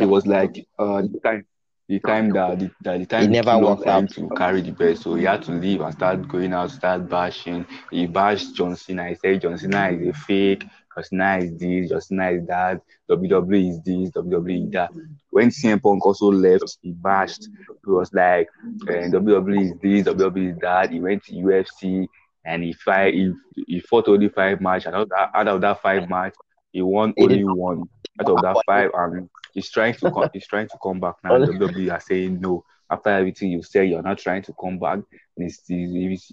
it 0.01 0.07
was 0.07 0.27
like 0.27 0.67
uh 0.79 1.03
the 1.03 1.19
time 1.25 1.45
the 1.89 2.01
time 2.01 2.33
that 2.33 2.59
the, 2.59 2.71
that 2.83 2.99
the 2.99 3.07
time 3.07 3.31
It 3.31 3.31
never 3.31 3.59
came 3.59 3.59
worked 3.59 3.87
him 3.87 4.07
out. 4.07 4.09
to 4.09 4.31
carry 4.37 4.61
the 4.63 4.73
best, 4.73 5.03
so 5.03 5.15
he 5.15 5.25
had 5.25 5.43
to 5.43 5.53
leave 5.53 5.81
and 5.81 5.93
start 5.93 6.29
going 6.29 6.53
out, 6.53 6.71
start 6.71 7.09
bashing. 7.09 7.67
He 7.91 8.07
bashed 8.07 8.55
John 8.55 8.77
Cena. 8.77 9.09
He 9.09 9.15
said 9.15 9.41
John 9.43 9.59
Cena 9.59 9.91
is 9.91 10.09
a 10.09 10.13
fake. 10.13 10.65
Cena 11.03 11.39
is 11.39 11.57
this. 11.57 12.09
Cena 12.09 12.31
is 12.31 12.47
that. 12.47 12.81
WWE 13.11 13.71
is 13.71 13.83
this. 13.83 14.11
WWE 14.11 14.67
is 14.67 14.71
that. 14.73 14.91
When 15.31 15.49
CM 15.49 15.83
Punk 15.83 16.05
also 16.05 16.31
left, 16.31 16.79
he 16.83 16.93
bashed. 16.93 17.49
He 17.85 17.91
was 17.91 18.13
like, 18.13 18.49
eh, 18.89 19.09
WWE 19.09 19.63
is 19.63 19.73
this. 19.81 20.15
WWE 20.15 20.53
is 20.53 20.59
that. 20.61 20.91
He 20.91 21.01
went 21.01 21.25
to 21.25 21.33
UFC 21.33 22.07
and 22.45 22.63
he 22.63 22.73
fight. 22.73 23.15
He, 23.15 23.33
he 23.67 23.81
fought 23.81 24.09
only 24.09 24.29
five 24.29 24.61
matches. 24.61 24.89
Out 24.89 25.03
of 25.03 25.09
that, 25.11 25.31
out 25.35 25.49
of 25.49 25.61
that 25.61 25.83
five 25.83 26.09
match, 26.09 26.35
he 26.73 26.83
won 26.83 27.15
only 27.19 27.45
one. 27.45 27.85
Out 28.21 28.31
of 28.31 28.43
that 28.43 28.63
five, 28.67 28.91
and 28.95 29.29
he's 29.53 29.71
trying 29.71 29.95
to 29.95 30.11
come. 30.11 30.29
He's 30.33 30.47
trying 30.47 30.69
to 30.69 30.79
come 30.83 31.01
back 31.01 31.17
now. 31.23 31.33
WWE 31.33 31.93
are 31.93 32.01
saying 32.01 32.41
no. 32.41 32.65
After 32.91 33.11
everything 33.11 33.51
you 33.51 33.63
say, 33.63 33.85
you're 33.85 34.03
not 34.03 34.17
trying 34.17 34.43
to 34.45 34.55
come 34.59 34.79
back. 34.79 35.01
And 35.37 35.47
it's, 35.47 35.63
it's, 35.69 36.33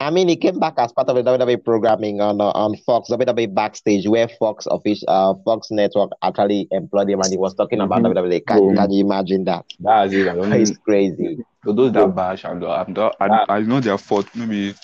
I 0.00 0.10
mean, 0.10 0.28
he 0.28 0.36
came 0.36 0.58
back 0.58 0.74
as 0.78 0.92
part 0.92 1.08
of 1.10 1.16
the 1.16 1.22
WWE 1.22 1.62
programming 1.62 2.22
on 2.22 2.40
uh, 2.40 2.44
on 2.54 2.74
Fox 2.86 3.10
WWE 3.10 3.54
backstage, 3.54 4.08
where 4.08 4.28
Fox 4.28 4.66
official 4.66 5.04
uh, 5.08 5.34
Fox 5.44 5.68
Network 5.70 6.10
actually 6.22 6.66
employed 6.70 7.10
him, 7.10 7.20
and 7.20 7.30
he 7.30 7.36
was 7.36 7.54
talking 7.54 7.80
about 7.82 8.00
Mhm. 8.00 8.14
WWE. 8.14 8.40
Can, 8.46 8.58
Mhm. 8.58 8.76
can 8.76 8.92
you 8.92 9.04
imagine 9.04 9.44
that? 9.44 9.66
that's 9.78 10.12
it. 10.14 10.26
It's 10.26 10.78
crazy. 10.78 11.44
So 11.64 11.72
those 11.74 11.92
that 11.92 12.14
bash 12.14 12.44
and 12.44 12.64
I'm 12.64 12.92
not, 12.94 13.14
I, 13.20 13.44
I 13.48 13.60
know 13.60 13.80
their 13.80 13.98
fault. 13.98 14.26
Maybe 14.34 14.74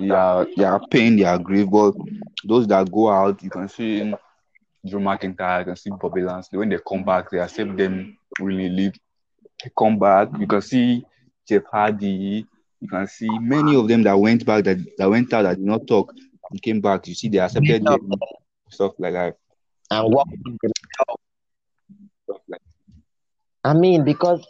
they 0.00 0.08
are 0.10 0.46
they 0.56 0.64
are 0.64 0.80
pain, 0.90 1.16
they 1.16 1.24
are 1.24 1.38
grief, 1.38 1.68
but 1.70 1.92
those 2.42 2.66
that 2.68 2.90
go 2.90 3.10
out, 3.10 3.42
you 3.42 3.50
can 3.50 3.68
see 3.68 4.14
Drew 4.86 5.00
McIntyre, 5.00 5.58
you 5.60 5.64
can 5.66 5.76
see 5.76 5.90
Bobby 5.90 6.22
Lashley. 6.22 6.58
When 6.58 6.70
they 6.70 6.78
come 6.78 7.04
back, 7.04 7.30
they 7.30 7.38
accept 7.40 7.76
them 7.76 8.16
willingly. 8.40 8.88
They 9.62 9.70
come 9.78 9.98
back. 9.98 10.30
You 10.38 10.46
can 10.46 10.62
see 10.62 11.04
Jeff 11.46 11.64
Hardy. 11.70 12.46
You 12.82 12.88
can 12.88 13.06
see 13.06 13.28
many 13.38 13.76
of 13.76 13.86
them 13.86 14.02
that 14.02 14.18
went 14.18 14.44
back 14.44 14.64
that, 14.64 14.78
that 14.98 15.08
went 15.08 15.32
out 15.32 15.42
that 15.42 15.56
did 15.56 15.64
not 15.64 15.86
talk 15.86 16.12
and 16.50 16.60
came 16.60 16.80
back. 16.80 17.06
You 17.06 17.14
see 17.14 17.28
they 17.28 17.38
accepted 17.38 17.84
them, 17.84 18.10
stuff 18.68 18.94
like 18.98 19.12
that. 19.12 19.36
And 19.92 20.12
what 20.12 20.26
I 23.64 23.74
mean, 23.74 24.04
because 24.04 24.44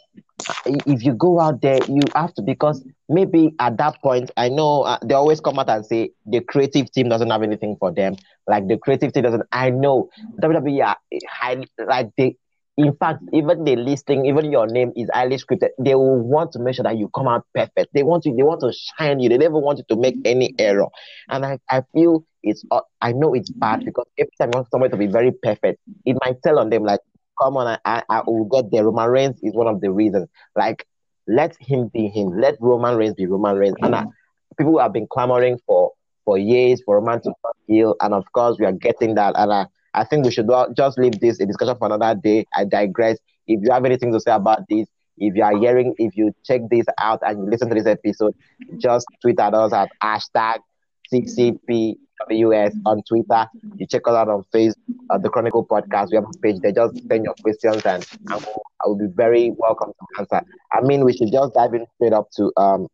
if 0.66 1.04
you 1.04 1.12
go 1.12 1.40
out 1.40 1.60
there, 1.60 1.78
you 1.86 2.00
have 2.14 2.32
to 2.34 2.42
because 2.42 2.82
maybe 3.06 3.54
at 3.58 3.76
that 3.76 4.00
point, 4.00 4.30
I 4.38 4.48
know 4.48 4.84
uh, 4.84 4.98
they 5.04 5.12
always 5.12 5.40
come 5.40 5.58
out 5.58 5.68
and 5.68 5.84
say 5.84 6.12
the 6.24 6.40
creative 6.40 6.90
team 6.90 7.10
doesn't 7.10 7.28
have 7.28 7.42
anything 7.42 7.76
for 7.78 7.92
them. 7.92 8.16
Like 8.46 8.66
the 8.66 8.78
creative 8.78 9.12
team 9.12 9.24
doesn't. 9.24 9.42
I 9.52 9.68
know 9.68 10.08
WWE 10.40 10.86
are 10.86 10.96
highly 11.28 11.68
like 11.86 12.08
they. 12.16 12.36
In 12.78 12.94
fact, 12.96 13.22
even 13.32 13.64
the 13.64 13.76
listing, 13.76 14.24
even 14.24 14.50
your 14.50 14.66
name 14.66 14.92
is 14.96 15.08
highly 15.12 15.36
scripted. 15.36 15.68
They 15.78 15.94
will 15.94 16.20
want 16.20 16.52
to 16.52 16.58
make 16.58 16.74
sure 16.74 16.84
that 16.84 16.96
you 16.96 17.10
come 17.14 17.28
out 17.28 17.44
perfect. 17.54 17.92
They 17.92 18.02
want 18.02 18.24
you. 18.24 18.34
They 18.34 18.42
want 18.42 18.60
to 18.62 18.72
shine 18.72 19.20
you. 19.20 19.28
They 19.28 19.36
never 19.36 19.58
want 19.58 19.78
you 19.78 19.84
to 19.90 20.00
make 20.00 20.16
any 20.24 20.54
error. 20.58 20.88
And 21.28 21.44
I, 21.44 21.58
I 21.68 21.82
feel 21.92 22.24
it's. 22.42 22.64
Uh, 22.70 22.80
I 23.02 23.12
know 23.12 23.34
it's 23.34 23.50
bad 23.50 23.84
because 23.84 24.06
every 24.18 24.32
time 24.40 24.50
you 24.52 24.58
want 24.58 24.70
somebody 24.70 24.90
to 24.92 24.96
be 24.96 25.06
very 25.06 25.32
perfect, 25.42 25.80
it 26.06 26.16
might 26.24 26.42
tell 26.42 26.58
on 26.58 26.70
them 26.70 26.84
like 26.84 27.00
come 27.40 27.56
on, 27.56 27.66
I, 27.66 27.78
I, 27.84 28.02
I 28.08 28.22
will 28.26 28.44
get 28.44 28.70
there. 28.70 28.84
Roman 28.84 29.10
Reigns 29.10 29.40
is 29.42 29.54
one 29.54 29.66
of 29.66 29.80
the 29.80 29.90
reasons. 29.90 30.28
Like, 30.56 30.86
let 31.26 31.56
him 31.60 31.88
be 31.92 32.08
him. 32.08 32.40
Let 32.40 32.56
Roman 32.60 32.96
Reigns 32.96 33.14
be 33.14 33.26
Roman 33.26 33.56
Reigns. 33.56 33.76
And 33.82 33.94
I, 33.94 34.04
people 34.58 34.78
have 34.78 34.92
been 34.92 35.06
clamoring 35.10 35.58
for 35.66 35.92
for 36.24 36.38
years 36.38 36.80
for 36.84 36.96
Roman 37.00 37.20
to 37.22 37.32
heel, 37.66 37.96
and 38.00 38.14
of 38.14 38.24
course 38.32 38.56
we 38.58 38.66
are 38.66 38.72
getting 38.72 39.14
that. 39.16 39.34
And 39.36 39.52
I, 39.52 39.66
I 39.94 40.04
think 40.04 40.24
we 40.24 40.30
should 40.30 40.48
just 40.76 40.98
leave 40.98 41.18
this 41.20 41.40
a 41.40 41.46
discussion 41.46 41.76
for 41.78 41.86
another 41.92 42.18
day. 42.20 42.46
I 42.54 42.64
digress. 42.64 43.18
If 43.46 43.60
you 43.62 43.72
have 43.72 43.84
anything 43.84 44.12
to 44.12 44.20
say 44.20 44.32
about 44.32 44.60
this, 44.68 44.86
if 45.18 45.34
you 45.36 45.42
are 45.42 45.56
hearing, 45.56 45.94
if 45.98 46.16
you 46.16 46.32
check 46.44 46.62
this 46.70 46.86
out 46.98 47.20
and 47.22 47.38
you 47.38 47.50
listen 47.50 47.68
to 47.68 47.74
this 47.74 47.86
episode, 47.86 48.34
just 48.78 49.06
tweet 49.20 49.38
at 49.40 49.54
us 49.54 49.72
at 49.72 49.90
hashtag 50.02 50.58
CCPWS 51.10 52.72
on 52.86 53.02
Twitter. 53.08 53.46
You 53.76 53.86
check 53.86 54.02
us 54.06 54.14
out 54.14 54.28
on 54.28 54.44
Facebook, 54.54 54.74
uh, 55.10 55.18
the 55.18 55.28
Chronicle 55.28 55.66
Podcast. 55.66 56.08
We 56.10 56.16
have 56.16 56.24
a 56.24 56.38
page 56.42 56.56
there. 56.62 56.72
Just 56.72 56.96
send 57.08 57.24
your 57.24 57.34
questions 57.42 57.84
and 57.84 58.06
I 58.28 58.36
will, 58.36 58.62
I 58.84 58.88
will 58.88 58.98
be 58.98 59.06
very 59.14 59.52
welcome 59.56 59.92
to 59.92 60.20
answer. 60.20 60.42
I 60.72 60.80
mean, 60.82 61.04
we 61.04 61.12
should 61.12 61.30
just 61.32 61.54
dive 61.54 61.74
in 61.74 61.86
straight 61.96 62.12
up 62.12 62.30
to. 62.36 62.52
um. 62.56 62.86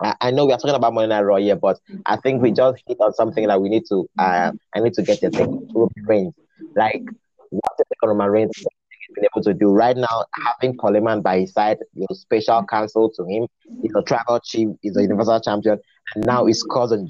I, 0.00 0.14
I 0.20 0.30
know 0.30 0.46
we 0.46 0.52
are 0.52 0.58
talking 0.58 0.74
about 0.74 0.94
Night 0.94 1.20
Raw 1.20 1.36
here, 1.36 1.56
but 1.56 1.78
I 2.06 2.16
think 2.16 2.42
we 2.42 2.52
just 2.52 2.82
hit 2.86 2.98
on 3.00 3.12
something 3.12 3.46
that 3.46 3.60
we 3.60 3.68
need 3.68 3.84
to. 3.88 4.08
Uh, 4.18 4.52
I 4.74 4.80
need 4.80 4.94
to 4.94 5.02
get 5.02 5.22
your 5.22 5.30
take. 5.30 5.48
Roman 5.48 5.90
Reigns, 6.06 6.34
like 6.76 7.02
what 7.50 7.72
the 7.78 7.84
Roman 8.04 8.30
Reigns 8.30 8.52
has 8.56 8.66
been 9.14 9.24
able 9.24 9.42
to 9.44 9.54
do 9.54 9.70
right 9.70 9.96
now, 9.96 10.24
having 10.46 10.76
Paul 10.76 10.92
Heyman 10.92 11.22
by 11.22 11.40
his 11.40 11.52
side, 11.52 11.78
you 11.94 12.06
know, 12.08 12.14
special 12.14 12.64
counsel 12.64 13.10
to 13.10 13.24
him. 13.24 13.46
He's 13.82 13.92
a 13.94 14.02
tribal 14.02 14.40
chief. 14.40 14.68
He's 14.80 14.96
a 14.96 15.02
Universal 15.02 15.40
Champion, 15.40 15.78
and 16.14 16.24
now 16.24 16.46
his 16.46 16.62
cousin. 16.62 17.08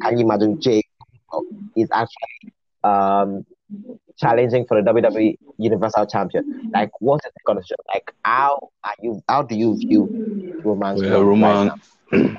Can 0.00 0.18
you 0.18 0.24
imagine 0.24 0.60
Jake 0.60 0.88
is 1.76 1.88
actually 1.92 2.52
um 2.84 3.44
challenging 4.18 4.64
for 4.66 4.80
the 4.80 4.90
WWE 4.90 5.36
Universal 5.58 6.06
Champion. 6.06 6.70
Like, 6.72 6.90
what 7.00 7.20
is 7.24 7.32
the 7.32 7.40
condition? 7.46 7.76
Like, 7.92 8.12
how 8.24 8.70
are 8.84 8.94
you? 9.00 9.22
How 9.28 9.42
do 9.42 9.54
you 9.56 9.76
view 9.76 10.51
Roman's 10.64 11.02
Well, 11.02 11.10
run 11.10 11.38
right 11.40 11.60
Roman. 11.60 11.80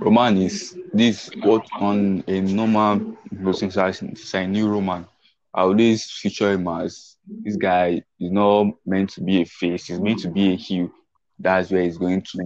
Roman 0.00 0.36
is 0.38 0.76
this 0.92 1.30
what 1.42 1.66
on 1.78 2.24
a 2.26 2.40
normal 2.40 3.16
since 3.52 3.76
I 3.76 3.90
since 3.92 4.34
I 4.34 4.46
knew 4.46 4.68
Roman, 4.68 5.06
I 5.52 5.62
always 5.62 6.10
feature 6.10 6.52
him 6.52 6.68
as 6.68 7.16
this 7.26 7.56
guy 7.56 8.02
is 8.20 8.30
not 8.32 8.74
meant 8.84 9.10
to 9.10 9.20
be 9.20 9.42
a 9.42 9.44
face, 9.44 9.86
he's 9.86 10.00
meant 10.00 10.20
to 10.20 10.30
be 10.30 10.52
a 10.52 10.56
heel. 10.56 10.90
That's 11.38 11.70
where 11.70 11.82
he's 11.82 11.98
going 11.98 12.22
to 12.32 12.38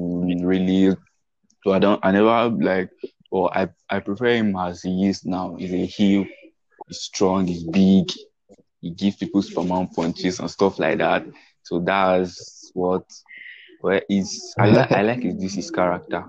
really 0.43 0.97
so 1.65 1.73
I 1.73 1.79
don't 1.79 2.05
I 2.05 2.13
never 2.13 2.49
like 2.51 2.91
or 3.31 3.57
I, 3.57 3.69
I 3.91 4.01
prefer 4.01 4.29
him 4.37 4.57
as 4.57 4.83
he 4.83 5.09
is 5.09 5.25
now. 5.25 5.55
He's 5.57 5.73
a 5.73 5.87
heel, 5.87 6.25
he's 6.87 7.01
strong, 7.01 7.47
he's 7.47 7.65
big, 7.65 8.11
he 8.81 8.91
gives 8.91 9.17
people 9.17 9.43
superman 9.43 9.89
punches 9.89 10.41
and 10.41 10.51
stuff 10.51 10.79
like 10.79 10.99
that. 10.99 11.27
So 11.63 11.81
that's 11.81 12.71
what 12.75 13.05
where 13.81 14.03
is 14.09 14.55
I 14.59 14.71
like 14.71 14.93
I 14.93 15.03
like 15.03 15.23
his 15.23 15.37
this 15.37 15.55
his 15.55 15.71
character. 15.71 16.25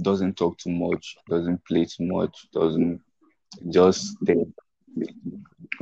Doesn't 0.00 0.36
talk 0.36 0.58
too 0.58 0.70
much, 0.70 1.16
doesn't 1.28 1.64
play 1.64 1.84
too 1.84 2.04
much, 2.04 2.48
doesn't 2.52 3.00
just 3.70 4.16
stay. 4.22 4.44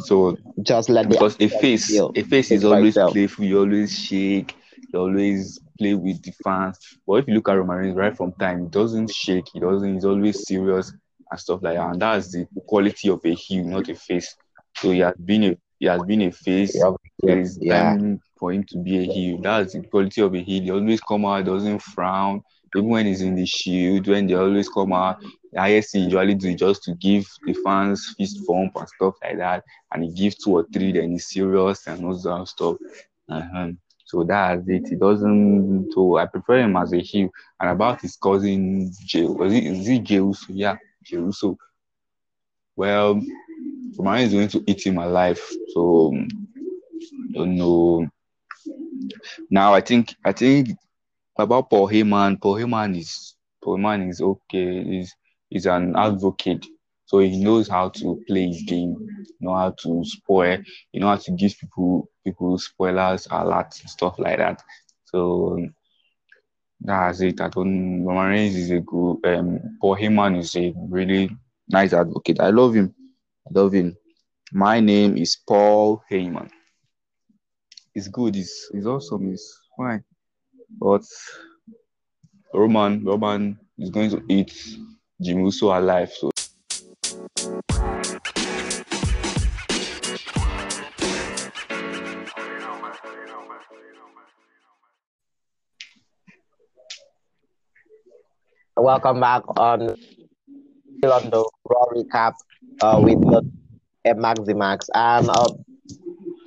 So 0.00 0.36
Just 0.62 0.88
let 0.90 1.08
the 1.08 1.14
because 1.14 1.36
a 1.40 1.48
face, 1.48 1.86
feel. 1.88 2.12
a 2.14 2.22
face 2.22 2.50
is 2.50 2.64
always 2.64 2.96
itself. 2.96 3.12
playful. 3.12 3.44
You 3.44 3.60
always 3.60 3.98
shake. 3.98 4.54
You 4.92 5.00
always 5.00 5.60
play 5.78 5.94
with 5.94 6.22
the 6.22 6.32
fans. 6.44 6.78
But 7.06 7.14
if 7.14 7.28
you 7.28 7.34
look 7.34 7.48
at 7.48 7.54
Roman 7.58 7.76
Reigns 7.78 7.96
right 7.96 8.16
from 8.16 8.32
time, 8.32 8.62
he 8.64 8.68
doesn't 8.68 9.10
shake. 9.10 9.46
He 9.52 9.60
doesn't. 9.60 9.94
He's 9.94 10.04
always 10.04 10.46
serious 10.46 10.92
and 11.30 11.40
stuff 11.40 11.62
like 11.62 11.76
that. 11.76 11.90
And 11.92 12.00
that's 12.02 12.32
the 12.32 12.46
quality 12.66 13.08
of 13.10 13.20
a 13.24 13.34
heel, 13.34 13.64
not 13.64 13.88
a 13.88 13.94
face. 13.94 14.34
So 14.76 14.90
he 14.90 15.00
has 15.00 15.14
been 15.16 15.44
a 15.44 15.56
he 15.78 15.86
has 15.86 16.02
been 16.02 16.22
a 16.22 16.30
face. 16.32 16.74
Yeah, 16.74 16.92
There 17.24 17.38
is 17.38 17.58
yeah. 17.60 17.96
time 17.96 18.20
for 18.42 18.52
him 18.52 18.64
to 18.64 18.76
be 18.78 18.98
a 18.98 19.04
heel. 19.04 19.38
That's 19.40 19.74
the 19.74 19.82
quality 19.82 20.20
of 20.20 20.34
a 20.34 20.42
heel. 20.42 20.64
He 20.64 20.70
always 20.72 21.00
come 21.00 21.24
out, 21.24 21.44
doesn't 21.44 21.80
frown. 21.80 22.42
Even 22.74 22.88
when 22.88 23.06
he's 23.06 23.20
in 23.20 23.36
the 23.36 23.46
shield, 23.46 24.08
when 24.08 24.26
they 24.26 24.34
always 24.34 24.68
come 24.68 24.92
out, 24.92 25.22
the 25.52 25.60
highest 25.60 25.94
he 25.94 26.00
usually 26.00 26.34
do 26.34 26.52
just 26.56 26.82
to 26.84 26.94
give 26.96 27.24
the 27.46 27.52
fans 27.64 28.16
fist 28.18 28.44
bump 28.44 28.72
and 28.74 28.88
stuff 28.88 29.14
like 29.22 29.38
that. 29.38 29.62
And 29.92 30.02
he 30.02 30.10
gives 30.10 30.34
two 30.34 30.56
or 30.56 30.66
three, 30.72 30.90
then 30.90 31.12
he's 31.12 31.28
serious 31.28 31.86
and 31.86 32.04
all 32.04 32.18
that 32.20 32.48
stuff. 32.48 32.78
Uh-huh. 33.28 33.68
So 34.06 34.24
that's 34.24 34.66
it. 34.66 34.88
He 34.88 34.96
doesn't. 34.96 35.92
So 35.92 36.16
I 36.16 36.26
prefer 36.26 36.58
him 36.58 36.76
as 36.76 36.92
a 36.92 36.98
heel. 36.98 37.28
And 37.60 37.70
about 37.70 38.00
his 38.00 38.16
cousin 38.16 38.90
Jey, 39.04 39.22
was 39.22 39.52
is 39.52 39.88
it 39.88 40.02
Jey 40.02 40.16
Uso? 40.16 40.46
Yeah, 40.48 40.78
Jey 41.04 41.18
Uso. 41.18 41.56
Well, 42.74 43.22
Roman 43.96 44.22
is 44.22 44.32
going 44.32 44.48
to 44.48 44.64
eat 44.66 44.84
him 44.84 44.98
alive. 44.98 45.40
So 45.74 46.12
don't 47.32 47.56
know. 47.56 48.08
Now 49.50 49.74
I 49.74 49.80
think 49.80 50.14
I 50.24 50.32
think 50.32 50.70
about 51.38 51.70
Paul 51.70 51.88
Heyman. 51.88 52.40
Paul 52.40 52.56
Heyman 52.56 52.98
is 52.98 53.34
Paul 53.62 53.78
Heyman 53.78 54.08
is 54.10 54.20
okay. 54.20 54.84
He's 54.84 55.14
he's 55.50 55.66
an 55.66 55.94
advocate, 55.96 56.66
so 57.06 57.18
he 57.18 57.42
knows 57.42 57.68
how 57.68 57.88
to 57.90 58.22
play 58.26 58.48
his 58.48 58.62
game. 58.62 58.96
Know 59.40 59.54
how 59.54 59.70
to 59.82 60.04
spoil. 60.04 60.58
You 60.92 61.00
know 61.00 61.08
how 61.08 61.16
to 61.16 61.32
give 61.32 61.58
people 61.58 62.08
people 62.24 62.58
spoilers, 62.58 63.26
alerts, 63.28 63.80
and 63.80 63.90
stuff 63.90 64.18
like 64.18 64.38
that. 64.38 64.62
So 65.04 65.58
that's 66.80 67.20
it. 67.20 67.40
I 67.40 67.48
don't. 67.48 68.04
Roman 68.04 68.30
Reigns 68.30 68.56
is 68.56 68.70
a 68.70 68.80
good. 68.80 69.18
Um, 69.24 69.78
Paul 69.80 69.96
Heyman 69.96 70.38
is 70.38 70.56
a 70.56 70.72
really 70.88 71.30
nice 71.68 71.92
advocate. 71.92 72.40
I 72.40 72.50
love 72.50 72.74
him. 72.74 72.94
I 73.46 73.58
love 73.58 73.72
him. 73.72 73.96
My 74.52 74.80
name 74.80 75.16
is 75.16 75.36
Paul 75.36 76.02
Heyman. 76.10 76.50
It's 77.94 78.08
good. 78.08 78.36
It's 78.36 78.70
it's 78.72 78.86
awesome. 78.86 79.30
It's 79.32 79.60
fine. 79.76 80.02
But 80.80 81.02
Roman 82.54 83.04
Roman 83.04 83.58
is 83.78 83.90
going 83.90 84.08
to 84.10 84.22
eat 84.30 84.50
Jey 85.20 85.34
Uso 85.34 85.78
alive. 85.78 86.10
So 86.10 86.30
Welcome 98.74 99.20
back 99.20 99.42
on 99.58 99.82
on 101.04 101.30
the 101.30 101.44
Raw 101.68 101.86
recap 101.92 102.32
uh, 102.80 102.98
with 103.04 103.20
the 103.20 103.42
Maximax. 104.06 104.88
And 104.94 105.28
uh, 105.28 105.48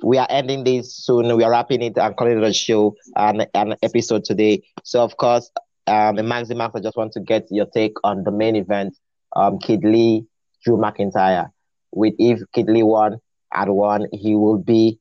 we 0.06 0.18
are 0.18 0.26
ending 0.30 0.62
this 0.62 0.94
soon. 0.94 1.36
We 1.36 1.42
are 1.42 1.50
wrapping 1.50 1.82
it 1.82 1.98
and 1.98 2.16
calling 2.16 2.38
it 2.38 2.44
a 2.44 2.52
show 2.52 2.94
and 3.16 3.44
an 3.54 3.74
episode 3.82 4.24
today. 4.24 4.62
So, 4.84 5.02
of 5.02 5.16
course, 5.16 5.50
um, 5.88 6.16
Maximax, 6.16 6.70
I 6.76 6.80
just 6.80 6.96
want 6.96 7.12
to 7.14 7.20
get 7.20 7.48
your 7.50 7.66
take 7.66 7.94
on 8.04 8.22
the 8.22 8.30
main 8.30 8.54
event 8.54 8.96
um, 9.34 9.58
Keith 9.58 9.82
Lee, 9.82 10.24
Drew 10.64 10.76
McIntyre. 10.76 11.50
With 11.90 12.14
if 12.18 12.40
Keith 12.54 12.68
Lee 12.68 12.84
won 12.84 13.18
at 13.52 13.68
one, 13.68 14.06
he 14.12 14.36
will 14.36 14.58
be 14.58 15.00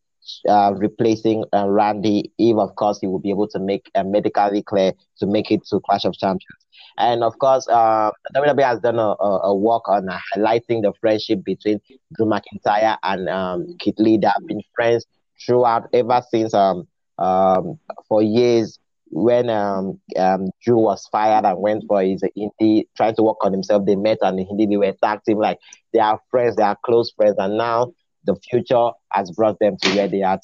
uh, 0.49 0.73
replacing 0.77 1.43
uh, 1.53 1.67
Randy. 1.69 2.31
If, 2.37 2.57
of 2.57 2.75
course, 2.75 2.99
he 2.99 3.07
will 3.07 3.19
be 3.19 3.29
able 3.29 3.47
to 3.49 3.59
make 3.59 3.89
a 3.95 4.03
medically 4.03 4.61
clear 4.63 4.93
to 5.19 5.25
make 5.25 5.51
it 5.51 5.65
to 5.69 5.79
Clash 5.85 6.05
of 6.05 6.13
Champions. 6.13 6.65
And 6.97 7.23
of 7.23 7.37
course, 7.39 7.67
uh, 7.69 8.11
WWE 8.35 8.63
has 8.63 8.79
done 8.79 8.99
a, 8.99 9.15
a, 9.19 9.39
a 9.49 9.55
work 9.55 9.87
on 9.87 10.07
uh, 10.09 10.17
highlighting 10.35 10.81
the 10.83 10.93
friendship 10.99 11.43
between 11.43 11.79
Drew 12.15 12.25
McIntyre 12.25 12.97
and 13.03 13.29
um, 13.29 13.65
Keith 13.79 13.95
Lee. 13.99 14.19
Have 14.23 14.45
been 14.47 14.61
friends 14.75 15.05
throughout 15.45 15.87
ever 15.93 16.21
since 16.29 16.53
um, 16.53 16.87
um, 17.17 17.79
for 18.07 18.21
years 18.21 18.79
when 19.09 19.49
um, 19.49 19.99
um, 20.17 20.47
Drew 20.63 20.77
was 20.77 21.07
fired 21.11 21.45
and 21.45 21.59
went 21.59 21.83
for 21.87 22.01
his 22.01 22.23
indie, 22.37 22.83
trying 22.95 23.15
to 23.15 23.23
work 23.23 23.37
on 23.41 23.51
himself. 23.53 23.85
They 23.85 23.95
met 23.95 24.17
and 24.21 24.39
indeed 24.39 24.71
they 24.71 24.77
were 24.77 24.93
tag 25.03 25.19
team. 25.25 25.37
Like 25.37 25.59
they 25.93 25.99
are 25.99 26.19
friends, 26.29 26.55
they 26.55 26.63
are 26.63 26.77
close 26.83 27.11
friends, 27.15 27.35
and 27.37 27.57
now 27.57 27.91
the 28.25 28.35
future 28.49 28.89
has 29.11 29.31
brought 29.31 29.59
them 29.59 29.77
to 29.81 29.89
where 29.89 30.07
they 30.07 30.21
are. 30.23 30.39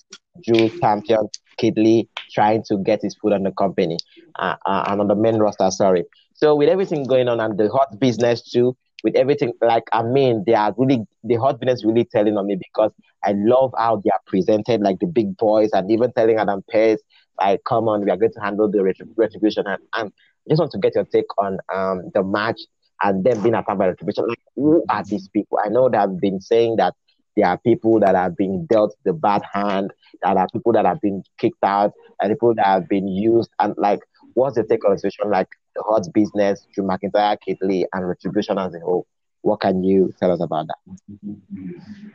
Drew 0.46 0.70
champion, 0.82 1.30
Keith 1.58 1.76
Lee 1.78 2.10
trying 2.32 2.64
to 2.68 2.78
get 2.78 3.00
his 3.02 3.16
foot 3.16 3.34
on 3.34 3.44
the 3.44 3.52
company 3.52 3.98
uh, 4.40 4.56
uh, 4.66 4.86
and 4.88 5.02
on 5.02 5.08
the 5.08 5.16
main 5.16 5.38
roster. 5.38 5.70
Sorry. 5.72 6.04
So 6.34 6.56
with 6.56 6.70
everything 6.70 7.06
going 7.06 7.28
on 7.28 7.40
and 7.40 7.58
the 7.58 7.66
Hurt 7.70 8.00
Business 8.00 8.50
too, 8.50 8.76
with 9.04 9.16
everything 9.16 9.54
like 9.62 9.84
I 9.92 10.04
mean, 10.04 10.44
they 10.46 10.54
are 10.54 10.74
really 10.78 11.06
the 11.24 11.36
Hurt 11.36 11.60
Business 11.60 11.86
really 11.86 12.06
telling 12.06 12.38
on 12.38 12.48
me 12.48 12.56
because 12.58 12.92
I 13.24 13.34
love 13.36 13.74
how 13.78 13.98
they 14.04 14.10
are 14.10 14.22
presented 14.28 14.82
like 14.82 15.00
the 15.00 15.08
big 15.08 15.38
boys 15.38 15.70
and 15.74 15.90
even 15.92 16.12
telling 16.14 16.38
Adam 16.38 16.64
Pearce 16.70 17.02
like, 17.40 17.62
come 17.68 17.88
on, 17.88 18.04
we 18.04 18.12
are 18.12 18.18
going 18.18 18.32
to 18.34 18.40
handle 18.42 18.70
the 18.70 18.84
retribution 19.18 19.64
and, 19.68 19.82
and 19.94 20.12
I 20.14 20.50
just 20.50 20.60
want 20.60 20.72
to 20.74 20.80
get 20.80 20.96
your 20.96 21.06
take 21.06 21.26
on 21.38 21.58
um 21.74 22.10
the 22.14 22.24
match 22.24 22.60
and 23.04 23.24
them 23.24 23.42
being 23.42 23.56
attacked 23.56 23.78
by 23.80 23.88
retribution. 23.88 24.28
Like, 24.28 24.38
who 24.56 24.84
are 24.90 25.04
these 25.08 25.28
people? 25.30 25.60
I 25.64 25.70
know 25.70 25.90
they 25.90 25.98
have 25.98 26.20
been 26.20 26.40
saying 26.40 26.76
that 26.78 26.94
there 27.36 27.48
are 27.48 27.58
people 27.58 28.00
that 28.00 28.16
have 28.16 28.36
been 28.36 28.66
dealt 28.66 28.96
the 29.06 29.14
bad 29.14 29.42
hand, 29.54 29.92
There 30.22 30.38
are 30.38 30.48
people 30.52 30.74
that 30.74 30.86
have 30.86 31.02
been 31.02 31.24
kicked 31.38 31.64
out, 31.64 31.94
and 32.22 32.32
people 32.32 32.54
that 32.56 32.66
have 32.66 32.88
been 32.88 33.08
used. 33.08 33.50
And 33.60 33.74
like, 33.78 34.00
what's 34.34 34.56
the 34.56 34.64
take 34.64 34.86
on 34.86 34.94
the 34.94 35.00
situation? 35.00 35.32
Like, 35.32 35.50
the 35.76 35.84
Hurt 35.90 36.08
Business, 36.14 36.68
Drew 36.74 36.86
McIntyre, 36.86 37.40
Keith 37.40 37.60
Lee, 37.62 37.86
and 37.94 38.08
retribution 38.08 38.58
as 38.58 38.74
a 38.76 38.80
whole. 38.80 39.08
What 39.42 39.62
can 39.62 39.84
you 39.84 40.14
tell 40.20 40.32
us 40.32 40.42
about 40.42 40.68
that? 40.68 40.78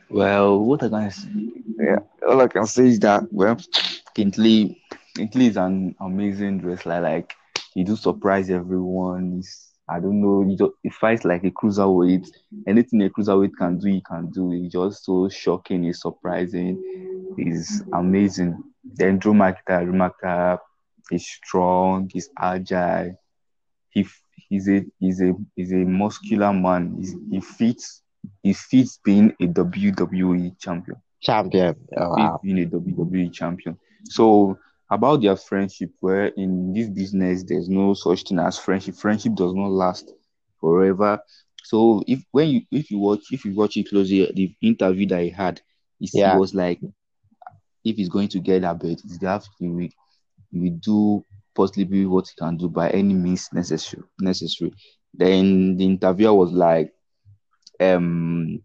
Well, 0.08 0.60
what 0.60 0.82
I 0.82 0.88
can 0.88 1.10
say, 1.10 1.28
yeah, 1.78 1.98
all 2.28 2.40
I 2.40 2.46
can 2.46 2.66
say 2.66 2.86
is 2.86 3.00
that 3.00 3.24
well, 3.32 3.58
Keith 4.14 4.38
Lee, 4.38 4.80
is 5.18 5.56
an 5.56 5.96
amazing 6.00 6.60
wrestler. 6.60 7.00
Like 7.00 7.34
he 7.74 7.82
do 7.82 7.96
surprise 7.96 8.48
everyone. 8.48 9.32
He's, 9.36 9.65
I 9.88 10.00
don't 10.00 10.20
know, 10.20 10.42
he, 10.42 10.56
just, 10.56 10.72
he 10.82 10.90
fights 10.90 11.24
like 11.24 11.44
a 11.44 11.50
cruiserweight. 11.50 12.28
Anything 12.66 13.02
a 13.02 13.08
cruiserweight 13.08 13.56
can 13.56 13.78
do, 13.78 13.88
he 13.88 14.00
can 14.00 14.30
do. 14.30 14.50
He's 14.50 14.72
just 14.72 15.04
so 15.04 15.28
shocking. 15.28 15.84
He's 15.84 16.00
surprising. 16.00 17.34
He's 17.36 17.82
amazing. 17.92 18.62
Then 18.84 19.18
Drew 19.18 19.32
McIntyre, 19.32 19.84
Drew 19.84 20.58
he's 21.10 21.26
strong. 21.26 22.10
He's 22.12 22.30
agile 22.38 23.16
he 23.96 24.06
he's 24.48 24.68
a 24.68 24.84
he's 25.00 25.20
a 25.22 25.32
he's 25.56 25.72
a 25.72 25.82
muscular 26.02 26.52
man. 26.52 26.94
He's, 26.98 27.14
he 27.30 27.40
fits 27.40 28.02
he 28.42 28.52
fits 28.52 29.00
being 29.02 29.30
a 29.40 29.46
WWE 29.46 30.58
champion. 30.58 30.98
Champion. 31.22 31.74
Oh, 31.96 32.10
wow. 32.10 32.40
Being 32.42 32.62
a 32.62 32.66
WWE 32.66 33.32
champion. 33.32 33.78
So 34.04 34.58
about 34.90 35.22
their 35.22 35.36
friendship, 35.36 35.90
where 36.00 36.26
in 36.26 36.72
this 36.72 36.88
business 36.88 37.42
there's 37.44 37.68
no 37.68 37.94
such 37.94 38.22
thing 38.24 38.38
as 38.38 38.58
friendship. 38.58 38.94
Friendship 38.94 39.34
does 39.34 39.52
not 39.54 39.70
last 39.70 40.12
forever. 40.60 41.18
So 41.64 42.02
if 42.06 42.22
when 42.30 42.48
you 42.48 42.60
if 42.70 42.90
you 42.90 42.98
watch 42.98 43.24
if 43.32 43.44
you 43.44 43.54
watch 43.54 43.76
it 43.76 43.88
closely, 43.88 44.30
the 44.34 44.54
interview 44.62 45.06
that 45.08 45.22
he 45.22 45.30
had, 45.30 45.60
he 45.98 46.08
yeah. 46.12 46.36
was 46.36 46.54
like, 46.54 46.80
if 47.84 47.96
he's 47.96 48.08
going 48.08 48.28
to 48.28 48.38
get 48.38 48.62
that 48.62 48.78
belt, 48.78 49.00
he 49.02 49.26
have 49.26 49.44
he 49.58 49.68
will, 49.68 49.88
he 50.50 50.58
will 50.58 50.78
do 50.80 51.24
possibly 51.54 52.06
what 52.06 52.28
he 52.28 52.34
can 52.38 52.56
do 52.56 52.68
by 52.68 52.90
any 52.90 53.14
means 53.14 53.48
necessary. 53.52 54.04
Necessary. 54.20 54.72
Then 55.12 55.76
the 55.76 55.84
interviewer 55.86 56.34
was 56.34 56.52
like, 56.52 56.92
um, 57.80 58.62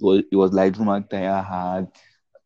well, 0.00 0.18
it 0.18 0.36
was 0.36 0.52
like 0.52 0.74
Drew 0.74 0.84
McIntyre 0.84 1.46
had 1.46 1.88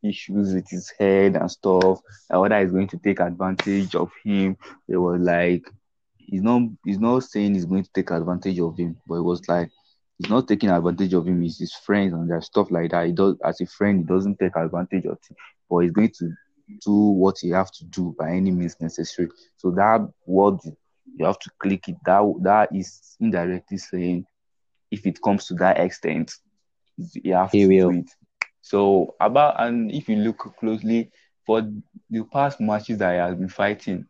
issues 0.02 0.54
with 0.54 0.68
his 0.68 0.92
head 0.98 1.36
and 1.36 1.50
stuff. 1.50 2.00
And 2.30 2.40
whether 2.40 2.60
he's 2.60 2.72
going 2.72 2.88
to 2.88 2.98
take 2.98 3.20
advantage 3.20 3.94
of 3.94 4.10
him, 4.24 4.56
it 4.88 4.96
was 4.96 5.20
like 5.20 5.70
he's 6.16 6.42
not 6.42 6.62
he's 6.84 6.98
not 6.98 7.24
saying 7.24 7.54
he's 7.54 7.64
going 7.64 7.84
to 7.84 7.90
take 7.94 8.10
advantage 8.10 8.58
of 8.60 8.76
him, 8.76 8.96
but 9.06 9.16
it 9.16 9.22
was 9.22 9.46
like 9.48 9.70
he's 10.18 10.30
not 10.30 10.46
taking 10.48 10.70
advantage 10.70 11.14
of 11.14 11.26
him. 11.26 11.42
He's 11.42 11.58
his 11.58 11.74
friends 11.74 12.12
and 12.12 12.30
there's 12.30 12.46
stuff 12.46 12.70
like 12.70 12.90
that. 12.90 13.06
He 13.06 13.12
does 13.12 13.36
as 13.44 13.60
a 13.60 13.66
friend, 13.66 14.00
he 14.00 14.04
doesn't 14.04 14.38
take 14.38 14.56
advantage 14.56 15.04
of 15.06 15.18
him, 15.28 15.36
but 15.70 15.78
he's 15.78 15.92
going 15.92 16.12
to 16.18 16.32
do 16.84 16.92
what 16.92 17.42
you 17.42 17.54
have 17.54 17.70
to 17.72 17.84
do 17.86 18.14
by 18.18 18.30
any 18.30 18.50
means 18.50 18.76
necessary. 18.80 19.28
So 19.56 19.70
that 19.72 20.06
word 20.26 20.58
you 21.16 21.24
have 21.24 21.38
to 21.40 21.50
click 21.58 21.88
it. 21.88 21.96
That 22.04 22.22
that 22.42 22.68
is 22.74 23.16
indirectly 23.20 23.78
saying 23.78 24.26
if 24.90 25.06
it 25.06 25.20
comes 25.22 25.46
to 25.46 25.54
that 25.54 25.78
extent, 25.80 26.32
you 26.96 27.34
have 27.34 27.50
he 27.52 27.62
to 27.62 27.68
will. 27.68 27.90
do 27.92 27.98
it. 27.98 28.10
So 28.60 29.14
about 29.20 29.62
and 29.62 29.90
if 29.90 30.08
you 30.08 30.16
look 30.16 30.54
closely 30.58 31.10
for 31.46 31.62
the 32.10 32.24
past 32.24 32.60
matches 32.60 32.98
that 32.98 33.12
he 33.12 33.18
has 33.18 33.34
been 33.34 33.48
fighting, 33.48 34.06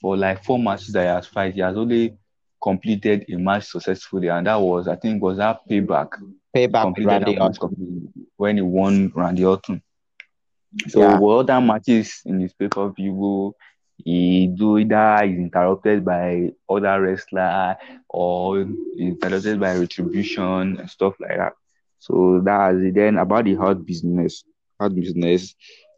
for 0.00 0.16
like 0.16 0.44
four 0.44 0.58
matches 0.58 0.92
that 0.92 1.02
he 1.02 1.08
has 1.08 1.26
fight, 1.26 1.54
he 1.54 1.60
has 1.60 1.76
only 1.76 2.16
completed 2.62 3.24
a 3.28 3.36
match 3.36 3.66
successfully, 3.66 4.28
and 4.28 4.46
that 4.46 4.60
was 4.60 4.88
I 4.88 4.96
think 4.96 5.22
was 5.22 5.38
that 5.38 5.60
payback. 5.68 6.10
Payback 6.54 6.94
Randy 7.04 7.38
Orton. 7.38 8.12
when 8.36 8.56
he 8.56 8.62
won 8.62 9.12
Randy 9.14 9.44
Orton. 9.44 9.82
So 10.88 11.00
yeah. 11.00 11.18
what 11.18 11.50
other 11.50 11.60
matches 11.64 12.22
in 12.24 12.40
his 12.40 12.52
pay 12.52 12.68
per 12.68 12.90
view, 12.90 13.54
he 13.96 14.48
do 14.48 14.78
either 14.78 15.24
is 15.24 15.38
interrupted 15.38 16.04
by 16.04 16.52
other 16.68 17.00
wrestler 17.00 17.76
or 18.08 18.66
interrupted 18.98 19.58
by 19.60 19.76
retribution 19.76 20.78
and 20.78 20.90
stuff 20.90 21.14
like 21.20 21.36
that. 21.36 21.54
So 21.98 22.40
that's 22.44 22.76
it. 22.78 22.94
Then 22.94 23.18
about 23.18 23.44
the 23.44 23.54
Hurt 23.54 23.84
Business, 23.84 24.44
Hurt 24.78 24.94
Business, 24.94 25.54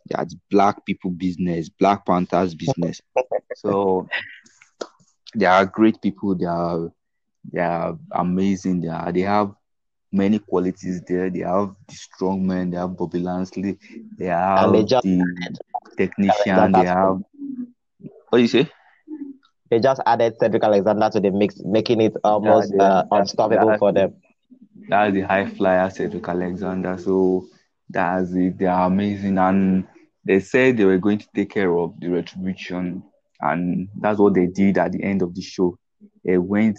that's 0.08 0.34
black 0.50 0.84
people 0.86 1.10
business, 1.10 1.68
Black 1.68 2.06
Panthers 2.06 2.54
business. 2.54 3.00
so 3.56 4.08
they 5.34 5.46
are 5.46 5.66
great 5.66 6.00
people. 6.00 6.34
They 6.34 6.46
are 6.46 6.90
they 7.52 7.60
are 7.60 7.98
amazing. 8.12 8.80
They 8.80 8.88
are 8.88 9.12
they 9.12 9.20
have 9.20 9.52
many 10.10 10.38
qualities 10.38 11.02
there. 11.06 11.30
They 11.30 11.40
have 11.40 11.74
the 11.86 11.94
strong 11.94 12.46
men, 12.46 12.70
they 12.70 12.76
have 12.76 12.96
Bobby 12.96 13.20
Lashley, 13.20 13.78
they 14.16 14.26
have 14.26 14.72
just, 14.86 15.04
the 15.04 15.58
technician, 15.96 16.72
they 16.72 16.84
have 16.84 17.18
what 18.30 18.38
do 18.38 18.42
you 18.42 18.48
say? 18.48 18.70
They 19.70 19.80
just 19.80 20.00
added 20.06 20.34
Cedric 20.40 20.62
Alexander 20.62 21.10
to 21.10 21.20
the 21.20 21.30
mix, 21.30 21.60
making 21.62 22.00
it 22.00 22.14
almost 22.24 22.72
yeah, 22.74 22.82
uh, 22.82 23.04
unstoppable 23.10 23.76
for 23.78 23.92
them. 23.92 24.14
That's 24.88 25.14
the 25.14 25.20
high 25.20 25.46
flyer 25.46 25.90
Cedric 25.90 26.28
Alexander. 26.28 26.96
So 26.98 27.46
that's 27.88 28.32
it. 28.32 28.58
They 28.58 28.66
are 28.66 28.86
amazing. 28.86 29.38
And 29.38 29.86
they 30.24 30.40
said 30.40 30.76
they 30.76 30.84
were 30.84 30.98
going 30.98 31.18
to 31.18 31.28
take 31.34 31.50
care 31.50 31.76
of 31.76 31.98
the 32.00 32.08
retribution. 32.08 33.02
And 33.40 33.88
that's 34.00 34.18
what 34.18 34.34
they 34.34 34.46
did 34.46 34.78
at 34.78 34.92
the 34.92 35.02
end 35.02 35.22
of 35.22 35.34
the 35.34 35.42
show. 35.42 35.78
They 36.24 36.38
went 36.38 36.78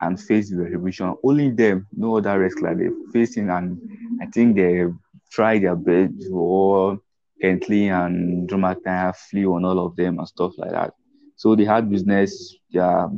and 0.00 0.20
faced 0.20 0.50
the 0.50 0.62
retribution. 0.62 1.14
Only 1.22 1.50
them, 1.50 1.86
no 1.92 2.16
other 2.16 2.38
wrestler 2.38 2.74
they 2.74 2.88
facing, 3.12 3.50
and 3.50 3.78
I 4.20 4.26
think 4.26 4.56
they 4.56 4.86
tried 5.30 5.62
their 5.62 5.76
best 5.76 6.12
or 6.32 6.98
Keith 7.40 7.68
Lee 7.68 7.88
and 7.88 8.48
Drew 8.48 8.58
McIntyre 8.58 9.14
flew 9.16 9.54
on 9.54 9.64
all 9.64 9.86
of 9.86 9.96
them 9.96 10.18
and 10.18 10.28
stuff 10.28 10.52
like 10.58 10.70
that. 10.70 10.94
So 11.36 11.54
they 11.54 11.64
had 11.64 11.90
business. 11.90 12.56
They 12.72 12.80
are, 12.80 13.10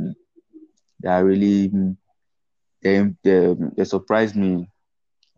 they 1.01 1.09
are 1.09 1.24
really 1.24 1.72
they, 2.83 3.11
they, 3.22 3.55
they 3.76 3.85
surprised 3.85 4.37
me 4.37 4.68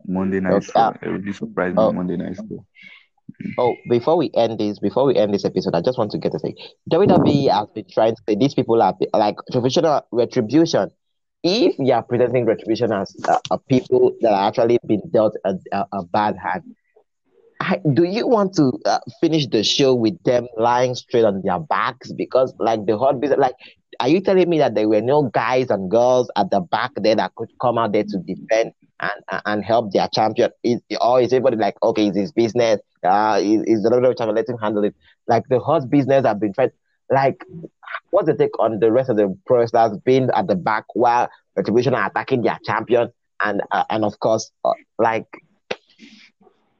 Monday 0.07 0.39
night. 0.39 0.53
Okay. 0.53 0.65
Show. 0.73 0.93
They 1.01 1.09
really 1.09 1.33
surprised 1.33 1.75
me 1.75 1.83
oh. 1.83 1.91
Monday 1.91 2.17
night. 2.17 2.35
Show. 2.35 2.65
Oh, 3.57 3.75
before 3.89 4.17
we 4.17 4.31
end 4.35 4.59
this, 4.59 4.79
before 4.79 5.05
we 5.05 5.15
end 5.15 5.33
this 5.33 5.45
episode, 5.45 5.75
I 5.75 5.81
just 5.81 5.97
want 5.97 6.11
to 6.11 6.17
get 6.17 6.31
to 6.31 6.39
say 6.39 6.55
WWE 6.91 7.51
has 7.51 7.67
been 7.73 7.85
trying 7.91 8.15
to 8.15 8.21
say 8.27 8.35
these 8.35 8.53
people 8.53 8.81
are 8.81 8.95
like 9.13 9.35
traditional 9.51 10.05
retribution. 10.11 10.91
If 11.43 11.75
you 11.77 11.93
are 11.93 12.03
presenting 12.03 12.45
retribution 12.45 12.91
as 12.91 13.15
uh, 13.27 13.57
people 13.69 14.15
that 14.21 14.31
are 14.31 14.47
actually 14.47 14.79
been 14.85 15.01
dealt 15.11 15.35
a, 15.45 15.55
a, 15.71 15.85
a 15.91 16.03
bad 16.03 16.37
hand, 16.37 16.75
do 17.93 18.03
you 18.03 18.27
want 18.27 18.53
to 18.55 18.71
uh, 18.85 18.99
finish 19.21 19.47
the 19.47 19.63
show 19.63 19.93
with 19.93 20.21
them 20.23 20.47
lying 20.57 20.95
straight 20.95 21.25
on 21.25 21.41
their 21.43 21.59
backs? 21.59 22.11
Because 22.11 22.53
like 22.59 22.85
the 22.85 22.97
Hurt 22.97 23.19
Business, 23.19 23.39
like, 23.39 23.55
are 23.99 24.09
you 24.09 24.19
telling 24.19 24.49
me 24.49 24.57
that 24.57 24.75
there 24.75 24.89
were 24.89 25.01
no 25.01 25.23
guys 25.23 25.69
and 25.69 25.89
girls 25.89 26.29
at 26.35 26.49
the 26.51 26.59
back 26.59 26.91
there 26.97 27.15
that 27.15 27.33
could 27.35 27.49
come 27.61 27.77
out 27.77 27.93
there 27.93 28.03
to 28.03 28.17
defend 28.19 28.73
and 28.99 29.41
and 29.45 29.63
help 29.63 29.93
their 29.93 30.07
champion? 30.13 30.51
Is 30.63 30.81
or 30.99 31.21
is 31.21 31.31
everybody 31.31 31.57
like, 31.57 31.75
okay, 31.81 32.07
it's 32.07 32.17
his 32.17 32.31
business? 32.31 32.81
Uh, 33.03 33.39
is, 33.41 33.61
is 33.63 33.83
the 33.83 33.89
WWE 33.89 34.17
champion? 34.17 34.35
Let 34.35 34.49
him 34.49 34.57
handle 34.57 34.83
it. 34.83 34.95
Like 35.27 35.43
the 35.49 35.59
Hurt 35.59 35.89
Business 35.89 36.25
have 36.25 36.39
been 36.39 36.53
trying. 36.53 36.71
Like, 37.09 37.43
what's 38.09 38.27
the 38.27 38.35
take 38.35 38.59
on 38.59 38.79
the 38.79 38.91
rest 38.91 39.09
of 39.09 39.17
the 39.17 39.37
pro 39.45 39.59
wrestlers 39.59 39.97
being 40.03 40.29
at 40.33 40.47
the 40.47 40.55
back 40.55 40.85
while 40.93 41.29
Retribution 41.55 41.93
are 41.93 42.07
attacking 42.07 42.41
their 42.41 42.59
champion? 42.65 43.11
And 43.41 43.61
uh, 43.71 43.85
and 43.89 44.03
of 44.03 44.19
course, 44.19 44.51
uh, 44.65 44.73
like, 44.97 45.27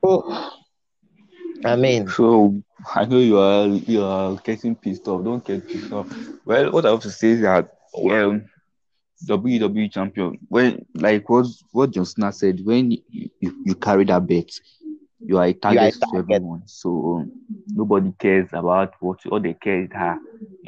oh 0.04 0.52
I 1.66 1.76
mean, 1.76 2.08
so 2.18 2.62
I 2.96 3.06
know 3.06 3.20
you 3.20 3.40
are 3.40 3.68
you 3.68 4.04
are 4.04 4.36
getting 4.44 4.76
pissed 4.76 5.08
off. 5.08 5.24
Don't 5.24 5.46
get 5.46 5.68
pissed 5.68 5.92
off. 5.92 6.08
Well, 6.46 6.72
what 6.72 6.86
I 6.86 6.92
have 6.92 7.02
to 7.02 7.12
say 7.12 7.30
is 7.30 7.42
that 7.42 7.72
well, 7.98 8.42
WWE 9.26 9.90
champion 9.90 10.38
when 10.50 10.86
like 10.96 11.30
what 11.30 11.48
what 11.72 11.92
John 11.92 12.06
said 12.34 12.62
when 12.64 12.92
you, 12.92 13.02
you, 13.40 13.54
you 13.66 13.76
carry 13.76 14.06
that 14.06 14.28
bet, 14.28 14.52
you 15.20 15.38
are 15.38 15.46
a 15.46 15.54
target, 15.54 15.94
to 15.94 16.18
everyone. 16.18 16.64
So 16.66 17.26
nobody 17.68 18.14
cares 18.20 18.50
about 18.54 18.94
what 19.00 19.26
all 19.28 19.40
they 19.40 19.54
care 19.54 19.84
is 19.84 19.90
that 19.90 20.18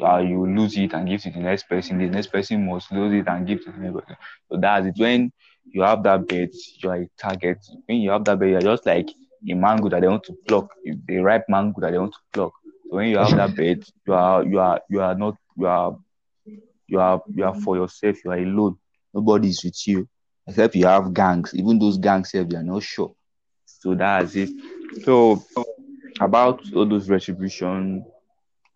uh, 0.02 0.18
you 0.18 0.46
lose 0.46 0.76
it 0.78 0.94
and 0.94 1.08
give 1.08 1.20
it 1.20 1.22
to 1.24 1.30
the 1.30 1.40
next 1.40 1.68
person. 1.68 1.98
The 1.98 2.06
next 2.08 2.28
person 2.28 2.66
must 2.66 2.90
lose 2.92 3.12
it 3.14 3.28
and 3.28 3.46
give 3.46 3.60
it 3.60 3.64
to 3.66 3.72
the 3.72 3.78
next 3.78 3.94
person. 4.00 4.16
So 4.50 4.58
that's 4.60 4.86
it. 4.86 4.94
When 4.98 5.32
you 5.70 5.82
have 5.82 6.02
that 6.04 6.26
bet, 6.28 6.50
you 6.82 6.90
are 6.90 6.96
a 7.02 7.08
target. 7.18 7.58
When 7.86 7.98
you 7.98 8.10
have 8.10 8.24
that 8.24 8.38
bet, 8.38 8.48
you're 8.50 8.60
just 8.60 8.86
like 8.86 9.08
a 9.50 9.54
mango 9.54 9.88
that 9.88 10.00
they 10.00 10.08
want 10.08 10.24
to 10.24 10.34
pluck, 10.46 10.70
the 11.06 11.18
ripe 11.18 11.44
mango 11.48 11.80
that 11.80 11.92
they 11.92 11.98
want 11.98 12.12
to 12.12 12.18
pluck. 12.32 12.52
So 12.90 12.96
when 12.96 13.08
you 13.08 13.18
have 13.18 13.34
that 13.36 13.54
bed, 13.56 13.84
you 14.06 14.12
are 14.14 14.44
you 14.44 14.58
are 14.60 14.80
you 14.88 15.00
are 15.00 15.14
not 15.14 15.36
you 15.56 15.66
are 15.66 15.96
you 16.86 17.00
are 17.00 17.22
you 17.34 17.44
are 17.44 17.54
for 17.54 17.76
yourself, 17.76 18.16
you 18.24 18.30
are 18.30 18.38
alone. 18.38 18.76
Nobody 19.14 19.48
is 19.48 19.62
with 19.64 19.86
you. 19.86 20.08
Except 20.46 20.74
you 20.76 20.86
have 20.86 21.12
gangs. 21.12 21.52
Even 21.54 21.78
those 21.78 21.98
gangs 21.98 22.32
they 22.32 22.40
are 22.56 22.62
not 22.62 22.82
sure. 22.82 23.14
So 23.64 23.94
that's 23.94 24.34
it. 24.36 24.50
So 25.04 25.42
about 26.20 26.60
all 26.74 26.86
those 26.88 27.08
retribution, 27.08 28.04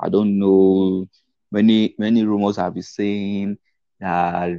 I 0.01 0.09
don't 0.09 0.39
know. 0.39 1.07
Many 1.51 1.95
many 1.99 2.25
rumors 2.25 2.57
have 2.57 2.75
been 2.75 2.83
saying 2.83 3.59
that 4.01 4.51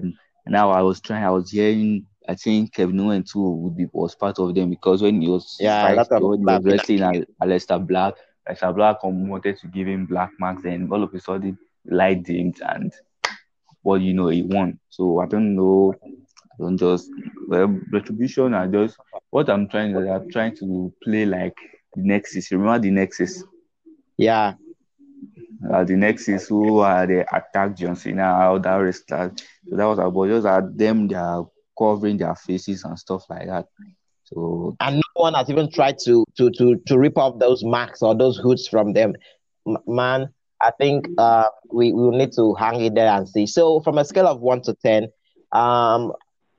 now 0.48 0.72
I 0.72 0.82
was 0.82 1.02
trying, 1.02 1.24
I 1.24 1.30
was 1.32 1.52
hearing 1.52 2.06
I 2.28 2.36
think 2.36 2.74
Kevin 2.74 3.00
Owens 3.00 3.32
too 3.32 3.50
would 3.50 3.78
be 3.78 3.88
was 3.92 4.16
part 4.16 4.40
of 4.40 4.56
them 4.56 4.70
because 4.70 5.02
when 5.02 5.22
he 5.22 5.30
was 5.30 5.58
yeah, 5.60 5.96
fight, 5.96 6.22
when 6.22 6.40
he 6.40 6.46
was 6.46 6.64
wrestling 6.64 7.02
at 7.02 7.28
Aleister 7.42 7.86
Black, 7.86 8.16
Aleister 8.48 8.76
Black 8.76 9.04
wanted 9.04 9.58
to 9.58 9.68
give 9.68 9.88
him 9.88 10.06
Black 10.06 10.32
Mass, 10.40 10.64
and 10.64 10.92
all 10.92 11.04
of 11.04 11.14
a 11.14 11.20
sudden 11.20 11.58
light 11.86 12.24
dimmed, 12.24 12.62
and 12.62 12.94
well, 13.84 13.98
you 13.98 14.14
know, 14.14 14.28
he 14.28 14.44
won. 14.44 14.80
So 14.90 15.20
I 15.20 15.26
don't 15.26 15.56
know. 15.56 15.94
I 16.04 16.58
don't 16.60 16.78
just 16.78 17.10
well 17.48 17.80
retribution. 17.92 18.54
I 18.54 18.68
just 18.68 18.98
what 19.30 19.50
I'm 19.50 19.68
trying 19.68 19.94
to 19.94 20.14
I'm 20.14 20.30
trying 20.32 20.56
to 20.58 20.94
play 21.04 21.26
like 21.26 21.58
the 21.96 22.04
Nexus. 22.04 22.52
Remember 22.52 22.80
the 22.80 22.92
Nexus? 22.92 23.44
Yeah. 24.18 24.54
Uh, 25.72 25.84
the 25.84 25.96
Nexus 25.96 26.48
who 26.48 26.80
are 26.80 27.08
the 27.08 27.22
attack 27.36 27.76
John 27.78 27.96
Cena, 27.96 28.36
all 28.36 28.60
that 28.60 28.76
wrestlers. 28.76 29.32
So 29.70 29.76
that 29.76 29.86
was 29.86 30.00
about 30.00 30.28
just 30.28 30.46
at 30.46 30.78
them. 30.78 31.08
They 31.08 31.16
are 31.16 31.48
covering 31.84 32.18
their 32.18 32.36
faces 32.36 32.84
and 32.84 32.98
stuff 32.98 33.26
like 33.30 33.48
that. 33.48 33.66
So 34.24 34.76
and 34.80 34.96
no 34.96 35.22
one 35.22 35.34
has 35.34 35.50
even 35.50 35.72
tried 35.72 35.98
to 36.06 36.26
to 36.38 36.50
to 36.58 36.76
to 36.88 36.98
rip 36.98 37.18
off 37.18 37.40
those 37.40 37.64
marks 37.64 38.02
or 38.02 38.16
those 38.16 38.38
hoods 38.38 38.68
from 38.68 38.94
them. 38.94 39.14
Man, 39.88 40.30
I 40.62 40.72
think 40.80 41.08
uh, 41.18 41.48
we 41.72 41.94
we 41.94 42.02
will 42.02 42.18
need 42.18 42.32
to 42.34 42.54
hang 42.56 42.82
it 42.82 42.96
there 42.96 43.08
and 43.08 43.28
see. 43.28 43.46
So 43.46 43.82
from 43.82 43.98
a 43.98 44.06
scale 44.06 44.28
of 44.28 44.40
one 44.40 44.62
to 44.64 44.74
ten, 44.76 45.08
um, 45.52 46.14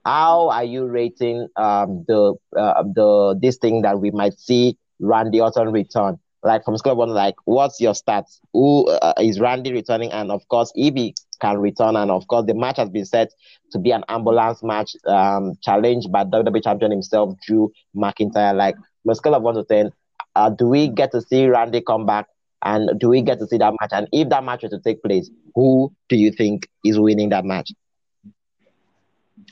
how 0.05 0.51
are 0.51 0.65
you 0.65 0.87
rating 0.87 1.49
um 1.57 2.05
the 2.07 2.35
uh, 2.57 2.83
the 2.83 3.39
this 3.41 3.57
thing 3.57 3.83
that 3.83 3.99
we 4.01 4.11
might 4.11 4.35
see 4.39 4.77
Randy 5.01 5.41
Orton 5.41 5.73
return? 5.73 6.19
Like 6.43 6.65
from 6.65 6.77
scale 6.77 6.97
one, 6.97 7.09
like 7.09 7.37
what's 7.47 7.81
your 7.81 7.95
stats? 7.95 8.41
Who 8.53 8.87
uh, 8.89 9.15
is 9.19 9.41
Randy 9.41 9.73
returning? 9.73 10.13
And 10.13 10.31
of 10.31 10.47
course, 10.49 10.71
if 10.75 10.95
he 10.95 11.15
can 11.45 11.59
return, 11.59 11.97
and 11.97 12.11
of 12.11 12.27
course, 12.29 12.47
the 12.47 12.55
match 12.55 12.79
has 12.79 12.89
been 12.89 13.05
set 13.05 13.31
to 13.73 13.79
be 13.79 13.91
an 13.91 14.05
ambulance 14.09 14.63
match, 14.63 14.97
um, 15.07 15.55
challenged 15.63 16.11
by 16.11 16.25
WWE 16.25 16.63
champion 16.63 16.91
himself, 16.91 17.35
Drew 17.47 17.71
McIntyre. 17.95 18.55
Like 18.55 18.77
from 19.03 19.11
a 19.11 19.15
scale 19.15 19.35
of 19.35 19.43
one 19.43 19.55
to 19.57 19.65
ten, 19.65 19.91
uh, 20.35 20.51
do 20.51 20.69
we 20.69 20.89
get 20.89 21.13
to 21.13 21.21
see 21.21 21.47
Randy 21.47 21.81
come 21.81 22.07
back? 22.07 22.27
And 22.67 22.99
do 22.99 23.11
we 23.11 23.21
get 23.21 23.39
to 23.41 23.47
see 23.47 23.59
that 23.59 23.75
match? 23.79 23.91
And 23.93 24.09
if 24.11 24.31
that 24.31 24.43
match 24.43 24.63
were 24.63 24.71
to 24.71 24.81
take 24.81 25.03
place, 25.03 25.31
who 25.55 25.93
do 26.09 26.17
you 26.17 26.31
think 26.31 26.67
is 26.83 26.99
winning 26.99 27.29
that 27.29 27.45
match? 27.45 27.71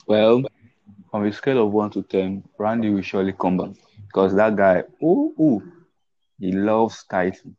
Well, 0.07 0.41
on 1.13 1.27
a 1.27 1.31
scale 1.31 1.63
of 1.63 1.71
one 1.71 1.91
to 1.91 2.01
ten, 2.01 2.43
Randy 2.57 2.89
will 2.89 3.03
surely 3.03 3.33
come 3.33 3.57
back 3.57 3.75
because 4.07 4.33
that 4.35 4.55
guy, 4.55 4.83
ooh, 5.03 5.33
ooh 5.39 5.61
he 6.39 6.51
loves 6.51 7.05
title. 7.05 7.53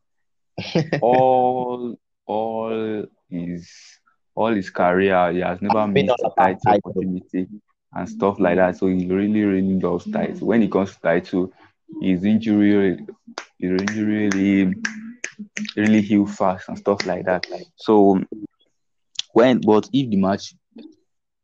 all 1.01 1.97
all 2.27 3.07
his 3.29 3.71
all 4.35 4.55
his 4.55 4.71
career, 4.71 5.33
he 5.33 5.41
has 5.41 5.61
never 5.63 5.87
missed 5.87 6.11
a 6.25 6.31
title, 6.37 6.61
title 6.65 6.91
opportunity 6.91 7.47
and 7.93 8.09
stuff 8.09 8.39
like 8.41 8.57
that. 8.57 8.77
So 8.77 8.89
he 8.89 9.07
really, 9.07 9.43
really 9.43 9.81
loves 9.81 10.07
mm. 10.07 10.13
title. 10.13 10.49
When 10.49 10.63
it 10.63 10.73
comes 10.73 10.95
to 10.95 11.01
title, 11.01 11.53
his 12.01 12.25
injury, 12.25 12.99
his 13.59 13.71
injury 13.81 14.29
really, 14.29 14.75
really 15.77 16.01
heal 16.03 16.27
fast 16.27 16.69
and 16.69 16.79
stuff 16.79 17.07
like 17.07 17.25
that. 17.27 17.47
So 17.77 18.21
when, 19.33 19.61
but 19.61 19.89
if 19.93 20.11
the 20.11 20.17
match, 20.17 20.55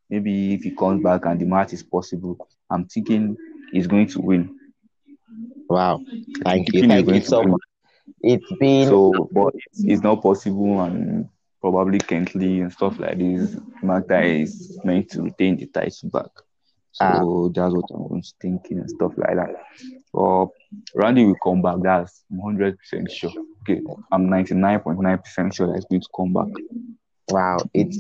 maybe 0.09 0.55
if 0.55 0.63
he 0.63 0.75
comes 0.75 1.03
back 1.03 1.27
and 1.27 1.41
the 1.41 1.47
match 1.47 1.73
is 1.73 1.83
possible, 1.83 2.49
I'm 2.69 2.87
thinking 2.87 3.37
he's 3.73 3.87
going 3.87 4.09
to 4.09 4.21
win. 4.21 4.59
Wow. 5.69 6.01
Thank 6.45 6.73
you. 6.73 6.89
Thank 6.89 7.09
you 7.09 7.21
so 7.21 7.45
much. 7.45 7.61
It's 8.23 8.53
been 8.59 8.89
so 8.89 9.29
but 9.33 9.55
it's, 9.55 9.85
it's 9.85 10.03
not 10.03 10.21
possible 10.21 10.81
and 10.83 11.29
probably 11.61 11.99
Keith 11.99 12.35
Lee 12.35 12.61
and 12.61 12.73
stuff 12.73 12.99
like 12.99 13.19
this. 13.19 13.57
Magda 13.83 14.23
is 14.23 14.79
meant 14.85 15.11
to 15.11 15.23
retain 15.23 15.57
the 15.57 15.67
title 15.67 16.11
back. 16.11 16.31
So 16.93 17.05
ah. 17.05 17.49
that's 17.55 17.75
what 17.75 17.85
I 17.93 17.99
was 17.99 18.35
thinking 18.41 18.79
and 18.79 18.91
stuff 18.91 19.13
like 19.17 19.37
that. 19.37 19.55
But 20.13 20.49
Randy 20.95 21.25
will 21.25 21.37
come 21.43 21.63
back, 21.63 21.77
that's 21.83 22.25
100% 22.33 22.77
sure. 23.11 23.31
Okay, 23.63 23.81
I'm 24.11 24.27
99.9% 24.27 25.55
sure 25.55 25.67
that 25.69 25.75
he's 25.75 25.85
going 25.85 26.01
to 26.01 26.09
come 26.17 26.33
back. 26.33 26.63
Wow, 27.29 27.59
it's 27.75 27.97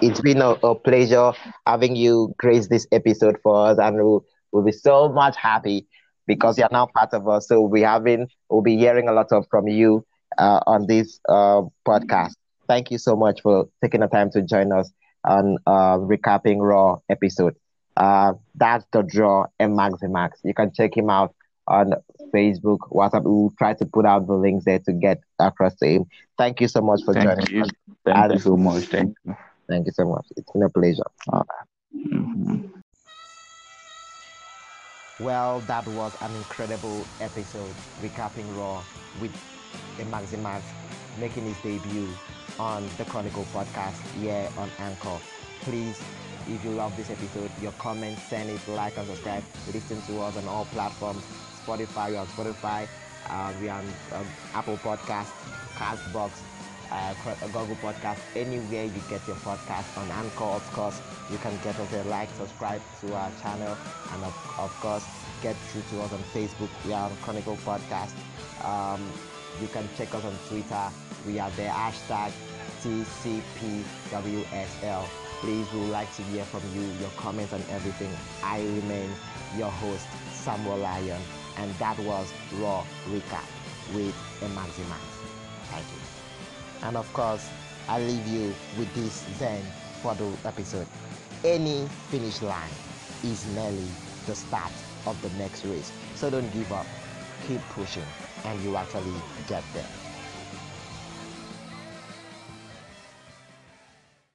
it's 0.00 0.22
been 0.22 0.40
a, 0.40 0.52
a, 0.62 0.74
pleasure 0.74 1.32
having 1.66 1.94
you 1.94 2.34
grace 2.38 2.68
this 2.68 2.86
episode 2.90 3.36
for 3.42 3.66
us, 3.66 3.78
and 3.78 3.96
we'll, 3.96 4.24
we'll 4.50 4.64
be 4.64 4.72
so 4.72 5.10
much 5.10 5.36
happy 5.36 5.86
because 6.26 6.56
you're 6.56 6.70
now 6.72 6.86
part 6.86 7.12
of 7.12 7.28
us. 7.28 7.48
So 7.48 7.60
we'll 7.60 7.70
be 7.70 7.82
having, 7.82 8.28
we'll 8.48 8.62
be 8.62 8.78
hearing 8.78 9.08
a 9.08 9.12
lot 9.12 9.30
of 9.30 9.46
from 9.50 9.68
you 9.68 10.06
uh, 10.38 10.60
on 10.66 10.86
this 10.86 11.20
uh, 11.28 11.62
podcast. 11.86 12.32
Thank 12.68 12.90
you 12.90 12.98
so 12.98 13.16
much 13.16 13.42
for 13.42 13.68
taking 13.82 14.00
the 14.00 14.06
time 14.06 14.30
to 14.32 14.42
join 14.42 14.72
us 14.72 14.90
on 15.24 15.58
uh, 15.66 15.98
recapping 15.98 16.58
Raw 16.60 16.98
episode. 17.08 17.54
Uh, 17.96 18.34
that's 18.54 18.84
the 18.92 19.02
draw 19.02 19.46
and 19.58 19.76
Maxi 19.76 20.10
Max. 20.10 20.40
You 20.44 20.54
can 20.54 20.72
check 20.72 20.96
him 20.96 21.10
out 21.10 21.34
on 21.68 21.92
Facebook, 22.34 22.78
WhatsApp. 22.90 23.24
We'll 23.24 23.52
try 23.58 23.74
to 23.74 23.86
put 23.86 24.06
out 24.06 24.26
the 24.26 24.34
links 24.34 24.64
there 24.64 24.78
to 24.80 24.92
get 24.92 25.20
across 25.38 25.74
to 25.76 25.86
him. 25.86 26.04
Thank 26.38 26.60
you 26.60 26.68
so 26.68 26.80
much 26.80 27.02
for 27.04 27.14
Thank 27.14 27.26
joining 27.26 27.46
you. 27.48 27.62
us. 27.62 27.70
Thank 28.04 28.16
and 28.18 28.32
you 28.32 28.38
so 28.38 28.56
much. 28.56 28.84
Thank 28.84 29.14
you. 29.24 29.36
Thank 29.68 29.86
you 29.86 29.92
so 29.92 30.04
much. 30.06 30.26
It's 30.36 30.50
been 30.50 30.62
a 30.62 30.70
pleasure. 30.70 31.02
Mm-hmm. 31.94 32.66
Well, 35.20 35.60
that 35.60 35.86
was 35.86 36.16
an 36.20 36.34
incredible 36.34 37.04
episode 37.20 37.72
recapping 38.02 38.56
Raw 38.56 38.82
with 39.20 39.30
a 40.00 40.04
Maximax 40.04 40.62
making 41.20 41.44
his 41.44 41.56
debut 41.58 42.08
on 42.58 42.88
the 42.98 43.04
Chronicle 43.04 43.46
podcast 43.52 44.00
here 44.20 44.48
on 44.58 44.70
Anchor. 44.78 45.18
Please, 45.60 46.00
if 46.48 46.64
you 46.64 46.70
love 46.70 46.96
this 46.96 47.10
episode, 47.10 47.50
your 47.60 47.72
comments, 47.72 48.22
send 48.22 48.50
it, 48.50 48.66
like 48.68 48.96
and 48.96 49.06
subscribe. 49.06 49.44
Listen 49.72 50.00
to 50.02 50.20
us 50.20 50.36
on 50.36 50.46
all 50.48 50.64
platforms. 50.66 51.22
Spotify, 51.64 52.10
we're 52.10 52.18
on 52.18 52.26
Spotify, 52.26 52.88
uh, 53.30 53.52
we're 53.60 53.70
on 53.70 53.84
um, 54.12 54.26
Apple 54.54 54.76
Podcast, 54.78 55.30
Castbox, 55.76 56.32
uh, 56.90 57.14
Google 57.46 57.76
Podcast, 57.76 58.18
anywhere 58.34 58.84
you 58.84 59.00
get 59.08 59.26
your 59.28 59.36
podcast 59.36 59.96
on 59.96 60.10
Anchor, 60.10 60.44
of 60.44 60.72
course, 60.72 61.00
you 61.30 61.38
can 61.38 61.56
get 61.62 61.78
us 61.78 61.92
a 61.92 62.02
like, 62.08 62.28
subscribe 62.30 62.82
to 63.00 63.14
our 63.14 63.30
channel, 63.40 63.76
and 64.12 64.24
of, 64.24 64.54
of 64.58 64.70
course, 64.80 65.04
get 65.40 65.56
through 65.56 65.82
to 65.90 66.04
us 66.04 66.12
on 66.12 66.18
Facebook. 66.34 66.68
We 66.84 66.92
are 66.92 67.08
on 67.08 67.16
Chronicle 67.22 67.56
Podcast. 67.58 68.12
Um, 68.64 69.00
you 69.60 69.68
can 69.68 69.88
check 69.96 70.14
us 70.14 70.24
on 70.24 70.34
Twitter. 70.48 70.90
We 71.26 71.38
are 71.38 71.50
there. 71.50 71.70
Hashtag 71.70 72.32
TCPWSL. 72.82 73.44
Please, 75.40 75.72
we 75.72 75.80
would 75.80 75.90
like 75.90 76.12
to 76.16 76.22
hear 76.22 76.44
from 76.44 76.62
you, 76.74 76.82
your 77.00 77.10
comments 77.16 77.52
on 77.52 77.62
everything. 77.70 78.10
I 78.42 78.60
remain 78.60 79.10
your 79.56 79.70
host, 79.70 80.06
Samuel 80.32 80.78
Lion, 80.78 81.20
and 81.58 81.74
that 81.74 81.98
was 82.00 82.32
Raw 82.54 82.84
Recap 83.08 83.44
with 83.94 84.14
Emaximax. 84.40 85.00
Thank 85.70 85.86
you. 85.86 86.00
And 86.86 86.96
of 86.96 87.12
course, 87.12 87.48
I 87.88 88.00
leave 88.00 88.26
you 88.26 88.54
with 88.78 88.92
this 88.94 89.24
Zen 89.38 89.62
for 90.02 90.14
the 90.14 90.32
episode. 90.44 90.86
Any 91.44 91.88
finish 92.10 92.40
line 92.42 92.70
is 93.24 93.46
merely 93.54 93.88
the 94.26 94.34
start 94.34 94.72
of 95.06 95.20
the 95.22 95.30
next 95.38 95.64
race. 95.64 95.90
So 96.14 96.30
don't 96.30 96.52
give 96.52 96.72
up. 96.72 96.86
Keep 97.48 97.60
pushing 97.70 98.04
and 98.44 98.62
you 98.62 98.76
actually 98.76 99.14
get 99.46 99.64
there. 99.72 100.01